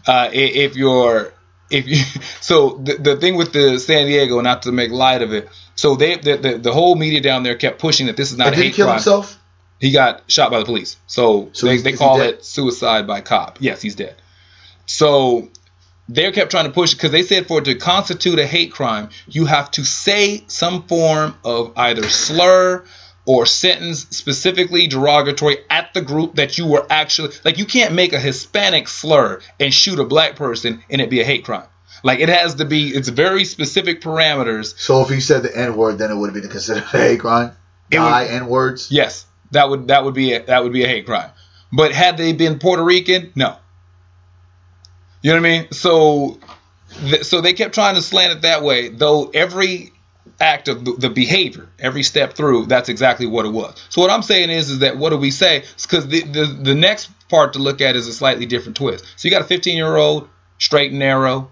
Uh, 0.07 0.29
if 0.33 0.77
you're 0.77 1.33
if 1.71 1.87
you 1.89 1.97
so 2.41 2.81
the, 2.83 2.95
the 2.95 3.17
thing 3.17 3.37
with 3.37 3.53
the 3.53 3.79
San 3.79 4.07
Diego, 4.07 4.41
not 4.41 4.63
to 4.63 4.73
make 4.73 4.91
light 4.91 5.23
of 5.23 5.33
it, 5.33 5.49
so 5.75 5.97
they 5.97 6.17
the, 6.17 6.37
the, 6.37 6.59
the 6.59 6.73
whole 6.73 6.95
media 6.95 7.21
down 7.21 7.43
there 7.43 7.57
kept 7.57 7.79
pushing 7.79 8.07
that 8.07 8.17
this 8.17 8.33
is 8.33 8.39
not 8.39 8.49
a 8.49 8.51
did 8.51 8.59
he 8.59 8.65
hate 8.67 8.75
kill 8.75 8.87
crime. 8.87 8.97
himself? 8.97 9.41
He 9.81 9.91
got 9.91 10.23
shot 10.29 10.51
by 10.51 10.61
the 10.61 10.65
police. 10.65 10.97
So, 11.07 11.51
So 11.53 11.67
they, 11.67 11.79
they 11.79 11.93
call 11.93 12.21
it 12.21 12.45
suicide 12.45 13.07
by 13.07 13.21
cop. 13.21 13.59
Yes, 13.61 13.83
he's 13.83 13.97
dead. 13.97 14.15
So 14.87 15.49
they 16.09 16.31
kept 16.33 16.51
trying 16.51 16.67
to 16.67 16.71
push 16.71 16.93
it 16.93 16.97
because 16.97 17.11
they 17.11 17.23
said 17.23 17.47
for 17.47 17.59
it 17.59 17.65
to 17.67 17.75
constitute 17.75 18.39
a 18.39 18.47
hate 18.47 18.73
crime, 18.73 19.11
you 19.27 19.47
have 19.47 19.71
to 19.73 19.85
say 19.85 20.45
some 20.47 20.85
form 20.85 21.35
of 21.45 21.73
either 21.77 22.09
slur 22.09 22.85
or 23.27 23.47
sentence 23.47 24.07
specifically 24.11 24.87
derogatory 24.87 25.59
at 25.71 25.95
the 25.95 26.03
group 26.03 26.35
that 26.35 26.59
you 26.59 26.67
were 26.67 26.87
actually 26.91 27.35
like 27.45 27.59
you 27.59 27.65
can't 27.65 27.95
make 27.95 28.13
a 28.13 28.21
Hispanic 28.21 28.89
slur 28.89 29.41
and 29.59 29.73
shoot 29.73 29.99
a 29.99 30.05
black 30.05 30.37
person 30.37 30.83
and 30.91 31.01
it 31.01 31.11
be 31.11 31.21
a 31.21 31.25
hate 31.25 31.45
crime. 31.45 31.67
Like 32.03 32.21
it 32.21 32.29
has 32.29 32.57
to 32.57 32.65
be 32.65 32.89
it's 32.89 33.09
very 33.09 33.45
specific 33.45 34.01
parameters. 34.01 34.79
So 34.79 35.01
if 35.03 35.09
he 35.09 35.21
said 35.21 35.43
the 35.43 35.57
N 35.57 35.77
word, 35.77 35.99
then 35.99 36.11
it 36.11 36.17
would 36.17 36.27
have 36.33 36.41
been 36.41 36.51
considered 36.51 36.83
a 36.83 36.87
hate 36.87 37.21
crime. 37.21 37.53
Die 37.91 38.27
N 38.27 38.47
words. 38.47 38.91
Yes, 38.91 39.27
that 39.53 39.71
would 39.71 39.89
that 39.89 40.05
would 40.05 40.15
be 40.15 40.35
a, 40.35 40.45
that 40.45 40.63
would 40.63 40.73
be 40.73 40.85
a 40.85 40.89
hate 40.89 41.07
crime. 41.07 41.31
But 41.73 41.93
had 41.93 42.17
they 42.17 42.33
been 42.33 42.59
Puerto 42.59 42.85
Rican, 42.85 43.33
no. 43.35 43.57
You 45.23 45.31
know 45.33 45.41
what 45.41 45.47
I 45.49 45.59
mean? 45.59 45.73
So, 45.73 46.39
th- 47.01 47.25
so 47.25 47.41
they 47.41 47.55
kept 47.55 47.75
trying 47.75 47.95
to 47.95 48.03
slant 48.03 48.33
it 48.33 48.43
that 48.43 48.63
way. 48.63 48.91
Though 48.91 49.31
every 49.31 49.94
act 50.41 50.69
of 50.69 50.85
the, 50.85 50.93
the 50.93 51.11
behavior, 51.11 51.69
every 51.79 52.03
step 52.03 52.35
through, 52.35 52.67
that's 52.67 52.89
exactly 52.89 53.27
what 53.27 53.47
it 53.47 53.53
was. 53.53 53.75
So 53.89 54.01
what 54.01 54.11
I'm 54.11 54.23
saying 54.23 54.51
is, 54.51 54.71
is 54.71 54.79
that 54.81 54.97
what 54.97 55.11
do 55.11 55.17
we 55.17 55.31
say? 55.31 55.65
Because 55.83 56.07
the, 56.09 56.23
the 56.23 56.45
the 56.45 56.75
next 56.75 57.11
part 57.29 57.55
to 57.55 57.59
look 57.59 57.81
at 57.81 57.97
is 57.97 58.07
a 58.07 58.13
slightly 58.13 58.47
different 58.47 58.77
twist. 58.77 59.05
So 59.17 59.27
you 59.29 59.31
got 59.31 59.43
a 59.43 59.47
15 59.47 59.77
year 59.77 59.97
old, 59.97 60.29
straight 60.59 60.91
and 60.91 60.99
narrow. 60.99 61.51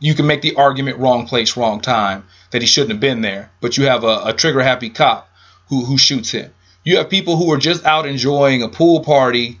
You 0.00 0.14
can 0.14 0.26
make 0.26 0.42
the 0.42 0.54
argument 0.54 0.98
wrong 0.98 1.26
place, 1.26 1.56
wrong 1.56 1.80
time 1.80 2.24
that 2.50 2.62
he 2.62 2.68
shouldn't 2.68 2.92
have 2.92 3.00
been 3.00 3.20
there. 3.20 3.50
But 3.60 3.76
you 3.76 3.86
have 3.86 4.04
a, 4.04 4.22
a 4.26 4.32
trigger 4.32 4.62
happy 4.62 4.90
cop 4.90 5.28
who 5.68 5.84
who 5.84 5.98
shoots 5.98 6.30
him. 6.30 6.52
You 6.84 6.98
have 6.98 7.08
people 7.08 7.36
who 7.36 7.50
are 7.52 7.58
just 7.58 7.84
out 7.84 8.06
enjoying 8.06 8.62
a 8.62 8.68
pool 8.68 9.00
party, 9.00 9.58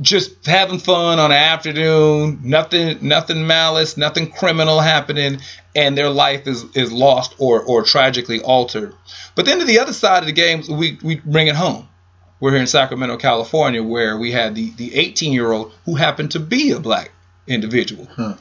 just 0.00 0.46
having 0.46 0.78
fun 0.78 1.18
on 1.18 1.30
an 1.30 1.36
afternoon, 1.36 2.40
nothing 2.42 2.98
nothing 3.06 3.46
malice, 3.46 3.96
nothing 3.96 4.30
criminal 4.30 4.80
happening, 4.80 5.40
and 5.74 5.96
their 5.96 6.08
life 6.08 6.46
is, 6.46 6.64
is 6.74 6.90
lost 6.92 7.34
or, 7.38 7.62
or 7.62 7.82
tragically 7.82 8.40
altered. 8.40 8.94
But 9.34 9.44
then 9.46 9.58
to 9.58 9.64
the 9.64 9.78
other 9.80 9.92
side 9.92 10.22
of 10.22 10.26
the 10.26 10.32
game, 10.32 10.62
we, 10.70 10.98
we 11.02 11.16
bring 11.16 11.48
it 11.48 11.56
home. 11.56 11.88
We're 12.40 12.52
here 12.52 12.60
in 12.60 12.66
Sacramento, 12.66 13.16
California, 13.18 13.82
where 13.82 14.16
we 14.18 14.30
had 14.32 14.54
the, 14.54 14.70
the 14.70 14.94
18 14.94 15.32
year 15.32 15.52
old 15.52 15.72
who 15.84 15.94
happened 15.94 16.32
to 16.32 16.40
be 16.40 16.72
a 16.72 16.80
black 16.80 17.10
individual 17.46 18.06
Huh. 18.16 18.34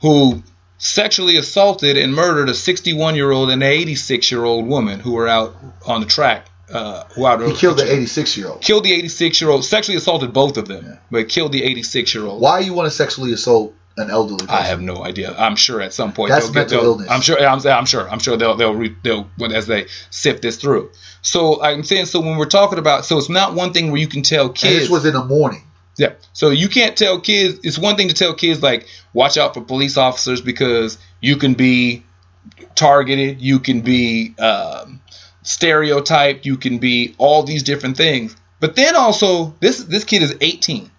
who 0.00 0.42
sexually 0.78 1.36
assaulted 1.36 1.96
and 1.96 2.14
murdered 2.14 2.48
a 2.48 2.54
61 2.54 3.16
year 3.16 3.30
old 3.30 3.50
and 3.50 3.62
an 3.62 3.68
86 3.68 4.30
year 4.30 4.44
old 4.44 4.66
woman 4.66 5.00
who 5.00 5.12
were 5.12 5.28
out 5.28 5.56
on 5.86 6.00
the 6.00 6.06
track. 6.06 6.47
Uh, 6.72 7.04
who 7.14 7.26
out 7.26 7.40
He 7.42 7.54
killed 7.54 7.78
the 7.78 7.90
86 7.90 8.36
year 8.36 8.48
old. 8.48 8.60
killed 8.60 8.84
the 8.84 8.92
86 8.92 9.40
year 9.40 9.50
old, 9.50 9.64
sexually 9.64 9.96
assaulted 9.96 10.32
both 10.32 10.56
of 10.58 10.68
them, 10.68 10.84
Yeah. 10.86 10.96
but 11.10 11.28
killed 11.28 11.52
the 11.52 11.62
86 11.64 12.14
year 12.14 12.26
old. 12.26 12.40
Why 12.42 12.60
you 12.60 12.74
want 12.74 12.86
to 12.86 12.90
sexually 12.90 13.32
assault 13.32 13.74
an 13.96 14.10
elderly 14.10 14.46
person? 14.46 14.54
I 14.54 14.62
have 14.62 14.80
no 14.82 15.02
idea. 15.02 15.34
I'm 15.38 15.56
sure 15.56 15.80
at 15.80 15.94
some 15.94 16.12
point 16.12 16.30
That's 16.30 16.44
they'll 16.50 16.52
get. 16.52 16.60
mental 16.70 16.80
They'll, 16.80 16.90
illness. 16.92 17.08
I'm 17.10 17.20
sure. 17.22 17.40
I'm, 17.40 17.66
I'm 17.66 17.86
sure. 17.86 18.08
I'm 18.10 18.18
sure 18.18 18.36
they'll 18.36 18.54
they'll 18.56 18.74
re, 18.74 18.94
they'll 19.02 19.28
when- 19.38 19.52
as 19.52 19.66
they 19.66 19.86
sift 20.10 20.42
this 20.42 20.56
through. 20.58 20.90
So 21.22 21.62
I'm 21.62 21.84
saying 21.84 22.04
so 22.06 22.20
when 22.20 22.36
we're 22.36 22.44
talking 22.46 22.78
about 22.78 23.04
so 23.06 23.16
it's 23.18 23.28
not 23.30 23.54
one 23.54 23.72
thing 23.72 23.90
where 23.90 24.00
you 24.00 24.06
can 24.08 24.22
tell 24.22 24.46
And 24.46 24.54
kids. 24.54 24.80
this 24.80 24.90
was 24.90 25.04
in 25.06 25.14
the 25.14 25.24
morning. 25.24 25.62
Yeah. 25.96 26.12
So 26.34 26.50
you 26.50 26.68
can't 26.68 26.96
tell 26.96 27.18
kids. 27.18 27.58
It's 27.64 27.78
one 27.78 27.96
thing 27.96 28.08
to 28.08 28.14
tell 28.14 28.34
kids 28.34 28.62
like 28.62 28.86
watch 29.14 29.36
out 29.38 29.54
for 29.54 29.62
police 29.62 29.96
officers 29.96 30.40
because 30.42 30.96
you 31.20 31.36
can 31.36 31.54
be 31.54 32.04
targeted, 32.74 33.40
you 33.40 33.58
can 33.58 33.80
be 33.80 34.34
um, 34.38 35.00
stereotyped, 35.42 36.46
you 36.46 36.56
can 36.56 36.78
be 36.78 37.14
all 37.18 37.42
these 37.42 37.62
different 37.62 37.96
things. 37.96 38.36
But 38.60 38.74
then 38.76 38.96
also 38.96 39.54
this 39.60 39.84
this 39.84 40.04
kid 40.04 40.22
is 40.22 40.36
18. 40.40 40.90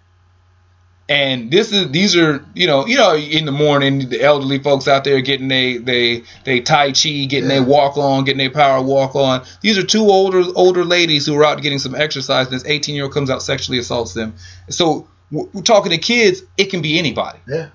And 1.08 1.50
this 1.50 1.72
is 1.72 1.90
these 1.90 2.16
are 2.16 2.44
you 2.54 2.68
know 2.68 2.86
you 2.86 2.96
know 2.96 3.16
in 3.16 3.44
the 3.44 3.50
morning 3.52 4.08
the 4.10 4.22
elderly 4.22 4.60
folks 4.60 4.86
out 4.86 5.02
there 5.02 5.20
getting 5.20 5.48
they 5.48 5.76
they 5.76 6.22
they 6.44 6.60
tai 6.60 6.92
chi 6.92 7.24
getting 7.24 7.50
Yeah. 7.50 7.58
they 7.58 7.60
walk 7.60 7.96
on 7.96 8.24
getting 8.24 8.38
their 8.38 8.48
power 8.50 8.80
walk 8.80 9.16
on 9.16 9.42
these 9.60 9.76
are 9.76 9.82
two 9.82 10.04
older 10.04 10.44
older 10.54 10.84
ladies 10.84 11.26
who 11.26 11.36
are 11.36 11.44
out 11.44 11.60
getting 11.62 11.80
some 11.80 11.96
exercise 11.96 12.46
and 12.46 12.54
this 12.54 12.64
18 12.64 12.94
year 12.94 13.04
old 13.04 13.12
comes 13.12 13.28
out 13.28 13.42
sexually 13.42 13.78
assaults 13.78 14.14
them 14.14 14.34
so 14.68 15.08
we're 15.32 15.62
talking 15.62 15.90
to 15.90 15.98
kids 15.98 16.42
it 16.56 16.66
can 16.66 16.80
be 16.80 16.96
anybody 16.96 17.40
Yeah. 17.48 17.70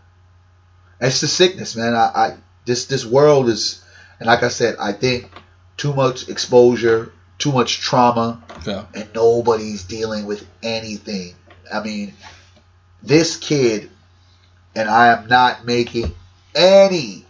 It's 1.01 1.19
the 1.19 1.27
sickness, 1.27 1.75
man. 1.75 1.93
I, 1.93 2.11
I 2.15 2.37
this 2.65 2.85
this 2.85 3.05
world 3.05 3.49
is, 3.49 3.83
and 4.17 4.27
like 4.27 4.43
I 4.43 4.47
said, 4.47 4.77
I 4.79 4.93
think 4.93 5.29
too 5.77 5.93
much 5.93 6.29
exposure, 6.29 7.11
too 7.37 7.51
much 7.51 7.79
trauma, 7.79 8.41
yeah 8.65 8.85
and 8.93 9.07
nobody's 9.13 9.83
dealing 9.83 10.25
with 10.25 10.45
anything. 10.63 11.35
I 11.71 11.81
mean, 11.81 12.13
this 13.03 13.37
kid, 13.37 13.89
and 14.75 14.89
I 14.89 15.07
am 15.07 15.27
not 15.27 15.65
making 15.65 16.13
any 16.55 17.25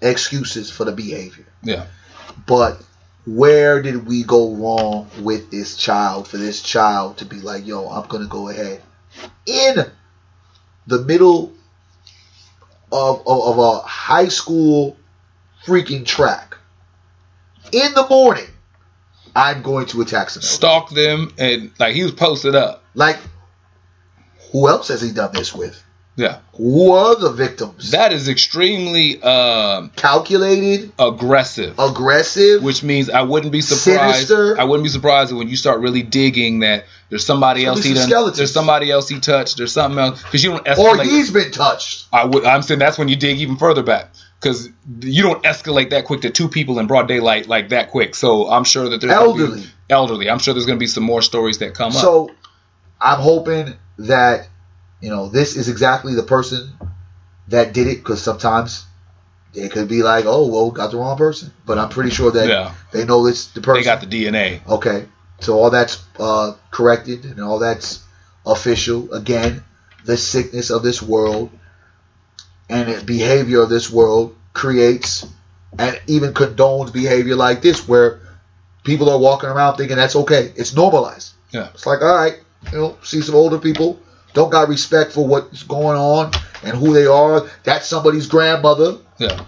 excuses 0.00 0.70
for 0.70 0.84
the 0.84 0.92
behavior. 0.92 1.46
yeah 1.62 1.86
But 2.46 2.82
where 3.24 3.80
did 3.82 4.06
we 4.06 4.24
go 4.24 4.54
wrong 4.54 5.08
with 5.20 5.50
this 5.50 5.76
child 5.76 6.26
for 6.26 6.38
this 6.38 6.60
child 6.60 7.18
to 7.18 7.24
be 7.24 7.40
like, 7.40 7.66
yo, 7.66 7.88
I'm 7.88 8.08
gonna 8.08 8.26
go 8.26 8.48
ahead 8.48 8.82
in 9.46 9.76
the 10.86 11.02
middle 11.02 11.52
of, 12.90 13.22
of, 13.26 13.58
of 13.58 13.58
a 13.58 13.78
high 13.80 14.28
school 14.28 14.96
freaking 15.64 16.04
track 16.04 16.51
in 17.72 17.94
the 17.94 18.06
morning? 18.08 18.46
I'm 19.34 19.62
going 19.62 19.86
to 19.86 20.02
attack 20.02 20.30
some. 20.30 20.42
stalk 20.42 20.90
them 20.90 21.32
and 21.38 21.70
like 21.78 21.94
he 21.94 22.02
was 22.02 22.12
posted 22.12 22.54
up 22.54 22.84
Like, 22.94 23.16
who 24.52 24.68
else 24.68 24.88
has 24.88 25.00
he 25.00 25.10
done 25.12 25.30
this 25.32 25.54
with? 25.54 25.82
yeah 26.14 26.40
Who 26.56 26.90
are 26.92 27.16
the 27.16 27.30
victims? 27.32 27.92
that 27.92 28.12
is 28.12 28.28
extremely 28.28 29.22
um, 29.22 29.88
Calculated, 29.96 30.92
aggressive 30.98 31.74
aggressive. 31.78 32.62
which 32.62 32.82
means 32.82 33.08
I 33.08 33.22
wouldn't 33.22 33.52
be 33.52 33.62
surprised. 33.62 34.28
Sinister. 34.28 34.60
I 34.60 34.64
wouldn't 34.64 34.84
be 34.84 34.90
surprised 34.90 35.32
when 35.32 35.48
you 35.48 35.56
start 35.56 35.80
really 35.80 36.02
digging 36.02 36.58
that 36.60 36.84
there's 37.08 37.24
somebody 37.24 37.64
else 37.64 37.82
he 37.82 37.94
done. 37.94 38.06
skeletons. 38.06 38.36
There's 38.36 38.52
somebody 38.52 38.90
else 38.90 39.08
he 39.08 39.20
touched. 39.20 39.56
There's 39.56 39.72
something 39.72 39.98
else 39.98 40.22
because 40.22 40.44
you 40.44 40.50
don't 40.58 40.78
or 40.78 41.02
he's 41.02 41.30
been 41.30 41.50
touched. 41.50 42.06
I 42.12 42.26
would. 42.26 42.44
I'm 42.44 42.60
saying 42.62 42.80
that's 42.80 42.98
when 42.98 43.08
you 43.08 43.16
dig 43.16 43.38
even 43.38 43.56
further 43.56 43.82
back 43.82 44.10
because 44.42 44.68
you 45.00 45.22
don't 45.22 45.42
escalate 45.44 45.90
that 45.90 46.04
quick 46.04 46.22
to 46.22 46.30
two 46.30 46.48
people 46.48 46.80
in 46.80 46.86
broad 46.88 47.06
daylight 47.06 47.46
like 47.46 47.68
that 47.68 47.90
quick. 47.90 48.14
So 48.16 48.50
I'm 48.50 48.64
sure 48.64 48.88
that 48.88 49.00
there's 49.00 49.12
Elderly. 49.12 49.64
elderly. 49.88 50.28
I'm 50.28 50.40
sure 50.40 50.52
there's 50.52 50.66
going 50.66 50.78
to 50.78 50.80
be 50.80 50.88
some 50.88 51.04
more 51.04 51.22
stories 51.22 51.58
that 51.58 51.74
come 51.74 51.88
up. 51.92 52.02
So 52.02 52.30
I'm 53.00 53.20
hoping 53.20 53.74
that 53.98 54.48
you 55.00 55.10
know 55.10 55.28
this 55.28 55.56
is 55.56 55.68
exactly 55.68 56.14
the 56.14 56.22
person 56.24 56.72
that 57.48 57.72
did 57.72 57.86
it 57.86 57.98
because 57.98 58.20
sometimes 58.22 58.84
it 59.54 59.70
could 59.70 59.86
be 59.88 60.02
like, 60.02 60.24
oh, 60.26 60.46
well, 60.48 60.70
got 60.70 60.90
the 60.90 60.96
wrong 60.96 61.16
person. 61.16 61.52
But 61.66 61.78
I'm 61.78 61.90
pretty 61.90 62.10
sure 62.10 62.30
that 62.32 62.48
Yeah. 62.48 62.74
they 62.92 63.04
know 63.04 63.26
it's 63.26 63.48
the 63.48 63.60
person. 63.60 63.82
They 63.82 63.84
got 63.84 64.00
the 64.00 64.06
DNA. 64.06 64.66
Okay, 64.66 65.06
so 65.40 65.58
all 65.58 65.70
that's 65.70 66.02
uh, 66.18 66.54
corrected 66.70 67.24
and 67.26 67.40
all 67.40 67.58
that's 67.58 68.02
official. 68.46 69.12
Again, 69.12 69.62
the 70.04 70.16
sickness 70.16 70.70
of 70.70 70.82
this 70.82 71.00
world 71.02 71.50
and 72.72 72.88
the 72.88 73.04
behavior 73.04 73.62
of 73.62 73.68
this 73.68 73.90
world 73.90 74.34
creates 74.54 75.26
and 75.78 76.00
even 76.06 76.32
condones 76.32 76.92
behavior 76.92 77.36
like 77.36 77.60
this, 77.62 77.86
where 77.86 78.20
people 78.82 79.10
are 79.10 79.18
walking 79.18 79.50
around 79.50 79.76
thinking 79.76 79.96
that's 79.96 80.16
okay. 80.16 80.52
It's 80.56 80.74
normalized. 80.74 81.32
Yeah. 81.50 81.68
It's 81.74 81.86
like, 81.86 82.00
all 82.00 82.14
right, 82.14 82.40
you 82.72 82.78
know, 82.78 82.96
see 83.02 83.20
some 83.20 83.34
older 83.34 83.58
people 83.58 84.00
don't 84.32 84.50
got 84.50 84.68
respect 84.68 85.12
for 85.12 85.26
what's 85.26 85.62
going 85.64 85.98
on 85.98 86.32
and 86.62 86.76
who 86.76 86.94
they 86.94 87.06
are. 87.06 87.48
That's 87.64 87.86
somebody's 87.86 88.26
grandmother. 88.26 88.98
Yeah. 89.18 89.44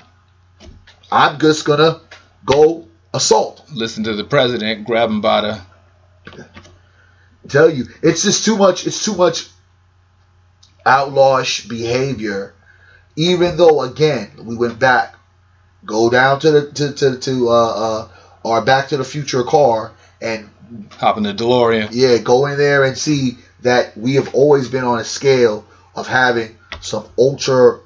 I'm 1.10 1.38
just 1.38 1.64
gonna 1.64 2.00
go 2.44 2.88
assault. 3.14 3.64
Listen 3.72 4.04
to 4.04 4.14
the 4.14 4.24
president, 4.24 4.86
grab 4.86 5.08
him 5.08 5.20
by 5.20 5.40
the. 6.26 6.46
tell 7.48 7.70
you 7.70 7.84
it's 8.02 8.22
just 8.22 8.44
too 8.44 8.56
much 8.56 8.86
it's 8.86 9.04
too 9.04 9.14
much 9.14 9.48
outlawish 10.86 11.68
behavior 11.68 12.54
even 13.16 13.56
though 13.56 13.82
again 13.82 14.30
we 14.42 14.56
went 14.56 14.78
back 14.78 15.14
go 15.84 16.10
down 16.10 16.40
to 16.40 16.50
the 16.50 16.70
to 16.72 16.92
to, 16.92 17.18
to 17.18 17.48
uh 17.48 17.52
uh 17.52 18.08
our 18.44 18.64
back 18.64 18.88
to 18.88 18.96
the 18.96 19.04
future 19.04 19.42
car 19.42 19.92
and 20.20 20.48
Hop 20.98 21.16
in 21.18 21.22
the 21.22 21.34
DeLorean. 21.34 21.88
yeah 21.92 22.18
go 22.18 22.46
in 22.46 22.56
there 22.58 22.84
and 22.84 22.96
see 22.96 23.38
that 23.62 23.96
we 23.96 24.14
have 24.14 24.34
always 24.34 24.68
been 24.68 24.84
on 24.84 24.98
a 24.98 25.04
scale 25.04 25.64
of 25.94 26.06
having 26.06 26.56
some 26.80 27.06
ultra 27.18 27.80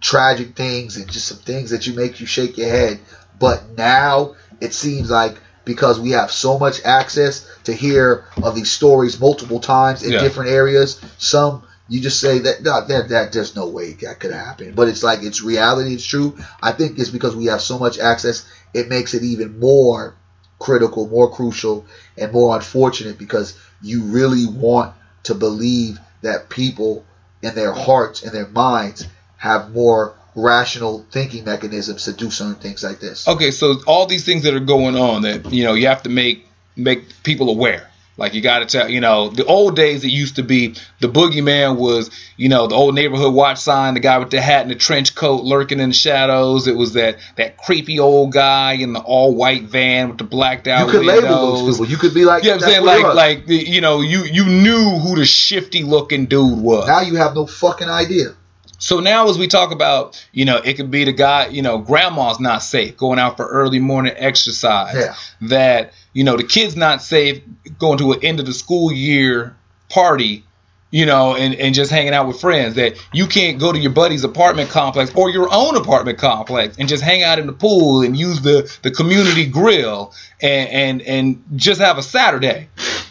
tragic 0.00 0.56
things 0.56 0.96
and 0.96 1.10
just 1.10 1.26
some 1.28 1.38
things 1.38 1.70
that 1.70 1.86
you 1.86 1.94
make 1.94 2.20
you 2.20 2.26
shake 2.26 2.58
your 2.58 2.68
head 2.68 2.98
but 3.38 3.62
now 3.76 4.34
it 4.60 4.74
seems 4.74 5.10
like 5.10 5.36
because 5.64 6.00
we 6.00 6.10
have 6.10 6.30
so 6.32 6.58
much 6.58 6.82
access 6.84 7.48
to 7.64 7.72
hear 7.72 8.24
of 8.42 8.56
these 8.56 8.70
stories 8.70 9.20
multiple 9.20 9.60
times 9.60 10.02
in 10.02 10.12
Yeah. 10.12 10.18
different 10.20 10.50
areas 10.50 11.00
some 11.18 11.62
you 11.88 12.00
just 12.00 12.20
say 12.20 12.38
that, 12.38 12.62
no, 12.62 12.86
that 12.86 13.08
that 13.08 13.32
there's 13.32 13.56
no 13.56 13.68
way 13.68 13.92
that 13.92 14.20
could 14.20 14.32
happen 14.32 14.74
but 14.74 14.88
it's 14.88 15.02
like 15.02 15.22
it's 15.22 15.42
reality 15.42 15.94
it's 15.94 16.06
true 16.06 16.36
i 16.62 16.72
think 16.72 16.98
it's 16.98 17.10
because 17.10 17.36
we 17.36 17.46
have 17.46 17.60
so 17.60 17.78
much 17.78 17.98
access 17.98 18.50
it 18.74 18.88
makes 18.88 19.14
it 19.14 19.22
even 19.22 19.58
more 19.58 20.14
critical 20.58 21.08
more 21.08 21.30
crucial 21.30 21.84
and 22.16 22.32
more 22.32 22.54
unfortunate 22.54 23.18
because 23.18 23.58
you 23.82 24.02
really 24.04 24.46
want 24.46 24.94
to 25.24 25.34
believe 25.34 25.98
that 26.22 26.48
people 26.48 27.04
in 27.42 27.54
their 27.54 27.72
hearts 27.72 28.22
and 28.22 28.32
their 28.32 28.46
minds 28.48 29.06
have 29.36 29.72
more 29.72 30.14
rational 30.34 31.04
thinking 31.10 31.44
mechanisms 31.44 32.04
to 32.04 32.12
do 32.12 32.30
certain 32.30 32.54
things 32.54 32.82
like 32.82 33.00
this. 33.00 33.28
Okay, 33.28 33.50
so 33.50 33.74
all 33.86 34.06
these 34.06 34.24
things 34.24 34.44
that 34.44 34.54
are 34.54 34.60
going 34.60 34.96
on 34.96 35.22
that 35.22 35.52
you 35.52 35.64
know 35.64 35.74
you 35.74 35.88
have 35.88 36.02
to 36.04 36.08
make 36.08 36.46
make 36.76 37.22
people 37.22 37.50
aware. 37.50 37.90
Like 38.16 38.34
you 38.34 38.42
got 38.42 38.58
to 38.58 38.66
tell, 38.66 38.90
you 38.90 39.00
know, 39.00 39.28
the 39.30 39.44
old 39.46 39.74
days 39.74 40.04
it 40.04 40.08
used 40.10 40.36
to 40.36 40.42
be 40.42 40.74
the 41.00 41.08
boogeyman 41.08 41.78
was, 41.78 42.10
you 42.36 42.50
know, 42.50 42.66
the 42.66 42.74
old 42.74 42.94
neighborhood 42.94 43.32
watch 43.32 43.58
sign, 43.58 43.94
the 43.94 44.00
guy 44.00 44.18
with 44.18 44.30
the 44.30 44.40
hat 44.40 44.62
and 44.62 44.70
the 44.70 44.74
trench 44.74 45.14
coat 45.14 45.44
lurking 45.44 45.80
in 45.80 45.88
the 45.90 45.94
shadows. 45.94 46.66
It 46.66 46.76
was 46.76 46.92
that 46.92 47.18
that 47.36 47.56
creepy 47.56 47.98
old 47.98 48.32
guy 48.32 48.72
in 48.74 48.92
the 48.92 49.00
all 49.00 49.34
white 49.34 49.62
van 49.62 50.10
with 50.10 50.18
the 50.18 50.24
blacked 50.24 50.68
out. 50.68 50.86
You 50.86 50.92
could 50.92 51.06
windows. 51.06 51.24
label 51.24 51.56
those 51.56 51.78
people. 51.78 51.90
You 51.90 51.96
could 51.96 52.12
be 52.14 52.24
like, 52.26 52.44
You 52.44 52.50
know 52.50 52.56
what 52.56 52.64
I'm 52.64 52.70
saying? 52.70 52.84
Like, 52.84 53.14
like 53.14 53.46
the- 53.46 53.56
you 53.56 53.80
know, 53.80 54.02
you 54.02 54.24
you 54.24 54.44
knew 54.44 54.98
who 54.98 55.16
the 55.16 55.24
shifty 55.24 55.82
looking 55.82 56.26
dude 56.26 56.60
was. 56.60 56.86
now 56.86 57.00
you 57.00 57.16
have 57.16 57.34
no 57.34 57.46
fucking 57.46 57.88
idea. 57.88 58.34
So 58.78 58.98
now, 58.98 59.28
as 59.28 59.38
we 59.38 59.46
talk 59.46 59.70
about, 59.70 60.26
you 60.32 60.44
know, 60.44 60.56
it 60.56 60.74
could 60.74 60.90
be 60.90 61.04
the 61.04 61.12
guy, 61.12 61.46
you 61.46 61.62
know, 61.62 61.78
grandma's 61.78 62.40
not 62.40 62.64
safe 62.64 62.96
going 62.96 63.20
out 63.20 63.36
for 63.36 63.46
early 63.46 63.78
morning 63.78 64.12
exercise. 64.16 64.96
Yeah. 64.96 65.14
That, 65.48 65.92
you 66.12 66.24
know, 66.24 66.36
the 66.36 66.44
kid's 66.44 66.76
not 66.76 67.02
safe 67.02 67.42
going 67.78 67.98
to 67.98 68.12
an 68.12 68.24
end 68.24 68.40
of 68.40 68.46
the 68.46 68.52
school 68.52 68.92
year 68.92 69.56
party, 69.88 70.44
you 70.90 71.06
know, 71.06 71.34
and, 71.34 71.54
and 71.54 71.74
just 71.74 71.90
hanging 71.90 72.12
out 72.12 72.26
with 72.26 72.40
friends. 72.40 72.74
That 72.74 73.02
you 73.12 73.26
can't 73.26 73.58
go 73.58 73.72
to 73.72 73.78
your 73.78 73.92
buddy's 73.92 74.24
apartment 74.24 74.70
complex 74.70 75.14
or 75.14 75.30
your 75.30 75.48
own 75.52 75.76
apartment 75.76 76.18
complex 76.18 76.76
and 76.78 76.88
just 76.88 77.02
hang 77.02 77.22
out 77.22 77.38
in 77.38 77.46
the 77.46 77.52
pool 77.52 78.02
and 78.02 78.16
use 78.16 78.40
the, 78.42 78.70
the 78.82 78.90
community 78.90 79.46
grill 79.46 80.12
and, 80.40 80.68
and, 80.68 81.02
and 81.02 81.44
just 81.56 81.80
have 81.80 81.98
a 81.98 82.02
Saturday. 82.02 82.68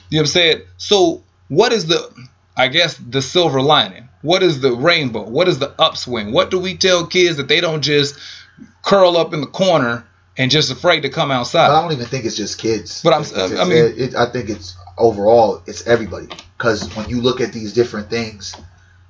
You 0.09 0.17
know 0.17 0.19
what 0.19 0.19
I'm 0.19 0.25
saying? 0.27 0.61
So, 0.77 1.23
what 1.47 1.73
is 1.73 1.87
the 1.87 2.29
I 2.55 2.67
guess 2.67 2.97
the 2.97 3.21
silver 3.21 3.61
lining? 3.61 4.09
What 4.21 4.43
is 4.43 4.61
the 4.61 4.73
rainbow? 4.73 5.23
What 5.23 5.47
is 5.47 5.59
the 5.59 5.73
upswing? 5.81 6.31
What 6.31 6.51
do 6.51 6.59
we 6.59 6.75
tell 6.75 7.07
kids 7.07 7.37
that 7.37 7.47
they 7.47 7.61
don't 7.61 7.81
just 7.81 8.19
curl 8.83 9.17
up 9.17 9.33
in 9.33 9.41
the 9.41 9.47
corner 9.47 10.05
and 10.37 10.49
just 10.51 10.71
afraid 10.71 11.01
to 11.01 11.09
come 11.09 11.31
outside? 11.31 11.67
But 11.67 11.75
I 11.77 11.81
don't 11.81 11.91
even 11.93 12.05
think 12.05 12.25
it's 12.25 12.35
just 12.35 12.57
kids. 12.57 13.01
But 13.03 13.13
I'm- 13.13 13.21
It's- 13.21 13.51
it's- 13.51 13.59
I 13.59 13.63
mean- 13.65 13.77
it- 13.85 13.97
it- 13.99 14.15
I 14.15 14.25
think 14.27 14.49
it's 14.49 14.75
overall 14.97 15.61
it's 15.65 15.87
everybody 15.87 16.27
because 16.57 16.87
when 16.95 17.09
you 17.09 17.21
look 17.21 17.41
at 17.41 17.53
these 17.53 17.73
different 17.73 18.09
things 18.09 18.55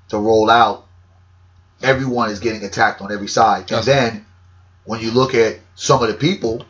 to 0.09 0.17
roll 0.17 0.49
out, 0.49 0.86
everyone 1.82 2.30
is 2.30 2.39
getting 2.39 2.63
attacked 2.63 3.01
on 3.01 3.11
every 3.11 3.28
side, 3.28 3.72
and 3.72 3.84
then 3.86 4.26
when 4.86 4.99
you 4.99 5.11
look 5.11 5.34
at 5.36 5.59
some 5.76 6.01
of 6.01 6.07
the 6.09 6.13
people, 6.15 6.63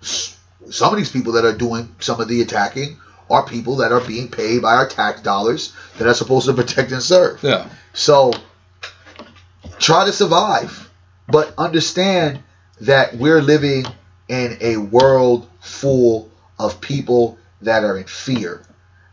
some 0.00 0.92
of 0.92 0.96
these 0.96 1.10
people 1.10 1.32
that 1.34 1.44
are 1.44 1.52
doing 1.52 1.94
some 2.00 2.20
of 2.20 2.28
the 2.28 2.40
attacking 2.42 2.96
are 3.30 3.44
people 3.46 3.76
that 3.76 3.92
are 3.92 4.00
being 4.00 4.28
paid 4.28 4.60
by 4.62 4.74
our 4.74 4.86
tax 4.86 5.20
dollars 5.22 5.72
that 5.98 6.06
are 6.06 6.14
supposed 6.14 6.46
to 6.46 6.52
protect 6.52 6.92
and 6.92 7.02
serve. 7.02 7.42
Yeah. 7.42 7.66
So 7.94 8.32
try 9.78 10.04
to 10.04 10.12
survive, 10.12 10.90
but 11.28 11.52
understand 11.58 12.40
that 12.82 13.14
we're 13.16 13.40
living 13.40 13.86
in 14.28 14.56
a 14.60 14.76
world 14.76 15.48
full 15.60 16.30
of 16.58 16.80
people 16.80 17.38
that 17.60 17.84
are 17.84 17.96
in 17.96 18.04
fear. 18.04 18.62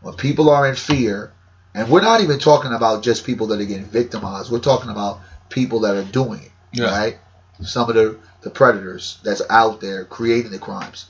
When 0.02 0.14
people 0.14 0.50
are 0.50 0.68
in 0.68 0.74
fear, 0.74 1.32
and 1.74 1.88
we're 1.88 2.00
not 2.00 2.20
even 2.20 2.38
talking 2.40 2.72
about 2.72 3.04
just 3.04 3.24
people 3.24 3.46
that 3.48 3.60
are 3.60 3.64
getting 3.64 3.84
victimized, 3.84 4.50
we're 4.50 4.58
talking 4.58 4.90
about 4.90 5.20
people 5.48 5.80
that 5.80 5.94
are 5.94 6.02
doing 6.02 6.42
it, 6.42 6.50
Yeah. 6.72 6.86
right? 6.86 7.18
Some 7.62 7.88
of 7.88 7.94
the, 7.94 8.18
the 8.40 8.50
predators 8.50 9.18
that's 9.22 9.42
out 9.48 9.80
there 9.80 10.04
creating 10.04 10.50
the 10.50 10.58
crimes. 10.58 11.06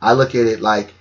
I 0.00 0.12
look 0.12 0.36
at 0.36 0.46
it 0.46 0.60
like 0.60 0.94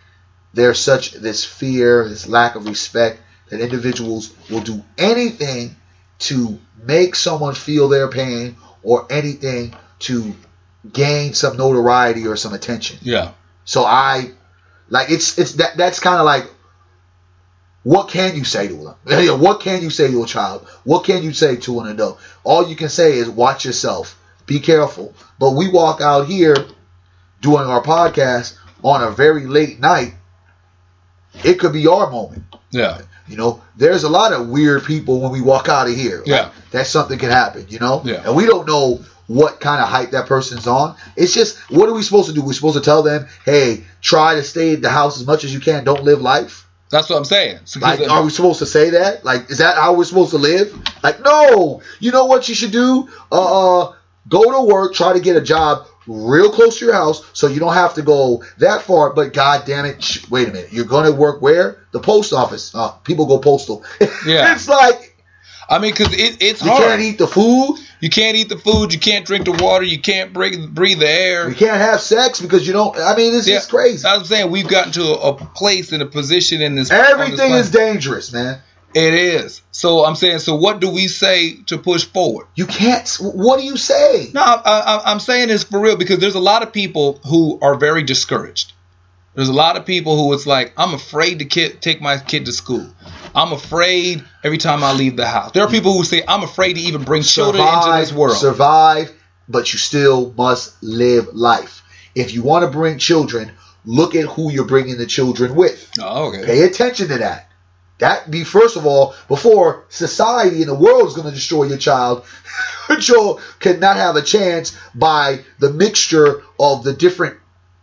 there's 0.54 0.80
such 0.80 1.12
this 1.12 1.46
fear, 1.46 2.08
this 2.10 2.28
lack 2.28 2.56
of 2.56 2.66
respect 2.66 3.22
that 3.50 3.60
individuals 3.60 4.34
will 4.50 4.62
do 4.62 4.84
anything 4.98 5.76
to 6.20 6.60
make 6.82 7.16
someone 7.16 7.54
feel 7.54 7.88
their 7.90 8.08
pain 8.08 8.56
or 8.82 9.06
anything 9.12 9.76
to 10.00 10.34
gain 10.92 11.34
some 11.34 11.58
notoriety 11.58 12.28
or 12.28 12.36
some 12.36 12.54
attention. 12.54 13.00
Yeah. 13.02 13.32
So 13.66 13.84
I 13.86 14.32
like 14.90 15.10
it's 15.10 15.38
it's 15.40 15.54
that 15.54 15.78
that's 15.78 16.00
kind 16.00 16.20
of 16.20 16.26
like 16.26 16.50
what 17.84 18.10
can 18.10 18.36
you 18.36 18.46
say 18.46 18.68
to 18.70 18.74
them? 19.06 19.40
what 19.40 19.60
can 19.60 19.82
you 19.82 19.90
say 19.90 20.10
to 20.12 20.24
a 20.24 20.26
child? 20.28 20.68
What 20.86 21.04
can 21.04 21.22
you 21.24 21.34
say 21.34 21.58
to 21.58 21.80
an 21.82 21.88
adult? 21.88 22.20
All 22.44 22.68
you 22.68 22.76
can 22.76 22.90
say 22.90 23.14
is 23.14 23.30
watch 23.30 23.66
yourself. 23.66 24.18
Be 24.46 24.60
careful. 24.60 25.14
But 25.40 25.52
we 25.52 25.70
walk 25.70 26.00
out 26.02 26.28
here 26.28 26.56
doing 27.42 27.66
our 27.66 27.82
podcast 27.82 28.58
on 28.84 29.04
a 29.04 29.12
very 29.12 29.46
late 29.48 29.80
night. 29.80 30.14
It 31.44 31.56
could 31.60 31.74
be 31.74 31.88
our 31.88 32.10
moment. 32.10 32.44
Yeah. 32.72 33.02
You 33.28 33.38
know, 33.38 33.62
there's 33.76 34.04
a 34.04 34.10
lot 34.10 34.34
of 34.34 34.50
weird 34.50 34.84
people 34.84 35.20
when 35.22 35.32
we 35.32 35.42
walk 35.42 35.68
out 35.70 35.88
of 35.90 35.96
here. 35.96 36.20
Like, 36.20 36.28
Yeah. 36.28 36.52
that 36.72 36.88
something 36.88 37.18
can 37.18 37.30
happen, 37.30 37.66
you 37.70 37.80
know? 37.80 38.02
Yeah. 38.06 38.22
And 38.26 38.36
we 38.36 38.46
don't 38.46 38.68
know 38.68 39.04
what 39.28 39.60
kind 39.60 39.82
of 39.82 39.88
hype 39.90 40.12
that 40.12 40.28
person's 40.28 40.68
on. 40.68 40.96
It's 41.16 41.34
just, 41.34 41.58
what 41.72 41.90
are 41.90 41.94
we 41.94 42.04
supposed 42.04 42.28
to 42.30 42.34
do? 42.34 42.42
We're 42.42 42.54
supposed 42.54 42.78
to 42.78 42.84
tell 42.84 43.04
them, 43.04 43.28
hey, 43.46 43.84
try 44.02 44.36
to 44.36 44.44
stay 44.44 44.74
at 44.74 44.82
the 44.82 44.90
house 44.90 45.20
as 45.20 45.26
much 45.26 45.44
as 45.44 45.54
you 45.54 45.60
can. 45.60 45.84
Don't 45.84 46.04
live 46.04 46.22
life. 46.22 46.68
That's 46.90 47.10
what 47.10 47.18
I'm 47.18 47.26
saying. 47.26 47.60
So, 47.66 47.80
Like, 47.80 48.08
are 48.08 48.24
we 48.24 48.30
supposed 48.30 48.60
to 48.60 48.68
say 48.68 48.92
that? 48.92 49.26
Like, 49.26 49.50
is 49.50 49.58
that 49.58 49.76
how 49.76 49.96
we're 49.96 50.04
supposed 50.04 50.32
to 50.32 50.38
live? 50.38 50.78
Like, 51.02 51.22
no. 51.22 51.82
You 52.00 52.12
know 52.12 52.26
what 52.26 52.48
you 52.48 52.54
should 52.54 52.72
do? 52.72 53.10
Uh, 53.32 53.82
uh 53.88 53.96
go 54.28 54.44
to 54.44 54.72
work, 54.72 54.94
try 54.94 55.14
to 55.14 55.20
get 55.20 55.36
a 55.36 55.42
job 55.42 55.88
real 56.08 56.52
close 56.52 56.80
to 56.80 56.86
your 56.86 56.94
house 56.94 57.24
so 57.34 57.48
you 57.48 57.60
don't 57.60 57.74
have 57.74 57.96
to 57.96 58.02
go 58.02 58.44
that 58.60 58.84
far. 58.84 59.14
But 59.14 59.34
god 59.34 59.66
damn 59.66 59.86
it, 59.86 60.04
sh- 60.04 60.30
wait 60.30 60.48
a 60.50 60.52
minute. 60.52 60.72
You're 60.72 60.86
going 60.86 61.06
to 61.06 61.18
work 61.18 61.42
where? 61.42 61.84
The 61.92 62.00
post 62.00 62.32
office. 62.32 62.74
Uh, 62.76 62.92
people 63.04 63.26
go 63.26 63.40
postal. 63.40 63.84
Yeah. 64.26 64.54
it's 64.54 64.70
like 64.70 65.13
I 65.70 65.80
mean, 65.80 65.92
because 65.92 66.14
it, 66.14 66.42
it's 66.42 66.62
you 66.64 66.70
hard. 66.70 66.84
can't 66.84 67.02
eat 67.02 67.18
the 67.18 67.28
food. 67.28 67.78
You 68.00 68.10
can't 68.10 68.36
eat 68.36 68.50
the 68.50 68.58
food. 68.58 68.94
You 68.94 69.00
can't 69.00 69.26
drink 69.26 69.46
the 69.46 69.52
water. 69.54 69.86
You 69.86 70.00
can't 70.00 70.34
breathe, 70.34 70.70
breathe 70.74 71.00
the 71.00 71.10
air. 71.10 71.48
You 71.50 71.56
can't 71.56 71.80
have 71.80 72.02
sex 72.02 72.42
because 72.42 72.68
you 72.68 72.74
don't. 72.74 72.98
I 72.98 73.16
mean, 73.16 73.34
it's 73.34 73.48
Yeah. 73.48 73.56
just 73.56 73.70
crazy. 73.70 74.06
I'm 74.08 74.26
saying 74.26 74.52
we've 74.52 74.68
gotten 74.68 74.92
to 74.94 75.04
a, 75.04 75.30
a 75.30 75.34
place 75.36 75.92
and 75.94 76.02
a 76.02 76.06
position 76.06 76.62
in 76.62 76.76
this. 76.76 76.92
on 76.92 76.98
this 76.98 77.10
Everything 77.12 77.52
is 77.54 77.72
dangerous, 77.72 78.34
man. 78.34 78.60
It 78.94 79.14
is. 79.16 79.62
So 79.72 80.06
I'm 80.06 80.16
saying. 80.16 80.40
So 80.40 80.56
what 80.56 80.80
do 80.80 80.90
we 80.90 81.08
say 81.08 81.56
to 81.68 81.78
push 81.78 82.06
forward? 82.06 82.48
You 82.56 82.66
can't. 82.68 83.10
What 83.22 83.60
do 83.60 83.66
you 83.66 83.78
say? 83.78 84.30
No, 84.34 84.42
I, 84.42 84.62
I, 84.66 85.12
I'm 85.12 85.20
saying 85.20 85.48
this 85.48 85.64
for 85.64 85.80
real 85.80 85.96
because 85.96 86.20
there's 86.20 86.36
a 86.36 86.40
lot 86.42 86.62
of 86.62 86.72
people 86.74 87.20
who 87.28 87.58
are 87.62 87.76
very 87.76 88.04
discouraged. 88.04 88.74
There's 89.36 89.50
a 89.50 89.54
lot 89.54 89.78
of 89.78 89.86
people 89.86 90.16
who 90.16 90.34
it's 90.34 90.46
like, 90.46 90.74
I'm 90.78 90.94
afraid 90.94 91.40
to 91.40 91.46
kid, 91.46 91.82
take 91.82 92.02
my 92.02 92.18
kid 92.20 92.46
to 92.46 92.52
school. 92.52 92.88
I'm 93.34 93.52
afraid 93.52 94.24
every 94.44 94.60
time 94.60 94.84
I 94.84 94.94
leave 94.94 95.18
the 95.18 95.26
house. 95.26 95.52
There 95.54 95.64
are 95.64 95.70
people 95.70 95.94
who 95.94 96.04
say, 96.04 96.24
I'm 96.28 96.44
afraid 96.44 96.74
to 96.74 96.82
even 96.82 97.04
bring 97.04 97.24
children 97.24 97.68
into 97.68 97.98
this 97.98 98.14
world. 98.14 98.38
Survive, 98.38 99.12
but 99.50 99.74
you 99.74 99.80
still 99.80 100.32
must 100.38 100.82
live 100.84 101.30
life. 101.34 101.82
If 102.14 102.34
you 102.34 102.44
want 102.44 102.64
to 102.64 102.72
bring 102.72 103.00
children, 103.00 103.52
look 103.86 104.14
at 104.14 104.26
who 104.26 104.52
you're 104.52 104.66
bringing 104.66 104.98
the 104.98 105.08
children 105.08 105.56
with. 105.56 105.92
oh, 106.00 106.28
okay. 106.28 106.46
Pay 106.46 106.64
attention 106.64 107.08
to 107.08 107.18
that. 107.20 107.50
That 108.00 108.30
be 108.30 108.44
first 108.44 108.76
of 108.76 108.86
all 108.86 109.16
before 109.28 109.86
society 109.90 110.58
and 110.58 110.70
the 110.70 110.76
world 110.76 111.08
is 111.08 111.14
going 111.16 111.28
to 111.28 111.34
destroy 111.34 111.64
your 111.64 111.78
child. 111.78 112.26
your 112.90 113.00
child 113.00 113.42
cannot 113.60 113.96
have 113.98 114.16
a 114.16 114.22
chance 114.22 114.78
by 114.94 115.40
the 115.60 115.72
mixture 115.72 116.44
of 116.60 116.84
the 116.84 116.94
different 116.94 117.38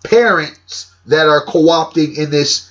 parents 0.05 0.90
that 1.11 1.27
are 1.29 1.45
co-opting 1.45 2.17
in 2.17 2.31
this 2.31 2.69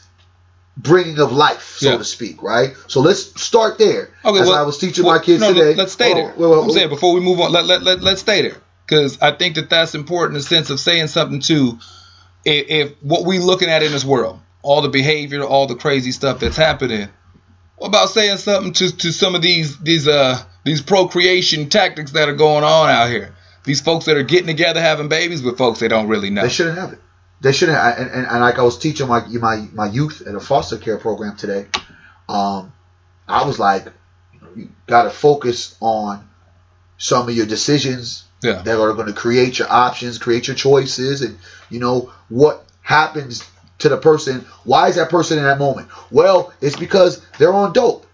bringing 0.78 1.20
of 1.20 1.32
life, 1.32 1.76
so 1.78 1.92
Yeah. 1.92 1.98
to 1.98 2.04
speak. 2.06 2.42
Right. 2.42 2.74
So 2.88 3.02
let's 3.02 3.42
start 3.42 3.78
there. 3.78 4.10
Okay, 4.24 4.40
As 4.40 4.48
well- 4.48 4.58
I 4.58 4.62
was 4.64 4.78
teaching 4.78 5.06
well, 5.06 5.18
my 5.18 5.24
kids 5.24 5.42
no, 5.42 5.54
today. 5.54 5.76
Let, 5.76 5.88
us 5.88 5.92
stay 5.94 6.14
Hold 6.14 6.18
there. 6.18 6.34
wait, 6.38 6.50
wait, 6.58 6.64
I'm 6.64 6.72
saying 6.72 6.90
before 6.90 7.14
we 7.14 7.20
move 7.20 7.40
on, 7.40 7.52
let, 7.52 7.66
let, 7.66 7.84
let, 7.84 8.02
let's 8.02 8.22
stay 8.22 8.42
there. 8.42 8.58
Because 8.86 9.18
I 9.22 9.32
think 9.32 9.56
that 9.56 9.70
that's 9.70 9.94
important 9.94 10.36
in 10.38 10.42
the 10.42 10.48
sense 10.48 10.70
of 10.70 10.80
saying 10.80 11.08
something 11.08 11.42
to 11.42 11.78
If, 12.46 12.66
if 12.70 12.92
what 13.02 13.26
we're 13.26 13.42
looking 13.42 13.70
at 13.70 13.84
in 13.84 13.92
this 13.92 14.06
world, 14.06 14.40
all 14.62 14.82
the 14.82 14.90
behavior, 14.90 15.44
all 15.44 15.68
the 15.68 15.76
crazy 15.76 16.12
stuff 16.12 16.40
that's 16.40 16.56
happening, 16.58 17.10
what 17.78 17.88
about 17.88 18.10
saying 18.10 18.38
something 18.38 18.72
to, 18.74 18.96
to 18.98 19.12
some 19.12 19.36
of 19.36 19.42
these 19.42 19.78
these 19.80 20.08
uh 20.08 20.42
these 20.64 20.82
procreation 20.82 21.68
tactics 21.70 22.12
that 22.12 22.30
are 22.30 22.36
going 22.36 22.64
on 22.64 22.90
out 22.90 23.10
here? 23.10 23.36
These 23.66 23.82
folks 23.82 24.06
that 24.06 24.16
are 24.16 24.24
getting 24.24 24.48
together 24.48 24.80
having 24.82 25.10
babies 25.10 25.44
with 25.44 25.58
folks 25.58 25.80
they 25.80 25.90
don't 25.90 26.08
really 26.08 26.30
know. 26.30 26.44
They 26.44 26.50
shouldn't 26.50 26.78
have 26.78 26.94
it. 26.94 27.00
They 27.42 27.52
shouldn't. 27.54 27.78
And, 27.78 28.10
and, 28.12 28.28
and 28.28 28.40
like 28.42 28.60
I 28.60 28.64
was 28.64 28.78
teaching 28.78 29.08
my 29.08 29.26
my 29.28 29.68
my 29.74 29.88
youth 29.90 30.22
at 30.28 30.36
a 30.36 30.40
foster 30.40 30.78
care 30.78 30.98
program 30.98 31.38
today, 31.38 31.68
um, 32.28 32.74
I 33.28 33.46
was 33.46 33.60
like, 33.60 33.86
you, 34.34 34.40
you 34.56 34.70
got 34.88 35.04
to 35.04 35.10
focus 35.10 35.76
on 35.80 36.28
some 36.98 37.30
of 37.30 37.36
your 37.36 37.46
decisions 37.46 38.26
Yeah. 38.44 38.62
that 38.64 38.80
are 38.82 38.94
going 38.94 39.08
to 39.08 39.14
create 39.14 39.58
your 39.60 39.72
options, 39.72 40.18
create 40.18 40.48
your 40.48 40.56
choices, 40.56 41.22
and 41.22 41.38
you 41.70 41.80
know 41.80 42.12
what 42.28 42.66
happens 42.82 43.48
to 43.80 43.88
the 43.90 43.98
person. 43.98 44.46
Why 44.66 44.90
is 44.90 44.96
that 44.98 45.10
person 45.10 45.38
in 45.38 45.46
that 45.46 45.60
moment? 45.60 45.88
Well, 46.12 46.52
it's 46.60 46.76
because 46.76 47.22
they're 47.38 47.54
on 47.54 47.72
dope. 47.72 48.06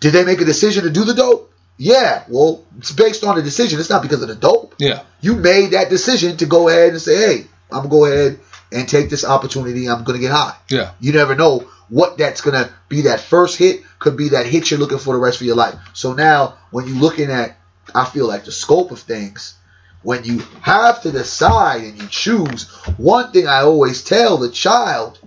Did 0.00 0.12
they 0.12 0.24
make 0.24 0.40
a 0.40 0.44
decision 0.46 0.84
to 0.84 0.90
do 0.90 1.04
the 1.04 1.14
dope? 1.14 1.52
Yeah. 1.76 2.24
Well, 2.28 2.64
it's 2.78 2.92
based 2.92 3.24
on 3.24 3.36
the 3.36 3.42
decision. 3.42 3.80
It's 3.80 3.90
not 3.90 4.00
because 4.02 4.22
of 4.22 4.28
the 4.28 4.34
dope 4.34 4.76
Yeah. 4.78 5.02
you 5.20 5.34
made 5.34 5.72
that 5.72 5.90
decision 5.90 6.36
to 6.38 6.46
go 6.46 6.68
ahead 6.68 6.90
and 6.92 7.00
say, 7.02 7.16
hey, 7.16 7.46
I'm 7.74 7.88
gonna 7.88 7.88
go 7.88 8.04
ahead 8.06 8.40
and 8.72 8.88
take 8.88 9.10
this 9.10 9.24
opportunity. 9.24 9.88
I'm 9.88 10.04
gonna 10.04 10.18
get 10.18 10.32
high. 10.32 10.56
Yeah. 10.68 10.92
You 11.00 11.12
never 11.12 11.34
know 11.34 11.68
what 11.88 12.18
that's 12.18 12.40
gonna 12.40 12.70
be. 12.88 13.02
That 13.02 13.20
first 13.20 13.58
hit 13.58 13.82
could 13.98 14.16
be 14.16 14.30
that 14.30 14.46
hit 14.46 14.70
you're 14.70 14.80
looking 14.80 14.98
for 14.98 15.14
the 15.14 15.20
rest 15.20 15.40
of 15.40 15.46
your 15.46 15.56
life. 15.56 15.74
So 15.92 16.12
now, 16.12 16.56
when 16.70 16.86
you're 16.86 16.96
looking 16.96 17.30
at, 17.30 17.56
I 17.94 18.04
feel 18.04 18.26
like 18.26 18.44
the 18.44 18.52
scope 18.52 18.90
of 18.90 19.00
things, 19.00 19.54
when 20.02 20.24
you 20.24 20.38
have 20.60 21.02
to 21.02 21.10
decide 21.10 21.82
and 21.82 22.00
you 22.00 22.08
choose, 22.08 22.68
one 22.96 23.32
thing 23.32 23.48
I 23.48 23.62
always 23.62 24.04
tell 24.04 24.36
the 24.36 24.50
child, 24.50 25.18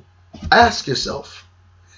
ask 0.52 0.88
yourself, 0.88 1.48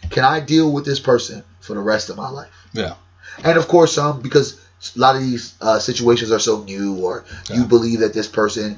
can 0.09 0.23
I 0.23 0.39
deal 0.39 0.71
with 0.71 0.85
this 0.85 0.99
person 0.99 1.43
for 1.59 1.73
the 1.73 1.81
rest 1.81 2.09
of 2.09 2.17
my 2.17 2.29
life? 2.29 2.67
Yeah. 2.73 2.95
And 3.43 3.57
of 3.57 3.67
course, 3.67 3.93
some 3.93 4.21
because 4.21 4.59
a 4.95 4.99
lot 4.99 5.15
of 5.15 5.21
these 5.21 5.53
uh, 5.61 5.79
situations 5.79 6.31
are 6.31 6.39
so 6.39 6.63
new, 6.63 6.95
or 6.95 7.25
you 7.51 7.65
believe 7.65 7.99
that 7.99 8.13
this 8.13 8.27
person, 8.27 8.77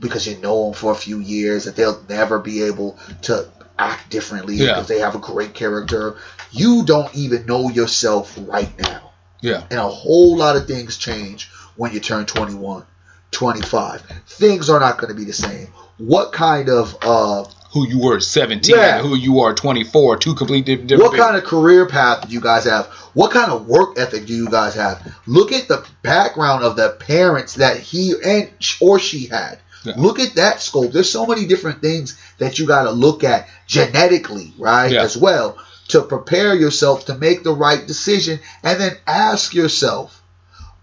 because 0.00 0.26
you 0.26 0.38
know 0.38 0.64
them 0.66 0.74
for 0.74 0.92
a 0.92 0.94
few 0.94 1.18
years, 1.20 1.64
that 1.64 1.76
they'll 1.76 2.02
never 2.08 2.38
be 2.38 2.62
able 2.62 2.98
to 3.22 3.46
act 3.78 4.10
differently 4.10 4.56
Yeah. 4.56 4.74
because 4.74 4.88
they 4.88 5.00
have 5.00 5.14
a 5.14 5.18
great 5.18 5.54
character. 5.54 6.16
You 6.50 6.84
don't 6.84 7.14
even 7.14 7.46
know 7.46 7.68
yourself 7.68 8.38
right 8.40 8.72
now. 8.80 9.12
Yeah. 9.40 9.64
And 9.70 9.78
a 9.78 9.88
whole 9.88 10.36
lot 10.36 10.56
of 10.56 10.66
things 10.66 10.96
change 10.96 11.50
when 11.76 11.92
you 11.92 12.00
turn 12.00 12.26
21, 12.26 12.84
25. 13.30 14.02
Things 14.26 14.70
are 14.70 14.80
not 14.80 14.98
going 14.98 15.08
to 15.08 15.18
be 15.18 15.24
the 15.24 15.32
same. 15.32 15.68
What 15.98 16.32
kind 16.32 16.68
of 16.68 16.96
uh, 17.02 17.44
Who 17.72 17.86
you 17.88 18.00
were 18.00 18.16
at 18.16 18.22
17 18.22 18.74
Yeah. 18.76 18.98
and 18.98 19.06
who 19.06 19.14
you 19.16 19.40
are 19.40 19.54
24, 19.54 20.18
two 20.18 20.34
completely 20.34 20.76
different. 20.76 21.02
What 21.12 21.18
kind 21.18 21.36
of 21.36 21.44
career 21.44 21.86
path 21.86 22.28
do 22.28 22.34
you 22.34 22.40
guys 22.40 22.64
have? 22.64 22.86
What 23.14 23.30
kind 23.32 23.50
of 23.50 23.66
work 23.66 23.98
ethic 23.98 24.26
do 24.26 24.34
you 24.34 24.48
guys 24.48 24.74
have? 24.74 25.14
Look 25.26 25.52
at 25.52 25.68
the 25.68 25.84
background 26.02 26.64
of 26.64 26.76
the 26.76 26.90
parents 26.90 27.54
that 27.54 27.78
he 27.78 28.12
and 28.24 28.50
or 28.80 28.98
she 28.98 29.26
had. 29.26 29.58
Yeah. 29.84 29.94
Look 29.96 30.20
at 30.20 30.34
that 30.34 30.60
scope. 30.60 30.92
There's 30.92 31.10
so 31.10 31.26
many 31.26 31.46
different 31.46 31.80
things 31.80 32.16
that 32.38 32.58
you 32.58 32.66
got 32.66 32.84
to 32.84 32.90
look 32.90 33.24
at 33.24 33.48
genetically, 33.66 34.52
right, 34.58 34.92
Yeah. 34.92 35.02
as 35.02 35.16
well 35.16 35.56
to 35.88 36.02
prepare 36.02 36.54
yourself 36.54 37.06
to 37.06 37.14
make 37.18 37.42
the 37.42 37.52
right 37.54 37.86
decision 37.86 38.38
and 38.62 38.80
then 38.80 38.96
ask 39.06 39.54
yourself, 39.54 40.22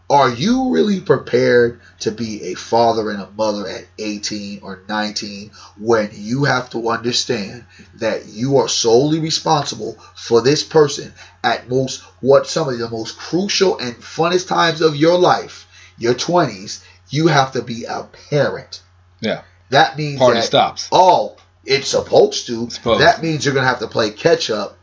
are 0.09 0.29
you 0.29 0.71
really 0.71 0.99
prepared 0.99 1.79
to 1.99 2.11
be 2.11 2.51
a 2.51 2.53
father 2.55 3.11
and 3.11 3.21
a 3.21 3.29
mother 3.31 3.67
at 3.67 3.85
18 3.97 4.61
or 4.61 4.83
19 4.87 5.51
when 5.77 6.09
you 6.13 6.45
have 6.45 6.69
to 6.69 6.89
understand 6.89 7.65
that 7.95 8.27
you 8.27 8.57
are 8.57 8.69
solely 8.69 9.19
responsible 9.19 9.97
for 10.15 10.41
this 10.41 10.63
person 10.63 11.13
at 11.43 11.69
most 11.69 12.01
what 12.21 12.47
some 12.47 12.69
of 12.69 12.77
the 12.77 12.89
most 12.89 13.17
crucial 13.17 13.77
and 13.79 13.95
funnest 13.95 14.47
times 14.47 14.81
of 14.81 14.95
your 14.95 15.17
life, 15.17 15.67
your 15.97 16.13
20s, 16.13 16.83
you 17.09 17.27
have 17.27 17.51
to 17.53 17.61
be 17.61 17.85
a 17.85 18.07
parent. 18.29 18.81
Yeah. 19.19 19.43
That 19.69 19.97
means 19.97 20.19
Party 20.19 20.39
that, 20.39 20.45
stops. 20.45 20.89
Oh, 20.91 21.37
it's 21.65 21.89
supposed 21.89 22.47
to. 22.47 22.69
Supposed. 22.69 23.01
That 23.01 23.21
means 23.21 23.45
you're 23.45 23.53
gonna 23.53 23.67
have 23.67 23.79
to 23.79 23.87
play 23.87 24.11
catch 24.11 24.49
up. 24.49 24.77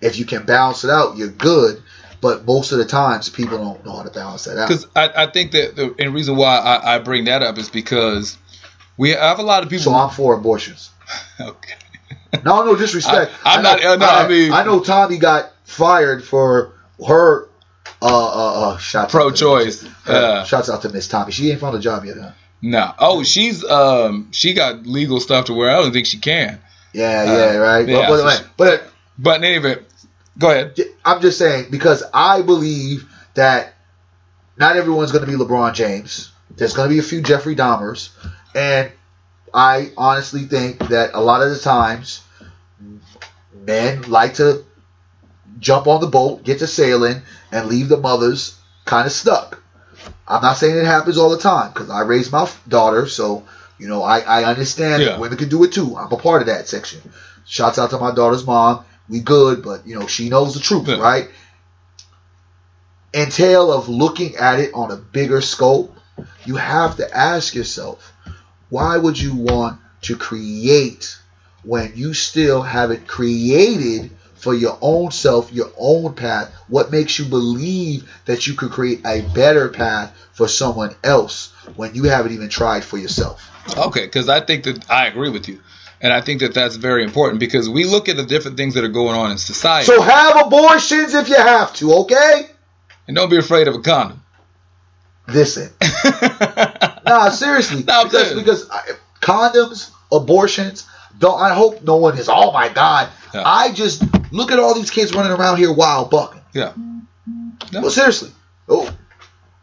If 0.00 0.18
you 0.18 0.24
can 0.24 0.44
balance 0.44 0.84
it 0.84 0.90
out, 0.90 1.16
you're 1.16 1.28
good. 1.28 1.82
But 2.20 2.44
most 2.44 2.72
of 2.72 2.78
the 2.78 2.84
times, 2.84 3.28
people 3.30 3.56
don't 3.58 3.84
know 3.84 3.96
how 3.96 4.02
to 4.02 4.10
balance 4.10 4.44
that 4.44 4.58
out. 4.58 4.68
Because 4.68 4.86
I, 4.94 5.24
I 5.24 5.26
think 5.26 5.52
that 5.52 5.74
the 5.76 5.94
and 5.98 6.12
reason 6.12 6.36
why 6.36 6.56
I, 6.58 6.96
I 6.96 6.98
bring 6.98 7.24
that 7.24 7.42
up 7.42 7.56
is 7.58 7.68
because 7.70 8.36
we 8.98 9.10
have 9.10 9.38
a 9.38 9.42
lot 9.42 9.62
of 9.62 9.70
people. 9.70 9.84
So 9.84 9.94
I'm 9.94 10.10
for 10.10 10.34
abortions. 10.34 10.90
okay. 11.40 11.74
No, 12.44 12.64
no 12.64 12.76
disrespect. 12.76 13.32
I- 13.44 13.56
I'm 13.56 13.62
know- 13.62 13.70
not- 13.76 13.84
uh, 13.84 13.96
no, 13.96 14.06
I 14.06 14.28
mean- 14.28 14.52
I 14.52 14.64
know 14.64 14.80
Tomi 14.80 15.18
got 15.18 15.50
fired 15.64 16.22
for 16.24 16.72
her. 17.06 17.46
Uh, 18.02 18.06
uh, 18.06 18.70
uh, 18.70 18.76
shots 18.78 19.12
Pro-choice, 19.12 19.80
to, 19.80 19.90
yeah. 20.08 20.44
shouts 20.44 20.70
out 20.70 20.80
to 20.82 20.88
Miss 20.88 21.06
Tomi. 21.06 21.32
She 21.32 21.50
ain't 21.50 21.60
found 21.60 21.76
a 21.76 21.80
job 21.80 22.06
yet, 22.06 22.16
huh? 22.18 22.30
No. 22.62 22.94
Oh, 22.98 23.22
she's 23.24 23.62
um 23.62 24.28
she 24.32 24.54
got 24.54 24.86
legal 24.86 25.20
stuff 25.20 25.46
to 25.46 25.54
where 25.54 25.68
I 25.70 25.74
don't 25.82 25.92
think 25.92 26.06
she 26.06 26.16
can. 26.18 26.60
Yeah, 26.94 27.04
Uh, 27.20 27.24
yeah, 27.32 27.56
right. 27.56 27.86
yeah, 27.88 28.08
but, 28.08 28.16
so 28.16 28.24
but, 28.24 28.36
she- 28.38 28.44
but 28.56 28.92
But 29.18 29.36
in 29.36 29.44
any 29.44 29.56
event, 29.56 29.82
go 30.40 30.50
ahead. 30.50 30.76
I'm 31.04 31.20
just 31.20 31.38
saying 31.38 31.66
because 31.70 32.02
I 32.12 32.42
believe 32.42 33.06
that 33.34 33.74
not 34.56 34.76
everyone's 34.76 35.12
going 35.12 35.24
to 35.24 35.30
be 35.30 35.36
LeBron 35.36 35.74
James. 35.74 36.32
There's 36.56 36.74
going 36.74 36.88
to 36.88 36.92
be 36.92 36.98
a 36.98 37.02
few 37.04 37.22
Jeffrey 37.22 37.54
Dahmers, 37.54 38.10
and 38.54 38.90
I 39.54 39.92
honestly 39.96 40.44
think 40.44 40.78
that 40.88 41.10
a 41.14 41.20
lot 41.20 41.42
of 41.42 41.50
the 41.50 41.58
times 41.58 42.22
men 43.54 44.02
like 44.02 44.34
to 44.34 44.64
jump 45.58 45.86
on 45.86 46.00
the 46.00 46.06
boat, 46.06 46.42
get 46.44 46.58
to 46.60 46.66
sailing, 46.66 47.22
and 47.52 47.68
leave 47.68 47.88
the 47.88 47.96
mothers 47.96 48.58
kind 48.84 49.06
of 49.06 49.12
stuck. 49.12 49.62
I'm 50.26 50.42
not 50.42 50.56
saying 50.56 50.76
it 50.76 50.84
happens 50.84 51.18
all 51.18 51.30
the 51.30 51.38
time 51.38 51.72
because 51.72 51.90
I 51.90 52.02
raised 52.02 52.32
my 52.32 52.48
daughter, 52.68 53.06
so 53.06 53.44
you 53.78 53.88
know 53.88 54.02
I, 54.02 54.20
I 54.20 54.44
understand 54.44 55.02
Yeah. 55.02 55.18
women 55.18 55.38
can 55.38 55.48
do 55.48 55.62
it 55.64 55.72
too. 55.72 55.96
I'm 55.96 56.12
a 56.12 56.16
part 56.16 56.42
of 56.42 56.46
that 56.46 56.68
section. 56.68 57.00
Shouts 57.46 57.78
out 57.78 57.90
to 57.90 57.98
my 57.98 58.14
daughter's 58.14 58.46
mom. 58.46 58.84
We 59.10 59.20
good, 59.20 59.62
but 59.62 59.86
you 59.86 59.98
know 59.98 60.06
she 60.06 60.28
knows 60.28 60.54
the 60.54 60.60
truth, 60.60 60.86
Yeah. 60.88 61.00
right? 61.00 61.28
Entail 63.12 63.72
of 63.72 63.88
looking 63.88 64.36
at 64.36 64.60
it 64.60 64.72
on 64.72 64.92
a 64.92 64.96
bigger 64.96 65.40
scope, 65.40 65.94
you 66.44 66.54
have 66.56 66.96
to 66.96 67.16
ask 67.16 67.54
yourself, 67.54 68.12
why 68.68 68.96
would 68.96 69.18
you 69.18 69.34
want 69.34 69.80
to 70.02 70.16
create 70.16 71.18
when 71.64 71.92
you 71.96 72.14
still 72.14 72.62
haven't 72.62 73.08
created 73.08 74.12
for 74.36 74.54
your 74.54 74.78
own 74.80 75.10
self, 75.10 75.52
your 75.52 75.70
own 75.76 76.14
path? 76.14 76.54
What 76.68 76.92
makes 76.92 77.18
you 77.18 77.24
believe 77.24 78.08
that 78.26 78.46
you 78.46 78.54
could 78.54 78.70
create 78.70 79.04
a 79.04 79.22
better 79.34 79.68
path 79.68 80.16
for 80.32 80.46
someone 80.46 80.94
else 81.02 81.48
when 81.74 81.96
you 81.96 82.04
haven't 82.04 82.32
even 82.32 82.48
tried 82.48 82.84
for 82.84 82.96
yourself? 82.96 83.44
Okay, 83.76 84.06
because 84.06 84.28
I 84.28 84.40
think 84.40 84.64
that 84.64 84.88
I 84.88 85.06
agree 85.06 85.30
with 85.30 85.48
you, 85.48 85.60
and 86.00 86.12
I 86.12 86.20
think 86.20 86.40
that 86.40 86.54
that's 86.54 86.76
very 86.76 87.04
important 87.04 87.40
because 87.40 87.68
we 87.68 87.84
look 87.84 88.08
at 88.08 88.16
the 88.16 88.24
different 88.24 88.56
things 88.56 88.74
that 88.74 88.84
are 88.84 88.88
going 88.88 89.14
on 89.16 89.30
in 89.30 89.38
society, 89.38 89.86
So 89.86 90.00
have 90.00 90.46
abortions 90.46 91.14
if 91.14 91.28
you 91.28 91.36
have 91.36 91.74
to, 91.74 91.92
okay? 92.02 92.46
and 93.06 93.16
don't 93.16 93.28
be 93.30 93.38
afraid 93.38 93.66
of 93.68 93.74
a 93.74 93.80
condom. 93.80 94.22
Listen. 95.28 95.70
Nah, 97.06 97.30
seriously. 97.30 97.82
No, 97.82 98.02
I'm 98.02 98.06
because 98.06 98.34
because 98.34 98.70
I, 98.70 98.82
condoms, 99.20 99.90
abortions. 100.12 100.86
Don't 101.18 101.40
I 101.40 101.54
hope 101.54 101.82
no 101.82 101.96
one 101.96 102.16
is. 102.16 102.28
Oh 102.28 102.52
my 102.52 102.68
God! 102.68 103.08
Yeah. 103.34 103.42
I 103.44 103.72
just 103.72 104.04
look 104.32 104.52
at 104.52 104.60
all 104.60 104.74
these 104.74 104.90
kids 104.90 105.12
running 105.12 105.32
around 105.32 105.56
here 105.56 105.72
wild 105.72 106.10
bucking. 106.10 106.40
yeah. 106.52 106.72
No. 107.72 107.80
Well, 107.80 107.90
seriously. 107.90 108.30
Oh, 108.68 108.88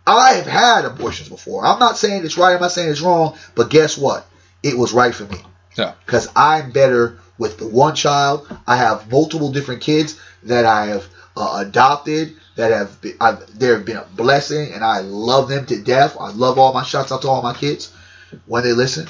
I 0.05 0.33
have 0.33 0.45
had 0.45 0.83
abortions 0.85 1.29
before. 1.29 1.65
I'm 1.65 1.79
not 1.79 1.97
saying 1.97 2.25
it's 2.25 2.38
right. 2.38 2.53
I'm 2.53 2.59
not 2.61 2.71
saying 2.73 2.89
it's 2.89 3.01
wrong. 3.01 3.38
But 3.55 3.69
guess 3.69 3.97
what? 3.97 4.25
It 4.61 4.77
was 4.77 4.91
right 4.91 5.15
for 5.15 5.23
me 5.25 5.38
Yeah. 5.78 5.93
because 6.05 6.28
I'm 6.36 6.71
better 6.71 7.19
with 7.38 7.57
the 7.57 7.67
one 7.67 7.95
child. 7.95 8.47
I 8.65 8.78
have 8.78 9.11
multiple 9.11 9.51
different 9.51 9.82
kids 9.82 10.19
that 10.43 10.65
I 10.65 10.88
have 10.88 11.05
uh, 11.36 11.63
adopted 11.65 12.36
that 12.55 12.71
have 12.71 12.99
been, 12.99 13.15
I've, 13.21 13.59
there 13.59 13.75
have 13.75 13.86
been 13.86 13.97
a 13.97 14.05
blessing, 14.15 14.73
and 14.73 14.84
I 14.84 15.01
love 15.01 15.47
them 15.49 15.65
to 15.67 15.82
death. 15.82 16.17
I 16.19 16.32
love 16.32 16.57
all 16.57 16.73
my 16.73 16.84
shots 16.84 17.11
out 17.11 17.21
to 17.21 17.28
all 17.28 17.43
my 17.43 17.53
kids 17.53 17.93
when 18.47 18.63
they 18.63 18.73
listen. 18.73 19.07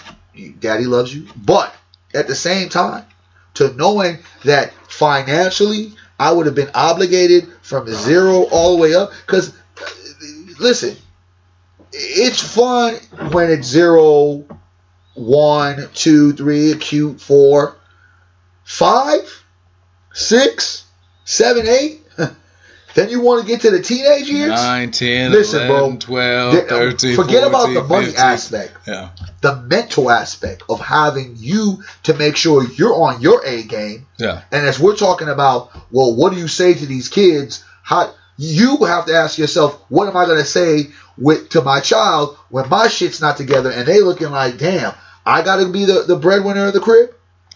Daddy 0.59 0.86
loves 0.86 1.15
you, 1.15 1.28
but 1.36 1.74
at 2.13 2.28
the 2.28 2.36
same 2.36 2.70
time, 2.70 3.05
to 3.55 3.74
knowing 3.74 4.20
that 4.43 4.74
financially 4.89 5.93
I 6.20 6.32
would 6.32 6.45
have 6.45 6.55
been 6.55 6.72
obligated 6.76 7.47
from 7.61 7.88
zero 7.88 8.43
all 8.51 8.76
the 8.76 8.82
way 8.82 8.93
up, 8.93 9.11
because 9.26 9.57
listen, 10.59 10.95
it's 11.93 12.41
fun 12.41 12.95
when 13.32 13.49
it's 13.49 13.68
zero, 13.68 14.45
one, 15.18 15.89
two, 15.93 16.34
three, 16.34 16.72
acute, 16.72 17.20
four, 17.20 17.76
five, 18.63 19.43
six, 20.13 20.86
seven, 21.26 21.68
eight. 21.68 22.01
Then 22.95 23.09
you 23.11 23.22
want 23.22 23.41
to 23.43 23.47
get 23.47 23.61
to 23.61 23.70
the 23.70 23.80
teenage 23.80 24.28
years? 24.28 24.49
9, 24.49 24.89
10, 24.89 25.32
Listen, 25.32 25.68
11, 25.68 25.89
bro. 25.91 25.97
12, 25.99 26.51
Th- 26.53 26.63
uh, 26.65 26.68
13, 26.70 27.15
Forget 27.15 27.45
about 27.47 27.72
the 27.72 27.84
money 27.84 28.05
15. 28.07 28.20
aspect, 28.20 28.74
Yeah. 28.88 29.09
the 29.41 29.55
mental 29.57 30.09
aspect 30.09 30.63
of 30.68 30.80
having 30.80 31.36
you 31.38 31.84
to 32.03 32.15
make 32.15 32.36
sure 32.36 32.63
you're 32.63 32.95
on 32.95 33.22
your 33.22 33.45
A 33.45 33.61
game. 33.61 34.07
Yeah. 34.18 34.41
And 34.51 34.65
as 34.65 34.80
we're 34.80 34.95
talking 34.95 35.30
about, 35.30 35.70
well, 35.91 36.15
what 36.15 36.34
do 36.34 36.39
you 36.39 36.47
say 36.47 36.74
to 36.74 36.86
these 36.88 37.07
kids? 37.07 37.63
How 37.84 38.15
you 38.36 38.78
have 38.86 39.05
to 39.05 39.13
ask 39.13 39.38
yourself, 39.38 39.80
what 39.89 40.07
am 40.07 40.18
I 40.18 40.26
going 40.26 40.39
to 40.39 40.45
say 40.45 40.88
with 41.20 41.49
to 41.49 41.61
my 41.61 41.82
child 41.82 42.36
when 42.49 42.68
my 42.68 42.88
shit's 42.88 43.22
not 43.22 43.38
together 43.38 43.70
and 43.70 43.88
they 43.88 44.01
looking 44.01 44.32
like, 44.32 44.57
damn, 44.57 44.95
I 45.28 45.43
got 45.43 45.57
to 45.57 45.69
be 45.69 45.84
the, 45.84 46.05
the 46.07 46.15
breadwinner 46.15 46.67
of 46.67 46.73
the 46.73 46.80
crib? 46.80 47.13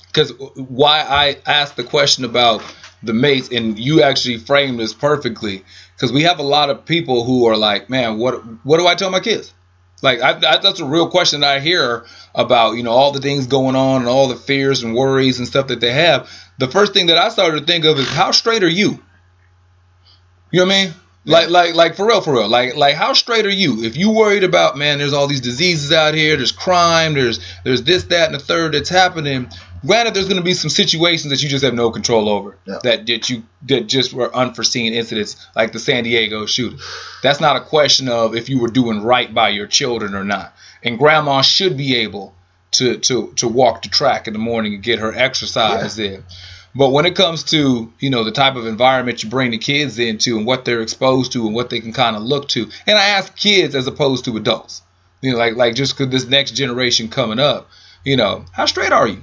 Because 0.07 0.33
why 0.55 0.99
I 0.99 1.37
asked 1.45 1.77
the 1.77 1.85
question 1.85 2.25
about 2.25 2.61
the 3.01 3.13
mates, 3.13 3.49
and 3.49 3.79
you 3.79 4.03
actually 4.03 4.39
framed 4.39 4.77
this 4.77 4.93
perfectly, 4.93 5.63
because 5.95 6.11
we 6.11 6.23
have 6.23 6.39
a 6.39 6.43
lot 6.43 6.69
of 6.69 6.85
people 6.85 7.23
who 7.23 7.45
are 7.47 7.55
like, 7.55 7.89
man, 7.89 8.17
what 8.17 8.43
what 8.65 8.77
do 8.77 8.87
I 8.87 8.95
tell 8.95 9.09
my 9.09 9.21
kids? 9.21 9.53
Like 10.01 10.19
I, 10.19 10.31
I, 10.31 10.57
that's 10.57 10.81
a 10.81 10.85
real 10.85 11.09
question 11.09 11.41
that 11.41 11.55
I 11.55 11.59
hear 11.61 12.05
about, 12.35 12.73
you 12.73 12.83
know, 12.83 12.91
all 12.91 13.11
the 13.11 13.21
things 13.21 13.47
going 13.47 13.77
on 13.77 14.01
and 14.01 14.09
all 14.09 14.27
the 14.27 14.35
fears 14.35 14.83
and 14.83 14.93
worries 14.93 15.39
and 15.39 15.47
stuff 15.47 15.67
that 15.67 15.79
they 15.79 15.93
have. 15.93 16.29
The 16.57 16.67
first 16.67 16.93
thing 16.93 17.07
that 17.07 17.17
I 17.17 17.29
started 17.29 17.61
to 17.61 17.65
think 17.65 17.85
of 17.85 17.97
is 17.97 18.09
how 18.09 18.31
straight 18.31 18.63
are 18.63 18.67
you? 18.67 18.99
You 20.51 20.59
know 20.59 20.65
what 20.65 20.75
I 20.75 20.85
mean? 20.85 20.93
Like, 21.23 21.49
like, 21.49 21.75
like 21.75 21.95
for 21.95 22.07
real, 22.07 22.21
for 22.21 22.33
real. 22.33 22.49
Like, 22.49 22.75
like, 22.75 22.95
how 22.95 23.13
straight 23.13 23.45
are 23.45 23.49
you? 23.49 23.83
If 23.83 23.95
you 23.95 24.09
worried 24.09 24.43
about, 24.43 24.77
man, 24.77 24.97
there's 24.97 25.13
all 25.13 25.27
these 25.27 25.41
diseases 25.41 25.91
out 25.91 26.15
here, 26.15 26.35
there's 26.35 26.51
crime, 26.51 27.13
there's, 27.13 27.39
there's 27.63 27.83
this, 27.83 28.05
that, 28.05 28.25
and 28.25 28.35
the 28.35 28.39
third 28.39 28.73
that's 28.73 28.89
happening. 28.89 29.47
Granted, 29.85 30.13
there's 30.13 30.25
going 30.27 30.37
to 30.37 30.43
be 30.43 30.53
some 30.53 30.69
situations 30.69 31.31
that 31.31 31.41
you 31.41 31.49
just 31.49 31.63
have 31.63 31.73
no 31.73 31.89
control 31.91 32.29
over. 32.29 32.55
Yeah. 32.65 32.79
That 32.83 33.07
that 33.07 33.29
you 33.29 33.43
that 33.63 33.87
just 33.87 34.13
were 34.13 34.33
unforeseen 34.35 34.93
incidents, 34.93 35.43
like 35.55 35.71
the 35.71 35.79
San 35.79 36.03
Diego 36.03 36.45
shooting. 36.45 36.79
That's 37.23 37.41
not 37.41 37.55
a 37.55 37.61
question 37.61 38.07
of 38.07 38.35
if 38.35 38.47
you 38.47 38.59
were 38.59 38.67
doing 38.67 39.01
right 39.01 39.33
by 39.33 39.49
your 39.49 39.65
children 39.65 40.13
or 40.13 40.23
not. 40.23 40.53
And 40.83 40.99
grandma 40.99 41.41
should 41.41 41.77
be 41.77 41.95
able 41.97 42.35
to 42.73 42.97
to 42.97 43.33
to 43.37 43.47
walk 43.47 43.81
the 43.81 43.89
track 43.89 44.27
in 44.27 44.33
the 44.33 44.39
morning 44.39 44.75
and 44.75 44.83
get 44.83 44.99
her 44.99 45.13
exercise 45.15 45.97
in. 45.97 46.23
But 46.73 46.89
when 46.89 47.05
it 47.05 47.15
comes 47.15 47.43
to 47.45 47.91
you 47.99 48.09
know 48.09 48.23
the 48.23 48.31
type 48.31 48.55
of 48.55 48.65
environment 48.65 49.23
you 49.23 49.29
bring 49.29 49.51
the 49.51 49.57
kids 49.57 49.99
into 49.99 50.37
and 50.37 50.45
what 50.45 50.65
they're 50.65 50.81
exposed 50.81 51.33
to 51.33 51.45
and 51.45 51.55
what 51.55 51.69
they 51.69 51.79
can 51.79 51.93
kind 51.93 52.15
of 52.15 52.23
look 52.23 52.47
to, 52.49 52.69
and 52.87 52.97
I 52.97 53.09
ask 53.09 53.35
kids 53.35 53.75
as 53.75 53.87
opposed 53.87 54.25
to 54.25 54.37
adults, 54.37 54.81
you 55.21 55.31
know, 55.31 55.37
like 55.37 55.55
like 55.55 55.75
just 55.75 55.97
because 55.97 56.11
this 56.11 56.27
next 56.27 56.51
generation 56.51 57.09
coming 57.09 57.39
up, 57.39 57.69
you 58.03 58.15
know, 58.15 58.45
how 58.51 58.65
straight 58.65 58.91
are 58.91 59.07
you? 59.07 59.21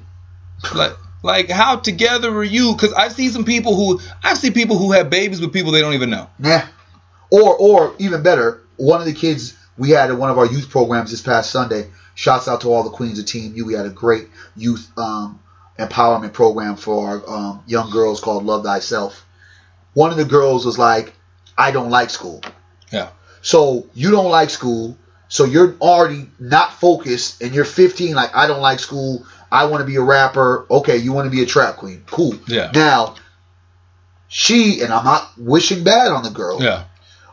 Like 0.74 0.92
like 1.22 1.50
how 1.50 1.76
together 1.76 2.30
are 2.36 2.44
you? 2.44 2.74
Because 2.74 2.92
I 2.92 3.08
see 3.08 3.28
some 3.28 3.44
people 3.44 3.74
who 3.74 4.00
I 4.22 4.34
see 4.34 4.50
people 4.50 4.78
who 4.78 4.92
have 4.92 5.10
babies 5.10 5.40
with 5.40 5.52
people 5.52 5.72
they 5.72 5.80
don't 5.80 5.94
even 5.94 6.10
know. 6.10 6.28
Yeah. 6.38 6.66
Or 7.30 7.56
or 7.56 7.94
even 7.98 8.22
better, 8.22 8.62
one 8.76 9.00
of 9.00 9.06
the 9.06 9.12
kids 9.12 9.54
we 9.76 9.90
had 9.90 10.10
at 10.10 10.18
one 10.18 10.30
of 10.30 10.38
our 10.38 10.46
youth 10.46 10.70
programs 10.70 11.10
this 11.10 11.22
past 11.22 11.50
Sunday. 11.50 11.88
Shouts 12.14 12.48
out 12.48 12.62
to 12.62 12.68
all 12.72 12.82
the 12.82 12.90
queens 12.90 13.20
of 13.20 13.26
Team 13.26 13.54
U. 13.54 13.64
We 13.64 13.74
had 13.74 13.86
a 13.86 13.90
great 13.90 14.26
youth 14.56 14.90
um, 14.98 15.38
empowerment 15.78 16.32
program 16.32 16.76
for 16.76 17.22
um, 17.28 17.62
young 17.66 17.90
girls 17.90 18.20
called 18.20 18.44
Love 18.44 18.64
Thyself. 18.64 19.24
One 19.94 20.10
of 20.10 20.16
the 20.16 20.24
girls 20.24 20.66
was 20.66 20.78
like, 20.78 21.12
"I 21.56 21.70
don't 21.70 21.90
like 21.90 22.10
school." 22.10 22.42
Yeah. 22.92 23.10
So 23.42 23.86
you 23.94 24.10
don't 24.10 24.30
like 24.30 24.50
school. 24.50 24.96
So 25.28 25.44
you're 25.44 25.74
already 25.80 26.28
not 26.38 26.72
focused, 26.74 27.42
and 27.42 27.54
you're 27.54 27.64
15. 27.64 28.14
Like 28.14 28.34
I 28.34 28.46
don't 28.46 28.60
like 28.60 28.80
school. 28.80 29.24
I 29.50 29.66
want 29.66 29.80
to 29.80 29.86
be 29.86 29.96
a 29.96 30.02
rapper. 30.02 30.66
Okay, 30.70 30.96
you 30.98 31.12
want 31.12 31.26
to 31.26 31.30
be 31.30 31.42
a 31.42 31.46
trap 31.46 31.76
queen. 31.76 32.02
Cool. 32.06 32.34
Yeah. 32.46 32.70
Now 32.74 33.14
she 34.28 34.82
and 34.82 34.92
I'm 34.92 35.04
not 35.04 35.30
wishing 35.38 35.84
bad 35.84 36.08
on 36.12 36.22
the 36.22 36.30
girl, 36.30 36.62
Yeah. 36.62 36.84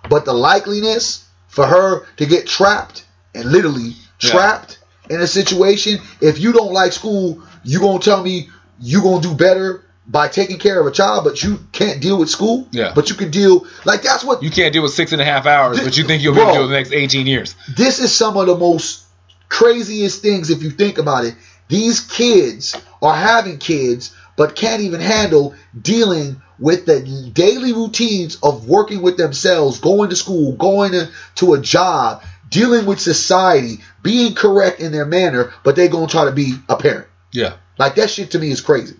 but 0.09 0.23
the 0.25 0.33
likeliness 0.33 1.23
for 1.47 1.65
her 1.65 2.05
to 2.17 2.25
get 2.25 2.47
trapped 2.47 3.05
and 3.33 3.51
literally 3.51 3.95
Yeah. 4.21 4.29
trapped 4.31 4.79
in 5.09 5.19
a 5.21 5.27
situation, 5.27 5.99
if 6.21 6.39
you 6.39 6.51
don't 6.53 6.71
like 6.73 6.93
school, 6.93 7.41
you 7.65 7.79
gonna 7.79 7.99
tell 7.99 8.23
me 8.23 8.49
you 8.79 9.01
gonna 9.01 9.21
do 9.21 9.33
better 9.33 9.83
by 10.07 10.27
taking 10.27 10.59
care 10.59 10.79
of 10.79 10.85
a 10.85 10.91
child, 10.91 11.23
but 11.23 11.41
you 11.43 11.59
can't 11.71 12.01
deal 12.01 12.17
with 12.19 12.29
school. 12.29 12.67
Yeah. 12.71 12.91
But 12.93 13.09
you 13.09 13.15
can 13.15 13.31
deal 13.31 13.65
like 13.85 14.01
that's 14.03 14.23
what 14.23 14.43
You 14.43 14.51
can't 14.51 14.71
deal 14.71 14.83
with 14.83 14.91
six 14.93 15.11
and 15.11 15.21
a 15.21 15.25
half 15.25 15.45
hours, 15.45 15.81
but 15.83 15.97
you 15.97 16.03
think 16.03 16.21
you'll 16.21 16.35
be 16.35 16.41
able 16.41 16.53
to 16.53 16.59
do 16.59 16.67
the 16.67 16.73
next 16.73 16.93
18 16.93 17.27
years. 17.27 17.55
this 17.75 17.99
is 17.99 18.15
some 18.15 18.37
of 18.37 18.47
the 18.47 18.55
most 18.57 19.03
craziest 19.49 20.21
things 20.21 20.49
if 20.49 20.61
you 20.63 20.69
think 20.69 20.97
about 20.97 21.25
it. 21.25 21.35
These 21.67 22.01
kids 22.01 22.75
are 23.01 23.15
having 23.15 23.57
kids, 23.57 24.15
but 24.37 24.55
can't 24.55 24.81
even 24.81 25.01
handle 25.01 25.55
dealing 25.79 26.41
with 26.59 26.85
the 26.85 27.01
daily 27.33 27.73
routines 27.73 28.37
of 28.41 28.67
working 28.67 29.01
with 29.01 29.17
themselves, 29.17 29.79
going 29.79 30.09
to 30.09 30.15
school, 30.15 30.53
going 30.53 30.91
to, 30.91 31.09
to 31.35 31.53
a 31.53 31.59
job, 31.59 32.23
dealing 32.49 32.85
with 32.85 32.99
society, 32.99 33.79
being 34.03 34.35
correct 34.35 34.79
in 34.79 34.91
their 34.91 35.05
manner, 35.05 35.51
but 35.63 35.75
they're 35.75 35.89
going 35.89 36.07
to 36.07 36.11
try 36.11 36.25
to 36.25 36.31
be 36.31 36.53
a 36.69 36.75
parent. 36.75 37.07
Yeah. 37.35 37.53
Like 37.77 37.95
that 37.95 38.09
shit 38.09 38.31
to 38.31 38.39
me 38.39 38.51
is 38.51 38.61
crazy. 38.61 38.95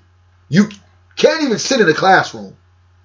You 0.50 0.70
can't 1.16 1.44
even 1.44 1.58
sit 1.60 1.80
in 1.82 1.90
a 1.90 1.94
classroom. 1.94 2.56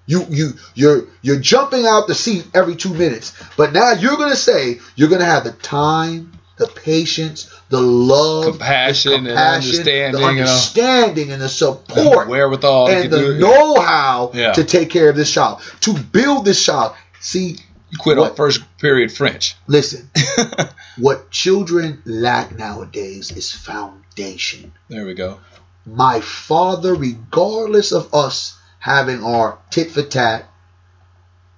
You 0.05 0.25
you 0.29 0.49
you're 0.75 1.05
you're 1.21 1.39
jumping 1.39 1.85
out 1.85 2.07
the 2.07 2.15
seat 2.15 2.47
every 2.53 2.75
two 2.75 2.93
minutes. 2.93 3.33
But 3.55 3.71
now 3.71 3.91
you're 3.93 4.17
gonna 4.17 4.35
say 4.35 4.79
you're 4.95 5.09
gonna 5.09 5.25
have 5.25 5.43
the 5.45 5.51
time, 5.53 6.33
the 6.57 6.67
patience, 6.67 7.49
the 7.69 7.79
love, 7.79 8.45
Compassion 8.45 9.23
the 9.23 9.29
and 9.31 9.39
understanding, 9.39 10.11
the 10.11 10.17
you 10.19 10.23
know. 10.35 10.41
understanding 10.41 11.31
and 11.31 11.41
the 11.41 11.47
support 11.49 12.27
Wherewithal 12.27 12.89
and 12.89 13.11
the 13.11 13.35
know-how 13.35 14.31
Yeah. 14.33 14.51
to 14.53 14.63
take 14.63 14.89
care 14.89 15.09
of 15.09 15.15
this 15.15 15.31
child, 15.31 15.61
to 15.81 15.93
build 15.93 16.45
this 16.45 16.63
child. 16.63 16.93
See, 17.21 17.57
You 17.91 17.97
quit 17.97 18.17
What- 18.17 18.31
on 18.31 18.35
first 18.35 18.61
period 18.79 19.11
French. 19.11 19.55
listen, 19.67 20.09
what 20.97 21.29
children 21.29 22.01
lack 22.05 22.57
nowadays 22.57 23.31
is 23.31 23.51
foundation. 23.51 24.71
There 24.89 25.05
we 25.05 25.13
go. 25.13 25.39
my 25.85 26.21
father, 26.21 26.95
regardless 26.95 27.91
of 27.91 28.13
us 28.13 28.55
having 28.79 29.23
our 29.23 29.57
tit 29.71 29.91
for 29.91 30.03
tat, 30.03 30.47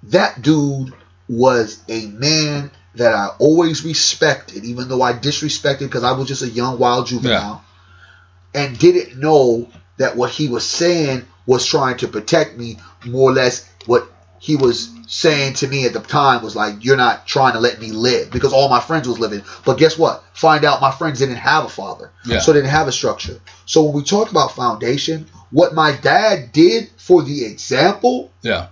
that 0.04 0.42
dude 0.42 0.94
was 1.30 1.80
a 1.88 2.08
man 2.08 2.72
that 2.96 3.14
I 3.14 3.28
always 3.40 3.84
respected, 3.86 4.64
even 4.66 4.88
though 4.88 5.02
I 5.02 5.14
disrespected 5.14 5.80
because 5.80 6.04
I 6.04 6.12
was 6.12 6.28
just 6.28 6.42
a 6.42 6.50
young 6.50 6.78
wild 6.80 7.08
juvenile 7.08 7.64
and 8.54 8.78
didn't 8.78 9.20
know 9.20 9.70
that 9.98 10.16
what 10.18 10.30
he 10.32 10.48
was 10.48 10.66
saying 10.66 11.26
was 11.46 11.66
trying 11.66 11.98
to 11.98 12.08
protect 12.08 12.58
me. 12.58 12.78
More 13.06 13.32
or 13.32 13.34
less, 13.34 13.68
what 13.86 14.10
he 14.44 14.58
was 14.58 14.90
saying 15.08 15.54
to 15.54 15.68
me 15.70 15.86
at 15.86 15.94
the 15.94 16.02
time 16.02 16.44
was 16.44 16.54
like, 16.54 16.84
"You're 16.84 16.98
not 16.98 17.26
trying 17.26 17.54
to 17.54 17.60
let 17.62 17.80
me 17.80 17.92
live," 17.94 18.30
because 18.30 18.52
all 18.52 18.68
my 18.68 18.82
friends 18.82 19.08
was 19.08 19.18
living. 19.18 19.42
But 19.64 19.78
guess 19.78 19.98
what? 19.98 20.22
Find 20.34 20.66
out 20.66 20.82
my 20.82 20.92
friends 20.92 21.20
didn't 21.20 21.38
have 21.38 21.64
a 21.64 21.70
father, 21.70 22.12
Yeah. 22.26 22.42
so 22.42 22.52
they 22.52 22.60
didn't 22.60 22.72
have 22.72 22.90
a 22.90 22.92
structure. 22.92 23.40
So 23.66 23.84
when 23.84 23.94
we 23.94 24.04
talk 24.04 24.32
about 24.32 24.54
foundation, 24.54 25.28
what 25.52 25.74
my 25.74 25.94
dad 25.94 26.52
did 26.52 26.90
for 26.98 27.24
the 27.24 27.46
example 27.46 28.32
Yeah. 28.42 28.66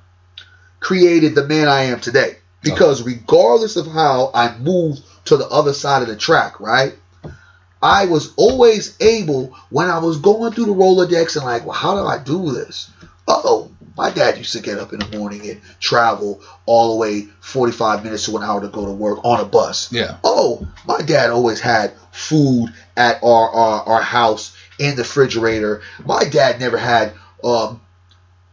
created 0.82 1.36
the 1.36 1.47
man 1.47 1.69
I 1.69 1.84
am 1.84 2.01
today. 2.01 2.38
Because 2.61 3.01
regardless 3.03 3.78
of 3.78 3.88
how 3.88 4.30
I 4.34 4.53
moved 4.57 5.01
to 5.26 5.38
the 5.38 5.47
other 5.47 5.72
side 5.74 6.01
of 6.01 6.09
the 6.09 6.17
track, 6.17 6.59
right? 6.59 6.95
I 7.82 8.05
was 8.07 8.34
always 8.36 8.95
able 8.99 9.53
when 9.69 9.88
I 9.89 9.99
was 9.99 10.17
going 10.17 10.51
through 10.51 10.65
the 10.65 10.74
Rolodex 10.74 11.38
and 11.38 11.45
like, 11.45 11.65
well, 11.65 11.76
how 11.78 11.95
do 11.95 12.05
I 12.05 12.17
do 12.17 12.51
this? 12.51 12.89
Uh 13.26 13.41
oh, 13.43 13.70
my 13.98 14.10
dad 14.10 14.38
used 14.38 14.54
to 14.54 14.62
get 14.62 14.80
up 14.80 14.94
in 14.94 15.00
the 15.00 15.18
morning 15.18 15.50
and 15.50 15.62
travel 15.80 16.42
all 16.66 16.94
the 16.94 17.00
way 17.00 17.28
45 17.42 18.04
minutes 18.04 18.26
to 18.26 18.38
an 18.38 18.44
hour 18.44 18.62
to 18.62 18.68
go 18.68 18.86
to 18.86 18.92
work 18.92 19.20
on 19.24 19.39
a 19.39 19.46
bus. 19.46 19.92
Yeah. 19.92 20.18
Oh, 20.24 20.68
my 20.86 21.02
dad 21.02 21.30
always 21.30 21.60
had 21.60 21.94
food 22.12 22.74
at 22.96 23.24
our 23.24 23.50
our, 23.50 23.84
our 23.84 24.02
house 24.02 24.56
in 24.80 24.96
the 24.96 25.04
refrigerator. 25.04 25.82
My 26.06 26.24
dad 26.24 26.60
never 26.60 26.78
had 26.78 27.14
um, 27.44 27.82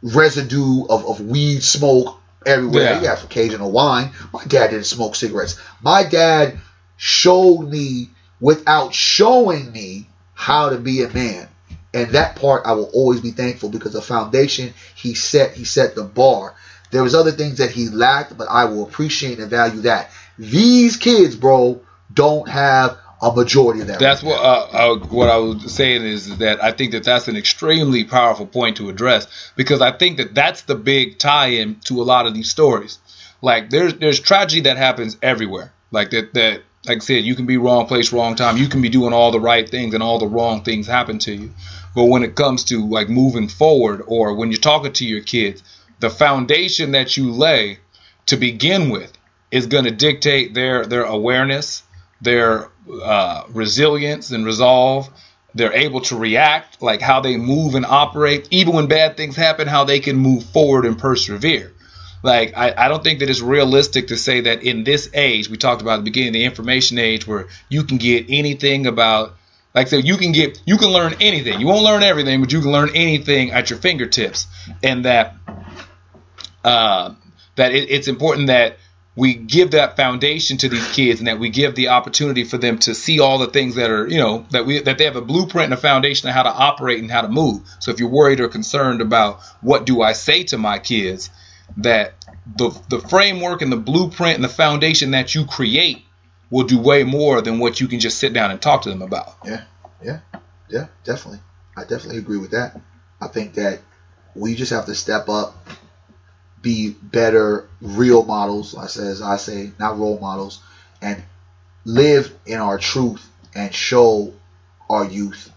residue 0.03 0.84
of, 0.89 1.07
of 1.07 1.20
weed 1.20 1.62
smoke 1.62 2.18
everywhere. 2.45 2.84
Yeah. 2.84 3.01
He 3.01 3.07
had 3.07 3.18
occasional 3.22 3.70
wine. 3.70 4.12
My 4.32 4.45
dad 4.45 4.70
didn't 4.70 4.86
smoke 4.86 5.14
cigarettes. 5.14 5.61
My 5.82 6.05
dad 6.05 6.59
showed 6.97 7.62
me 7.62 8.11
without 8.41 8.95
showing 8.95 9.70
me 9.72 10.09
how 10.34 10.70
to 10.70 10.78
be 10.78 11.03
a 11.03 11.09
man. 11.09 11.49
And 11.95 12.11
that 12.11 12.36
part 12.36 12.66
I 12.66 12.72
will 12.72 12.91
always 12.93 13.20
be 13.20 13.30
thankful 13.30 13.70
because 13.70 13.93
the 13.93 14.03
foundation 14.03 14.74
he 14.95 15.14
set, 15.14 15.53
he 15.55 15.64
set 15.64 15.95
the 15.95 16.05
bar. 16.05 16.55
There 16.91 17.03
was 17.03 17.14
other 17.14 17.32
things 17.32 17.59
that 17.59 17.70
he 17.70 17.89
lacked, 17.89 18.36
but 18.36 18.49
I 18.49 18.64
will 18.64 18.84
appreciate 18.84 19.39
and 19.39 19.51
value 19.51 19.82
that. 19.82 20.11
These 20.39 20.97
kids, 20.97 21.36
bro, 21.36 21.80
don't 22.12 22.49
have 22.49 22.99
a 23.20 23.32
majority 23.32 23.80
of 23.80 23.89
that. 23.89 23.99
That's 23.99 24.22
what 24.22 24.41
uh, 24.41 24.68
I, 24.72 25.07
what 25.07 25.28
I 25.28 25.39
was 25.39 25.74
saying 25.74 26.03
is 26.05 26.39
that 26.39 26.62
I 26.62 26.72
think 26.72 26.93
that 26.93 27.05
that's 27.05 27.28
an 27.28 27.36
extremely 27.36 28.05
powerful 28.05 28.47
point 28.47 28.76
to 28.76 28.89
address 28.89 29.53
because 29.57 29.80
I 29.80 29.93
think 29.93 30.18
that 30.18 30.34
that's 30.34 30.62
the 30.62 30.76
big 30.76 31.18
tie-in 31.18 31.80
to 31.86 32.01
a 32.01 32.05
lot 32.05 32.26
of 32.26 32.34
these 32.34 32.51
stories. 32.51 32.99
Like 33.43 33.70
there's 33.70 33.95
there's 33.95 34.20
tragedy 34.20 34.62
that 34.62 34.76
happens 34.76 35.16
everywhere. 35.22 35.72
Like 35.91 36.11
that 36.11 36.34
that 36.34 36.62
like 36.86 36.98
I 36.98 37.00
said, 37.00 37.24
you 37.24 37.34
can 37.34 37.46
be 37.46 37.56
wrong 37.56 37.86
place, 37.86 38.12
wrong 38.12 38.36
time. 38.36 38.56
You 38.56 38.68
can 38.68 38.80
be 38.80 38.88
doing 38.88 39.12
all 39.12 39.30
the 39.30 39.40
right 39.40 39.68
things 39.68 39.94
and 39.94 40.02
all 40.02 40.18
the 40.18 40.26
wrong 40.26 40.62
things 40.62 40.86
happen 40.86 41.18
to 41.20 41.32
you. 41.32 41.50
But 41.94 42.04
when 42.04 42.22
it 42.22 42.34
comes 42.34 42.64
to 42.64 42.86
like 42.86 43.08
moving 43.08 43.48
forward 43.48 44.02
or 44.06 44.34
when 44.34 44.50
you're 44.50 44.60
talking 44.60 44.92
to 44.92 45.06
your 45.06 45.22
kids, 45.22 45.62
the 46.00 46.10
foundation 46.10 46.92
that 46.92 47.16
you 47.16 47.32
lay 47.32 47.78
to 48.26 48.36
begin 48.36 48.90
with 48.90 49.12
is 49.50 49.66
going 49.66 49.84
to 49.84 49.90
dictate 49.90 50.54
their 50.54 50.84
their 50.86 51.04
awareness, 51.04 51.82
their 52.20 52.70
uh, 53.02 53.44
resilience 53.48 54.30
and 54.30 54.44
resolve. 54.46 55.08
They're 55.54 55.72
able 55.72 56.02
to 56.02 56.16
react, 56.16 56.82
like 56.82 57.00
how 57.00 57.20
they 57.20 57.36
move 57.36 57.74
and 57.74 57.86
operate, 57.86 58.46
even 58.50 58.74
when 58.74 58.86
bad 58.86 59.16
things 59.16 59.34
happen, 59.34 59.66
how 59.66 59.84
they 59.84 59.98
can 59.98 60.16
move 60.16 60.44
forward 60.44 60.84
and 60.84 60.98
persevere. 60.98 61.72
Like 62.22 62.56
I, 62.56 62.74
I 62.76 62.88
don't 62.88 63.02
think 63.02 63.20
that 63.20 63.30
it's 63.30 63.40
realistic 63.40 64.08
to 64.08 64.16
say 64.16 64.42
that 64.42 64.62
in 64.62 64.84
this 64.84 65.10
age, 65.14 65.48
we 65.48 65.56
talked 65.56 65.82
about 65.82 65.94
at 65.94 65.96
the 65.98 66.10
beginning, 66.10 66.32
the 66.32 66.44
information 66.44 66.98
age, 66.98 67.26
where 67.26 67.48
you 67.68 67.84
can 67.84 67.98
get 67.98 68.26
anything 68.28 68.86
about 68.86 69.34
like 69.74 69.88
so 69.88 69.96
you 69.96 70.16
can 70.16 70.32
get 70.32 70.60
you 70.66 70.78
can 70.78 70.88
learn 70.88 71.14
anything. 71.20 71.60
You 71.60 71.66
won't 71.66 71.84
learn 71.84 72.02
everything, 72.02 72.40
but 72.40 72.52
you 72.52 72.60
can 72.60 72.72
learn 72.72 72.90
anything 72.94 73.52
at 73.52 73.70
your 73.70 73.78
fingertips. 73.78 74.46
And 74.82 75.04
that 75.04 75.34
uh, 76.64 77.14
that 77.56 77.72
it, 77.72 77.90
it's 77.90 78.08
important 78.08 78.48
that 78.48 78.78
we 79.18 79.34
give 79.34 79.72
that 79.72 79.96
foundation 79.96 80.58
to 80.58 80.68
these 80.68 80.86
kids 80.92 81.18
and 81.20 81.26
that 81.26 81.40
we 81.40 81.50
give 81.50 81.74
the 81.74 81.88
opportunity 81.88 82.44
for 82.44 82.56
them 82.56 82.78
to 82.78 82.94
see 82.94 83.18
all 83.18 83.38
the 83.38 83.48
things 83.48 83.74
that 83.74 83.90
are 83.90 84.06
you 84.06 84.18
know 84.18 84.46
that 84.50 84.64
we 84.64 84.80
that 84.80 84.96
they 84.96 85.04
have 85.04 85.16
a 85.16 85.20
blueprint 85.20 85.64
and 85.64 85.74
a 85.74 85.76
foundation 85.76 86.28
of 86.28 86.34
how 86.34 86.44
to 86.44 86.48
operate 86.48 87.00
and 87.00 87.10
how 87.10 87.22
to 87.22 87.28
move 87.28 87.60
so 87.80 87.90
if 87.90 87.98
you're 87.98 88.08
worried 88.08 88.38
or 88.38 88.48
concerned 88.48 89.00
about 89.00 89.40
what 89.60 89.84
do 89.84 90.02
i 90.02 90.12
say 90.12 90.44
to 90.44 90.56
my 90.56 90.78
kids 90.78 91.30
that 91.76 92.14
the 92.56 92.70
the 92.88 93.00
framework 93.00 93.62
and 93.62 93.70
the 93.70 93.76
blueprint 93.76 94.36
and 94.36 94.44
the 94.44 94.48
foundation 94.48 95.12
that 95.12 95.34
you 95.34 95.44
create 95.44 96.04
will 96.50 96.64
do 96.64 96.78
way 96.78 97.04
more 97.04 97.42
than 97.42 97.58
what 97.58 97.80
you 97.80 97.88
can 97.88 98.00
just 98.00 98.18
sit 98.18 98.32
down 98.32 98.50
and 98.50 98.60
talk 98.60 98.82
to 98.82 98.88
them 98.88 99.02
about 99.02 99.36
Yeah, 99.44 99.64
yeah, 100.02 100.20
yeah, 100.68 100.86
definitely. 101.04 101.40
I 101.76 101.82
definitely 101.82 102.18
agree 102.18 102.38
with 102.38 102.52
that. 102.52 102.80
I 103.20 103.28
think 103.28 103.54
that 103.54 103.80
we 104.34 104.54
just 104.54 104.72
have 104.72 104.86
to 104.86 104.94
step 104.94 105.28
up, 105.28 105.54
be 106.62 106.90
better 106.90 107.68
real 107.80 108.24
models. 108.24 108.74
I 108.74 108.86
say, 108.86 109.06
as 109.06 109.22
I 109.22 109.36
say, 109.36 109.72
not 109.78 109.98
role 109.98 110.18
models, 110.18 110.60
and 111.02 111.22
live 111.84 112.34
in 112.46 112.58
our 112.58 112.78
truth 112.78 113.28
and 113.54 113.74
show 113.74 114.32
our 114.88 115.04
youth 115.04 115.52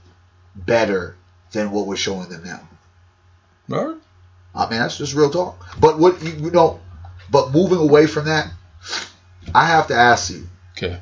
better 0.55 1.16
than 1.51 1.72
what 1.72 1.88
we're 1.88 1.95
showing 1.95 2.30
them 2.30 2.43
now. 2.43 3.76
all 3.76 3.88
right 3.88 4.01
I 4.54 4.70
mean, 4.70 4.80
that's 4.80 4.97
just 4.97 5.16
real 5.16 5.30
talk. 5.30 5.66
But 5.80 5.97
what 5.99 6.22
you, 6.24 6.32
you 6.32 6.52
know, 6.52 6.80
but 7.30 7.52
moving 7.52 7.78
away 7.78 8.08
from 8.08 8.26
that, 8.26 8.52
I 9.54 9.68
have 9.68 9.88
to 9.88 9.95
ask 9.95 10.32
you 10.32 10.47
okay 10.78 10.99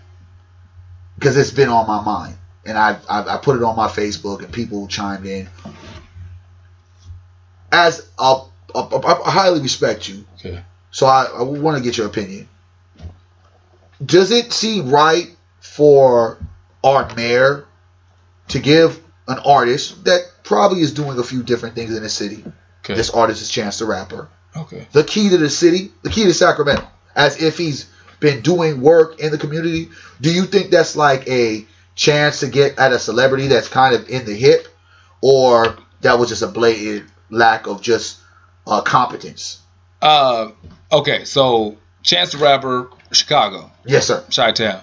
because 1.16 1.38
it's 1.38 1.52
been 1.52 1.70
on 1.70 1.88
my 1.88 2.02
mind, 2.04 2.36
and 2.66 2.78
I, 2.78 2.98
I 3.10 3.36
I 3.36 3.38
put 3.38 3.56
it 3.56 3.64
on 3.64 3.76
my 3.76 3.88
Facebook, 3.88 4.44
and 4.44 4.54
people 4.54 4.88
chimed 4.88 5.26
in. 5.26 5.50
As 7.72 8.10
I, 8.18 8.44
highly 8.76 9.62
respect 9.62 10.10
you, 10.10 10.26
okay 10.40 10.64
so 10.92 11.06
I, 11.06 11.26
I 11.26 11.42
want 11.44 11.78
to 11.78 11.84
get 11.84 11.98
your 11.98 12.08
opinion. 12.08 12.48
Does 14.04 14.32
it 14.32 14.52
seem 14.54 14.90
right 14.90 15.36
for 15.60 16.38
our 16.84 17.14
mayor 17.16 17.66
to 18.50 18.60
give 18.60 19.00
an 19.28 19.40
artist 19.46 20.06
that 20.06 20.22
probably 20.44 20.82
is 20.82 20.94
doing 20.94 21.20
a 21.20 21.24
few 21.24 21.44
different 21.44 21.76
things 21.76 21.96
in 21.96 22.02
the 22.02 22.10
city, 22.10 22.44
okay 22.80 22.96
this 22.96 23.10
artist 23.10 23.42
is 23.42 23.50
Chance 23.50 23.80
the 23.80 23.86
Rapper, 23.86 24.30
okay 24.56 24.88
the 24.92 25.04
key 25.04 25.30
to 25.30 25.38
the 25.38 25.50
city, 25.50 25.92
the 26.02 26.10
key 26.10 26.24
to 26.24 26.34
Sacramento, 26.34 26.88
as 27.16 27.42
if 27.42 27.58
he's 27.58 27.90
been 28.20 28.42
doing 28.42 28.82
work 28.82 29.20
in 29.20 29.32
the 29.32 29.38
community. 29.38 29.90
Do 30.20 30.34
you 30.34 30.44
think 30.44 30.72
that's 30.72 30.96
like 30.96 31.28
a 31.30 31.66
chance 31.96 32.40
to 32.40 32.48
get 32.48 32.80
at 32.80 32.94
a 32.94 33.00
celebrity 33.00 33.48
that's 33.48 33.68
kind 33.68 33.94
of 33.94 34.10
in 34.10 34.26
the 34.26 34.34
hip, 34.34 34.68
or 35.22 35.78
that 36.02 36.18
was 36.18 36.30
just 36.30 36.42
a 36.42 36.48
blatant 36.48 37.10
lack 37.30 37.68
of 37.68 37.82
just 37.82 38.20
uh, 38.66 38.82
competence. 38.82 39.60
Uh, 40.02 40.52
okay, 40.92 41.26
so 41.26 41.78
Chance 42.04 42.34
the 42.34 42.38
Rapper, 42.38 42.90
Chicago, 43.12 43.72
Yes, 43.86 44.08
sir. 44.08 44.24
Chi 44.34 44.52
Town. 44.54 44.82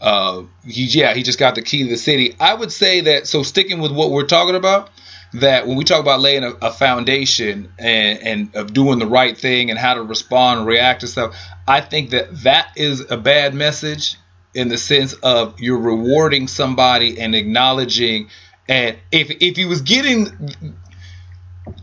Uh, 0.00 0.42
he, 0.66 0.84
yeah, 0.84 1.14
he 1.14 1.22
just 1.22 1.38
got 1.38 1.54
the 1.54 1.62
key 1.62 1.84
to 1.84 1.88
the 1.88 1.96
city. 1.96 2.34
I 2.38 2.54
would 2.54 2.72
say 2.72 3.02
that. 3.02 3.26
So 3.26 3.42
sticking 3.42 3.80
with 3.80 3.92
what 3.92 4.10
we're 4.10 4.26
talking 4.26 4.54
about, 4.54 4.90
that 5.34 5.66
when 5.66 5.76
we 5.76 5.84
talk 5.84 6.00
about 6.00 6.20
laying 6.20 6.44
a, 6.44 6.50
a 6.62 6.72
foundation 6.72 7.72
and, 7.78 8.18
and 8.22 8.56
of 8.56 8.72
doing 8.72 8.98
the 8.98 9.06
right 9.06 9.36
thing 9.36 9.70
and 9.70 9.78
how 9.78 9.94
to 9.94 10.02
respond 10.02 10.60
and 10.60 10.66
react 10.66 11.00
to 11.00 11.08
stuff, 11.08 11.36
I 11.66 11.80
think 11.80 12.10
that 12.10 12.42
that 12.42 12.68
is 12.76 13.10
a 13.10 13.16
bad 13.16 13.54
message 13.54 14.16
in 14.54 14.68
the 14.68 14.78
sense 14.78 15.12
of 15.14 15.60
you're 15.60 15.78
rewarding 15.78 16.46
somebody 16.46 17.20
and 17.20 17.34
acknowledging. 17.34 18.30
And 18.68 18.96
if 19.10 19.30
if 19.30 19.56
he 19.56 19.64
was 19.64 19.82
getting, 19.82 20.28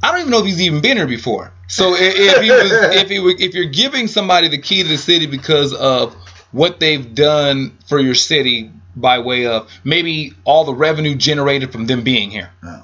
I 0.02 0.12
don't 0.12 0.22
even 0.22 0.32
know 0.32 0.40
if 0.40 0.46
he's 0.46 0.62
even 0.62 0.82
been 0.82 0.98
here 0.98 1.08
before. 1.08 1.52
So 1.68 1.94
if 1.96 2.42
he 2.42 2.52
was, 2.52 2.72
if 2.96 3.10
he 3.10 3.20
were, 3.20 3.34
if 3.38 3.54
you're 3.54 3.66
giving 3.66 4.08
somebody 4.08 4.48
the 4.48 4.60
key 4.60 4.84
to 4.84 4.88
the 4.88 4.98
city 4.98 5.26
because 5.26 5.74
of 5.74 6.16
what 6.54 6.80
they've 6.80 7.14
done 7.14 7.78
for 7.88 8.00
your 8.00 8.16
city 8.16 8.72
by 8.96 9.20
way 9.20 9.46
of 9.46 9.70
maybe 9.84 10.34
all 10.44 10.64
the 10.64 10.74
revenue 10.74 11.16
generated 11.16 11.72
from 11.72 11.86
them 11.86 12.04
being 12.04 12.30
here. 12.30 12.52
Yeah. 12.64 12.84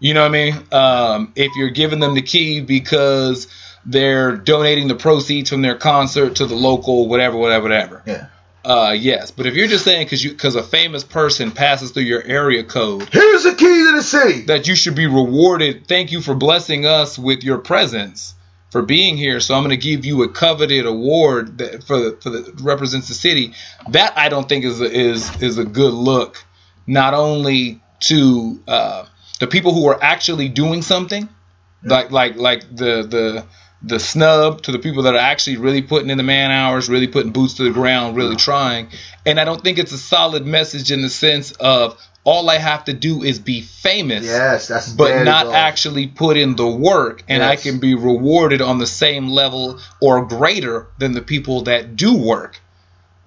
You 0.00 0.14
know 0.14 0.22
what 0.22 0.28
I 0.28 0.32
mean? 0.32 0.54
Um, 0.72 1.32
if 1.34 1.52
you're 1.56 1.70
giving 1.70 1.98
them 1.98 2.14
the 2.14 2.22
key 2.22 2.60
because 2.60 3.48
they're 3.84 4.36
donating 4.36 4.88
the 4.88 4.94
proceeds 4.94 5.50
from 5.50 5.62
their 5.62 5.76
concert 5.76 6.36
to 6.36 6.46
the 6.46 6.54
local 6.54 7.08
whatever, 7.08 7.36
whatever, 7.36 7.62
whatever. 7.64 8.02
Yeah. 8.06 8.26
Uh, 8.64 8.92
yes, 8.92 9.30
but 9.30 9.46
if 9.46 9.54
you're 9.54 9.68
just 9.68 9.84
saying 9.84 10.04
because 10.04 10.22
you 10.22 10.30
because 10.30 10.54
a 10.54 10.62
famous 10.62 11.02
person 11.02 11.50
passes 11.52 11.90
through 11.92 12.02
your 12.02 12.22
area 12.22 12.62
code 12.62 13.08
Here's 13.10 13.44
the 13.44 13.54
key 13.54 13.64
to 13.64 13.92
the 13.96 14.02
city. 14.02 14.42
that 14.42 14.68
you 14.68 14.74
should 14.74 14.94
be 14.94 15.06
rewarded. 15.06 15.86
Thank 15.86 16.12
you 16.12 16.20
for 16.20 16.34
blessing 16.34 16.84
us 16.84 17.18
with 17.18 17.44
your 17.44 17.58
presence 17.58 18.34
for 18.70 18.82
being 18.82 19.16
here. 19.16 19.40
So 19.40 19.54
I'm 19.54 19.62
going 19.62 19.70
to 19.70 19.82
give 19.82 20.04
you 20.04 20.22
a 20.22 20.28
coveted 20.28 20.84
award 20.84 21.58
that 21.58 21.84
for 21.84 21.98
the, 21.98 22.18
for 22.20 22.28
the 22.30 22.52
represents 22.62 23.08
the 23.08 23.14
city. 23.14 23.54
That 23.90 24.18
I 24.18 24.28
don't 24.28 24.46
think 24.46 24.64
is 24.64 24.80
a, 24.82 24.90
is 24.90 25.40
is 25.40 25.56
a 25.56 25.64
good 25.64 25.94
look. 25.94 26.44
Not 26.86 27.14
only 27.14 27.80
to 28.00 28.60
uh, 28.68 29.06
the 29.40 29.46
people 29.46 29.72
who 29.72 29.86
are 29.88 30.02
actually 30.02 30.48
doing 30.48 30.82
something, 30.82 31.28
like 31.82 32.10
like 32.10 32.36
like 32.36 32.62
the 32.74 33.02
the 33.02 33.44
the 33.82 34.00
snub 34.00 34.62
to 34.62 34.72
the 34.72 34.78
people 34.78 35.04
that 35.04 35.14
are 35.14 35.20
actually 35.20 35.56
really 35.56 35.82
putting 35.82 36.10
in 36.10 36.16
the 36.16 36.24
man 36.24 36.50
hours, 36.50 36.88
really 36.88 37.06
putting 37.06 37.30
boots 37.30 37.54
to 37.54 37.62
the 37.62 37.70
ground, 37.70 38.16
really 38.16 38.36
trying. 38.36 38.88
And 39.24 39.38
I 39.38 39.44
don't 39.44 39.62
think 39.62 39.78
it's 39.78 39.92
a 39.92 39.98
solid 39.98 40.44
message 40.44 40.90
in 40.90 41.02
the 41.02 41.08
sense 41.08 41.52
of 41.52 41.96
all 42.24 42.50
I 42.50 42.58
have 42.58 42.84
to 42.86 42.92
do 42.92 43.22
is 43.22 43.38
be 43.38 43.62
famous 43.62 44.24
Yes, 44.24 44.68
that's 44.68 44.92
but 44.92 45.24
not 45.24 45.46
actually 45.46 46.08
put 46.08 46.36
in 46.36 46.56
the 46.56 46.66
work. 46.66 47.22
And 47.28 47.42
I 47.42 47.56
can 47.56 47.78
be 47.78 47.94
rewarded 47.94 48.60
on 48.60 48.78
the 48.78 48.86
same 48.86 49.28
level 49.28 49.78
or 50.00 50.26
greater 50.26 50.88
than 50.98 51.12
the 51.12 51.22
people 51.22 51.62
that 51.62 51.96
do 51.96 52.16
work. 52.16 52.60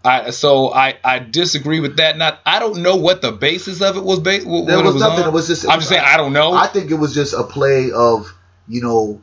I, 0.03 0.31
so 0.31 0.73
I, 0.73 0.97
I 1.03 1.19
disagree 1.19 1.79
with 1.79 1.97
that. 1.97 2.17
Not 2.17 2.39
I 2.45 2.59
don't 2.59 2.81
know 2.81 2.95
what 2.95 3.21
the 3.21 3.31
basis 3.31 3.81
of 3.81 3.97
it 3.97 4.03
was. 4.03 4.19
Ba- 4.19 4.39
what, 4.43 4.65
There 4.65 4.77
was 4.77 4.91
it 4.91 4.93
was 4.93 5.01
nothing. 5.01 5.23
on. 5.23 5.29
It 5.29 5.33
was 5.33 5.47
just. 5.47 5.67
I'm 5.69 5.79
just 5.79 5.89
saying 5.89 6.03
I 6.03 6.17
don't 6.17 6.33
know. 6.33 6.53
I 6.53 6.67
think 6.67 6.89
it 6.91 6.95
was 6.95 7.13
just 7.13 7.33
a 7.33 7.43
play 7.43 7.91
of 7.91 8.33
you 8.67 8.81
know 8.81 9.21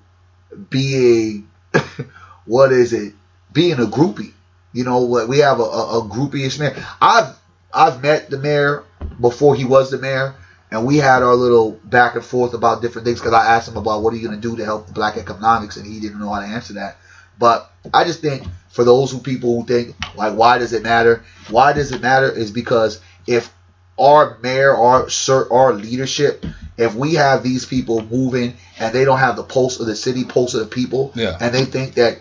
being 0.71 1.49
what 2.47 2.73
is 2.73 2.93
it? 2.93 3.15
Being 3.53 3.75
a 3.75 3.87
groupie. 3.87 4.33
You 4.73 4.85
know 4.85 5.01
what? 5.03 5.29
We 5.29 5.39
have 5.39 5.59
a, 5.61 5.65
a, 5.65 5.99
a 5.99 6.09
groupie-ish 6.09 6.59
mayor. 6.59 6.77
I've 7.01 7.37
I've 7.73 8.03
met 8.03 8.31
the 8.31 8.39
mayor 8.39 8.85
before 9.21 9.55
he 9.55 9.65
was 9.65 9.91
the 9.91 9.99
mayor, 9.99 10.35
and 10.71 10.87
we 10.87 10.99
had 10.99 11.23
our 11.23 11.35
little 11.35 11.73
back 11.73 12.15
and 12.15 12.25
forth 12.25 12.55
about 12.55 12.83
different 12.83 13.07
things 13.07 13.19
because 13.19 13.33
I 13.33 13.57
asked 13.57 13.69
him 13.69 13.77
about 13.77 14.03
what 14.03 14.13
are 14.13 14.17
you 14.17 14.29
going 14.29 14.41
to 14.41 14.49
do 14.49 14.57
to 14.57 14.65
help 14.65 14.87
the 14.87 14.93
black 14.93 15.17
economics, 15.17 15.77
and 15.77 15.87
he 15.87 15.99
didn't 15.99 16.21
know 16.21 16.33
how 16.33 16.41
to 16.41 16.47
answer 16.47 16.75
that. 16.75 16.99
But 17.39 17.71
I 17.93 18.05
just 18.05 18.21
think 18.21 18.47
for 18.71 18.85
those 18.85 19.11
who 19.11 19.19
people 19.19 19.61
who 19.61 19.67
think 19.67 19.97
like 20.15 20.35
why 20.35 20.59
does 20.59 20.73
it 20.73 20.83
matter? 20.83 21.25
Why 21.51 21.73
does 21.73 21.93
it 21.93 22.01
matter 22.03 22.31
is 22.31 22.51
because 22.51 23.01
if 23.27 23.53
our 23.99 24.39
mayor, 24.43 24.75
our 24.77 25.09
sir, 25.11 25.49
our 25.51 25.73
leadership, 25.73 26.45
if 26.77 26.95
we 26.95 27.15
have 27.15 27.43
these 27.43 27.67
people 27.67 28.03
moving 28.03 28.55
and 28.79 28.95
they 28.95 29.05
don't 29.05 29.19
have 29.19 29.37
the 29.37 29.43
pulse 29.43 29.81
of 29.81 29.87
the 29.87 29.97
city, 29.97 30.25
pulse 30.25 30.55
of 30.55 30.61
the 30.61 30.67
people, 30.75 31.13
Yeah. 31.17 31.37
and 31.41 31.53
they 31.53 31.65
think 31.65 31.95
that 31.95 32.19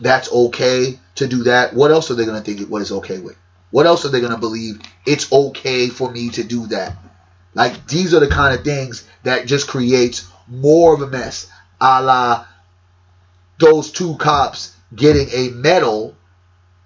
that's 0.00 0.32
okay 0.32 0.98
to 1.16 1.26
do 1.28 1.44
that, 1.44 1.74
what 1.74 1.90
else 1.90 2.10
are 2.10 2.14
they 2.14 2.24
going 2.24 2.42
to 2.42 2.54
think 2.54 2.68
what 2.68 2.82
is 2.82 2.90
okay 2.90 3.18
with? 3.18 3.36
What 3.70 3.86
else 3.86 4.04
are 4.04 4.08
they 4.08 4.20
going 4.20 4.32
to 4.32 4.38
believe 4.38 4.80
it's 5.06 5.32
okay 5.32 5.88
for 5.88 6.10
me 6.10 6.30
to 6.30 6.42
do 6.42 6.66
that? 6.68 6.96
Like 7.54 7.86
these 7.86 8.14
are 8.14 8.20
the 8.20 8.28
kind 8.28 8.56
of 8.58 8.64
things 8.64 9.06
that 9.22 9.46
just 9.46 9.68
creates 9.68 10.28
more 10.48 10.94
of 10.94 11.02
a 11.02 11.06
mess, 11.06 11.48
a 11.80 12.02
la 12.02 12.46
those 13.58 13.90
two 13.92 14.16
cops 14.16 14.74
getting 14.94 15.28
a 15.30 15.50
medal 15.50 16.16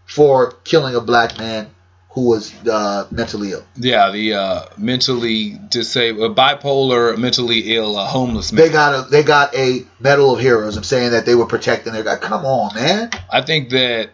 for 0.06 0.52
killing 0.64 0.94
a 0.94 1.00
black 1.00 1.38
man 1.38 1.70
who 2.10 2.28
was 2.28 2.54
uh, 2.68 3.08
mentally 3.10 3.50
ill. 3.50 3.64
yeah, 3.74 4.10
the 4.10 4.34
uh, 4.34 4.62
mentally 4.78 5.58
disabled, 5.68 6.36
bipolar, 6.36 7.18
mentally 7.18 7.74
ill, 7.74 7.96
uh, 7.96 8.06
homeless 8.06 8.52
man. 8.52 8.64
They 8.64 8.72
got 8.72 8.94
a 8.94 9.10
they 9.10 9.24
got 9.24 9.54
a 9.56 9.84
medal 9.98 10.32
of 10.32 10.40
heroes. 10.40 10.76
I'm 10.76 10.84
saying 10.84 11.10
that 11.10 11.26
they 11.26 11.34
were 11.34 11.46
protecting 11.46 11.92
their 11.92 12.04
guy. 12.04 12.16
Come 12.16 12.44
on, 12.44 12.74
man. 12.76 13.10
I 13.30 13.42
think 13.42 13.70
that 13.70 14.10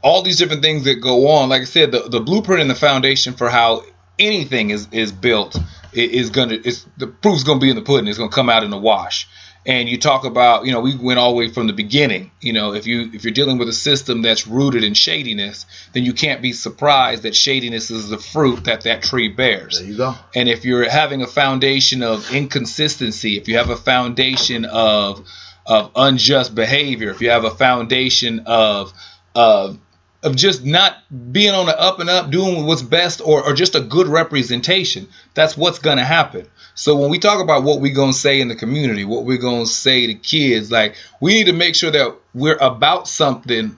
all 0.00 0.22
these 0.22 0.38
different 0.38 0.62
things 0.62 0.84
that 0.84 0.96
go 0.96 1.28
on, 1.30 1.48
like 1.48 1.62
I 1.62 1.64
said, 1.64 1.90
the, 1.90 2.08
the 2.08 2.20
blueprint 2.20 2.60
and 2.60 2.70
the 2.70 2.76
foundation 2.76 3.34
for 3.34 3.48
how 3.48 3.82
anything 4.16 4.70
is 4.70 4.86
is 4.92 5.10
built 5.10 5.56
is 5.92 6.30
gonna 6.30 6.54
is 6.54 6.86
the 6.96 7.08
proof's 7.08 7.42
gonna 7.42 7.58
be 7.58 7.70
in 7.70 7.76
the 7.76 7.82
pudding. 7.82 8.06
It's 8.06 8.18
gonna 8.18 8.30
come 8.30 8.48
out 8.48 8.62
in 8.62 8.70
the 8.70 8.78
wash. 8.78 9.28
And 9.66 9.88
you 9.88 9.98
talk 9.98 10.24
about, 10.24 10.66
you 10.66 10.72
know, 10.72 10.80
we 10.80 10.94
went 10.94 11.18
all 11.18 11.30
the 11.30 11.36
way 11.36 11.48
from 11.48 11.66
the 11.66 11.72
beginning. 11.72 12.30
You 12.40 12.52
know, 12.52 12.74
if 12.74 12.86
you 12.86 13.10
if 13.14 13.24
you're 13.24 13.32
dealing 13.32 13.56
with 13.56 13.68
a 13.68 13.72
system 13.72 14.20
that's 14.20 14.46
rooted 14.46 14.84
in 14.84 14.92
shadiness, 14.94 15.64
then 15.94 16.04
you 16.04 16.12
can't 16.12 16.42
be 16.42 16.52
surprised 16.52 17.22
that 17.22 17.34
shadiness 17.34 17.90
is 17.90 18.08
the 18.10 18.18
fruit 18.18 18.64
that 18.64 18.82
that 18.82 19.02
tree 19.02 19.28
bears. 19.28 19.78
There 19.78 19.88
you 19.88 19.96
go. 19.96 20.14
And 20.34 20.48
if 20.48 20.64
you're 20.64 20.88
having 20.88 21.22
a 21.22 21.26
foundation 21.26 22.02
of 22.02 22.30
inconsistency, 22.32 23.38
if 23.38 23.48
you 23.48 23.56
have 23.56 23.70
a 23.70 23.76
foundation 23.76 24.66
of 24.66 25.26
of 25.66 25.90
unjust 25.96 26.54
behavior, 26.54 27.10
if 27.10 27.22
you 27.22 27.30
have 27.30 27.44
a 27.44 27.50
foundation 27.50 28.40
of 28.46 28.92
of 29.34 29.78
of 30.24 30.34
just 30.34 30.64
not 30.64 30.96
being 31.32 31.54
on 31.54 31.66
the 31.66 31.78
up 31.78 32.00
and 32.00 32.08
up, 32.08 32.30
doing 32.30 32.64
what's 32.64 32.82
best, 32.82 33.20
or, 33.20 33.44
or 33.44 33.52
just 33.52 33.74
a 33.74 33.80
good 33.80 34.08
representation, 34.08 35.06
that's 35.34 35.54
what's 35.54 35.78
going 35.78 35.98
to 35.98 36.04
happen. 36.04 36.46
So 36.74 36.96
when 36.96 37.10
we 37.10 37.18
talk 37.18 37.40
about 37.42 37.62
what 37.62 37.80
we're 37.80 37.94
going 37.94 38.12
to 38.12 38.18
say 38.18 38.40
in 38.40 38.48
the 38.48 38.56
community, 38.56 39.04
what 39.04 39.24
we're 39.24 39.38
going 39.38 39.64
to 39.64 39.70
say 39.70 40.06
to 40.08 40.14
kids, 40.14 40.72
like 40.72 40.96
we 41.20 41.32
need 41.34 41.46
to 41.46 41.52
make 41.52 41.74
sure 41.76 41.90
that 41.92 42.16
we're 42.34 42.56
about 42.56 43.06
something 43.06 43.76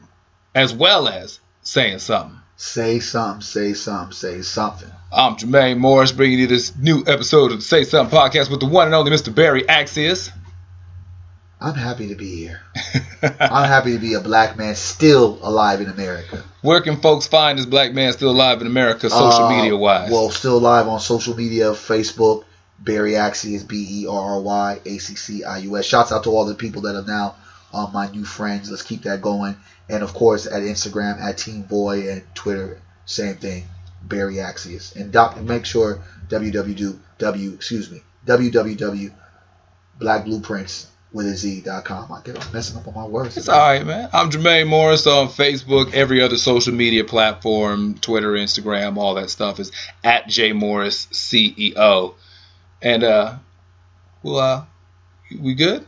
as 0.54 0.72
well 0.72 1.06
as 1.08 1.38
saying 1.62 1.98
something. 1.98 2.38
Say 2.56 3.00
something. 3.00 3.42
Say 3.42 3.74
something. 3.74 4.12
Say 4.12 4.40
something. 4.40 4.90
I'm 5.12 5.36
Jermaine 5.36 5.76
Morris, 5.78 6.12
bringing 6.12 6.38
you 6.38 6.46
this 6.46 6.74
new 6.74 7.04
episode 7.06 7.52
of 7.52 7.58
the 7.58 7.62
Say 7.64 7.84
Something 7.84 8.16
podcast 8.18 8.50
with 8.50 8.60
the 8.60 8.66
one 8.66 8.86
and 8.86 8.94
only 8.94 9.10
Mr. 9.10 9.32
Berry 9.34 9.62
Accius. 9.64 10.30
I'm 11.60 11.74
happy 11.74 12.08
to 12.08 12.14
be 12.14 12.36
here. 12.36 12.60
I'm 13.22 13.66
happy 13.68 13.92
to 13.92 13.98
be 13.98 14.14
a 14.14 14.20
black 14.20 14.56
man 14.58 14.74
still 14.74 15.38
alive 15.42 15.80
in 15.80 15.88
America. 15.88 16.42
Where 16.62 16.80
can 16.80 16.96
folks 17.00 17.26
find 17.26 17.58
this 17.58 17.66
black 17.66 17.92
man 17.94 18.12
still 18.12 18.30
alive 18.30 18.60
in 18.60 18.66
America, 18.66 19.08
social 19.08 19.44
Uh, 19.44 19.50
media 19.50 19.76
wise? 19.76 20.10
Well, 20.10 20.30
still 20.30 20.58
alive 20.58 20.86
on 20.88 20.98
social 21.00 21.34
media, 21.36 21.70
Facebook, 21.72 22.44
Berry 22.78 23.12
Accius, 23.12 23.66
B 23.66 24.02
E 24.02 24.06
R 24.06 24.34
R 24.34 24.40
Y 24.40 24.80
A 24.84 24.98
C 24.98 25.14
C 25.14 25.44
I 25.44 25.58
U 25.58 25.76
S. 25.76 25.84
Shouts 25.84 26.12
out 26.12 26.24
to 26.24 26.30
all 26.30 26.44
the 26.44 26.54
people 26.54 26.82
that 26.82 26.96
are 26.96 27.06
now 27.06 27.36
uh, 27.72 27.88
my 27.92 28.10
new 28.10 28.24
friends. 28.24 28.70
Let's 28.70 28.82
keep 28.82 29.02
that 29.02 29.22
going. 29.22 29.56
And 29.88 30.02
of 30.02 30.14
course, 30.14 30.46
at 30.46 30.62
Instagram, 30.62 31.20
at 31.20 31.38
Team 31.38 31.62
Boy, 31.62 32.10
and 32.10 32.22
Twitter, 32.34 32.80
same 33.04 33.36
thing, 33.36 33.66
Berry 34.02 34.36
Accius. 34.36 34.96
And 34.96 35.12
doc- 35.12 35.40
make 35.40 35.64
sure 35.64 36.02
www, 36.28 37.54
excuse 37.54 37.90
me, 37.90 38.02
www.blackblueprints 38.26 40.86
with 41.12 41.26
a 41.26 41.36
Z.com. 41.36 42.12
I 42.12 42.20
get 42.22 42.44
I'm 42.44 42.52
messing 42.52 42.76
up 42.76 42.88
on 42.88 42.94
my 42.94 43.06
words. 43.06 43.36
It's 43.36 43.48
all 43.48 43.58
right, 43.58 43.86
man. 43.86 44.10
I'm 44.12 44.30
Jermaine 44.30 44.66
Morris 44.66 45.06
on 45.06 45.28
Facebook, 45.28 45.94
every 45.94 46.20
other 46.20 46.36
social 46.36 46.74
media 46.74 47.04
platform, 47.04 47.96
Twitter, 47.98 48.32
Instagram, 48.32 48.96
all 48.96 49.14
that 49.14 49.30
stuff 49.30 49.60
is 49.60 49.70
at 50.02 50.26
J 50.28 50.52
Morris 50.52 51.06
CEO. 51.06 52.14
And 52.86 53.02
uh, 53.02 53.34
well, 54.22 54.38
uh, 54.38 54.64
we 55.40 55.54
good? 55.54 55.84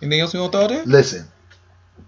Anything 0.00 0.20
else 0.20 0.32
we 0.32 0.40
want 0.40 0.52
to 0.52 0.58
throw 0.58 0.68
there? 0.68 0.84
Listen, 0.86 1.26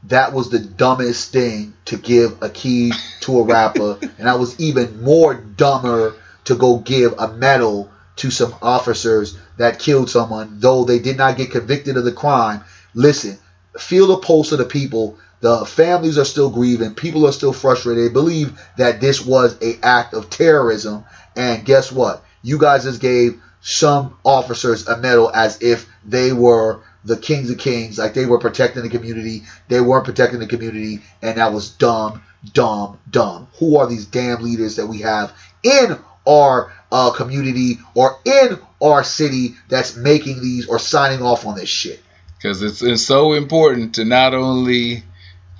that 0.05 0.33
was 0.33 0.49
the 0.49 0.59
dumbest 0.59 1.31
thing 1.31 1.75
to 1.85 1.99
give 1.99 2.43
a 2.43 2.49
key 2.49 2.91
to 3.21 3.41
a 3.41 3.45
rapper, 3.45 3.99
and 4.19 4.27
I 4.27 4.37
was 4.37 4.59
even 4.59 5.03
more 5.03 5.35
dumber 5.35 6.15
to 6.45 6.55
go 6.55 6.79
give 6.79 7.17
a 7.19 7.29
medal 7.35 7.91
to 8.17 8.31
some 8.31 8.55
officers 8.63 9.37
that 9.59 9.79
killed 9.79 10.09
someone, 10.09 10.59
though 10.59 10.85
they 10.85 11.01
did 11.01 11.19
not 11.19 11.37
get 11.37 11.51
convicted 11.51 11.99
of 11.99 12.07
the 12.07 12.13
crime. 12.13 12.63
Listen, 12.95 13.37
feel 13.79 14.07
the 14.07 14.17
pulse 14.17 14.53
of 14.53 14.59
the 14.59 14.65
people. 14.65 15.19
The 15.41 15.67
families 15.67 16.17
are 16.17 16.25
still 16.25 16.49
grieving. 16.49 16.95
People 16.95 17.27
are 17.27 17.33
still 17.33 17.53
frustrated. 17.53 18.07
They 18.07 18.13
believe 18.13 18.59
that 18.79 19.03
this 19.03 19.23
was 19.23 19.61
a 19.61 19.79
act 19.83 20.15
of 20.15 20.31
terrorism. 20.31 21.05
And 21.37 21.63
guess 21.67 21.93
what? 21.93 22.25
You 22.43 22.57
guys 22.59 22.85
just 22.85 23.03
gave 23.03 23.39
some 23.61 24.17
officers 24.25 24.87
a 24.89 24.97
medal 24.99 25.31
as 25.35 25.61
if 25.63 25.89
they 26.05 26.33
were 26.33 26.81
the 27.05 27.17
kings 27.17 27.51
of 27.51 27.59
kings, 27.59 27.99
like 27.99 28.15
they 28.15 28.27
were 28.27 28.39
protecting 28.39 28.83
the 28.83 28.89
community. 28.89 29.43
They 29.69 29.81
weren't 29.81 30.05
protecting 30.05 30.41
the 30.41 30.47
community, 30.47 31.01
and 31.23 31.39
that 31.39 31.53
was 31.53 31.71
dumb, 31.71 32.23
dumb, 32.53 32.99
dumb. 33.11 33.49
Who 33.59 33.79
are 33.79 33.87
these 33.87 34.07
damn 34.07 34.43
leaders 34.43 34.77
that 34.77 34.87
we 34.87 34.99
have 34.99 35.33
in 35.63 35.99
our 36.27 36.73
uh, 36.93 37.13
community 37.13 37.79
or 37.95 38.19
in 38.25 38.59
our 38.83 39.05
city 39.05 39.55
that's 39.69 39.97
making 39.97 40.43
these 40.43 40.67
or 40.67 40.79
signing 40.79 41.23
off 41.23 41.47
on 41.47 41.57
this 41.57 41.69
shit? 41.69 42.03
Because 42.37 42.63
it's, 42.63 42.83
it's 42.83 43.03
so 43.03 43.35
important 43.35 43.97
to 43.97 44.05
not 44.05 44.35
only 44.35 45.03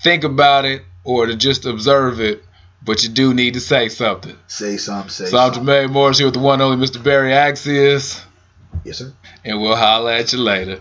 think 0.03 0.25
about 0.25 0.65
it 0.65 0.83
or 1.05 1.27
to 1.27 1.37
just 1.37 1.67
observe 1.67 2.21
it, 2.21 2.45
but 2.85 3.03
you 3.03 3.09
do 3.11 3.35
need 3.35 3.55
to 3.55 3.61
say 3.61 3.89
something. 3.89 4.37
Say 4.47 4.77
something. 4.77 5.11
Say 5.11 5.27
So 5.27 5.39
I'm 5.39 5.53
something. 5.55 5.65
Jermaine 5.73 5.91
Morris 5.93 6.19
here 6.19 6.27
with 6.27 6.35
the 6.35 6.41
one 6.41 6.61
and 6.61 6.73
only 6.73 6.87
Mr. 6.87 7.03
Berry 7.03 7.31
Accius, 7.33 8.23
Yes, 8.85 8.99
sir. 8.99 9.13
and 9.45 9.61
we'll 9.61 9.77
holler 9.77 10.13
at 10.13 10.33
you 10.33 10.39
later. 10.39 10.81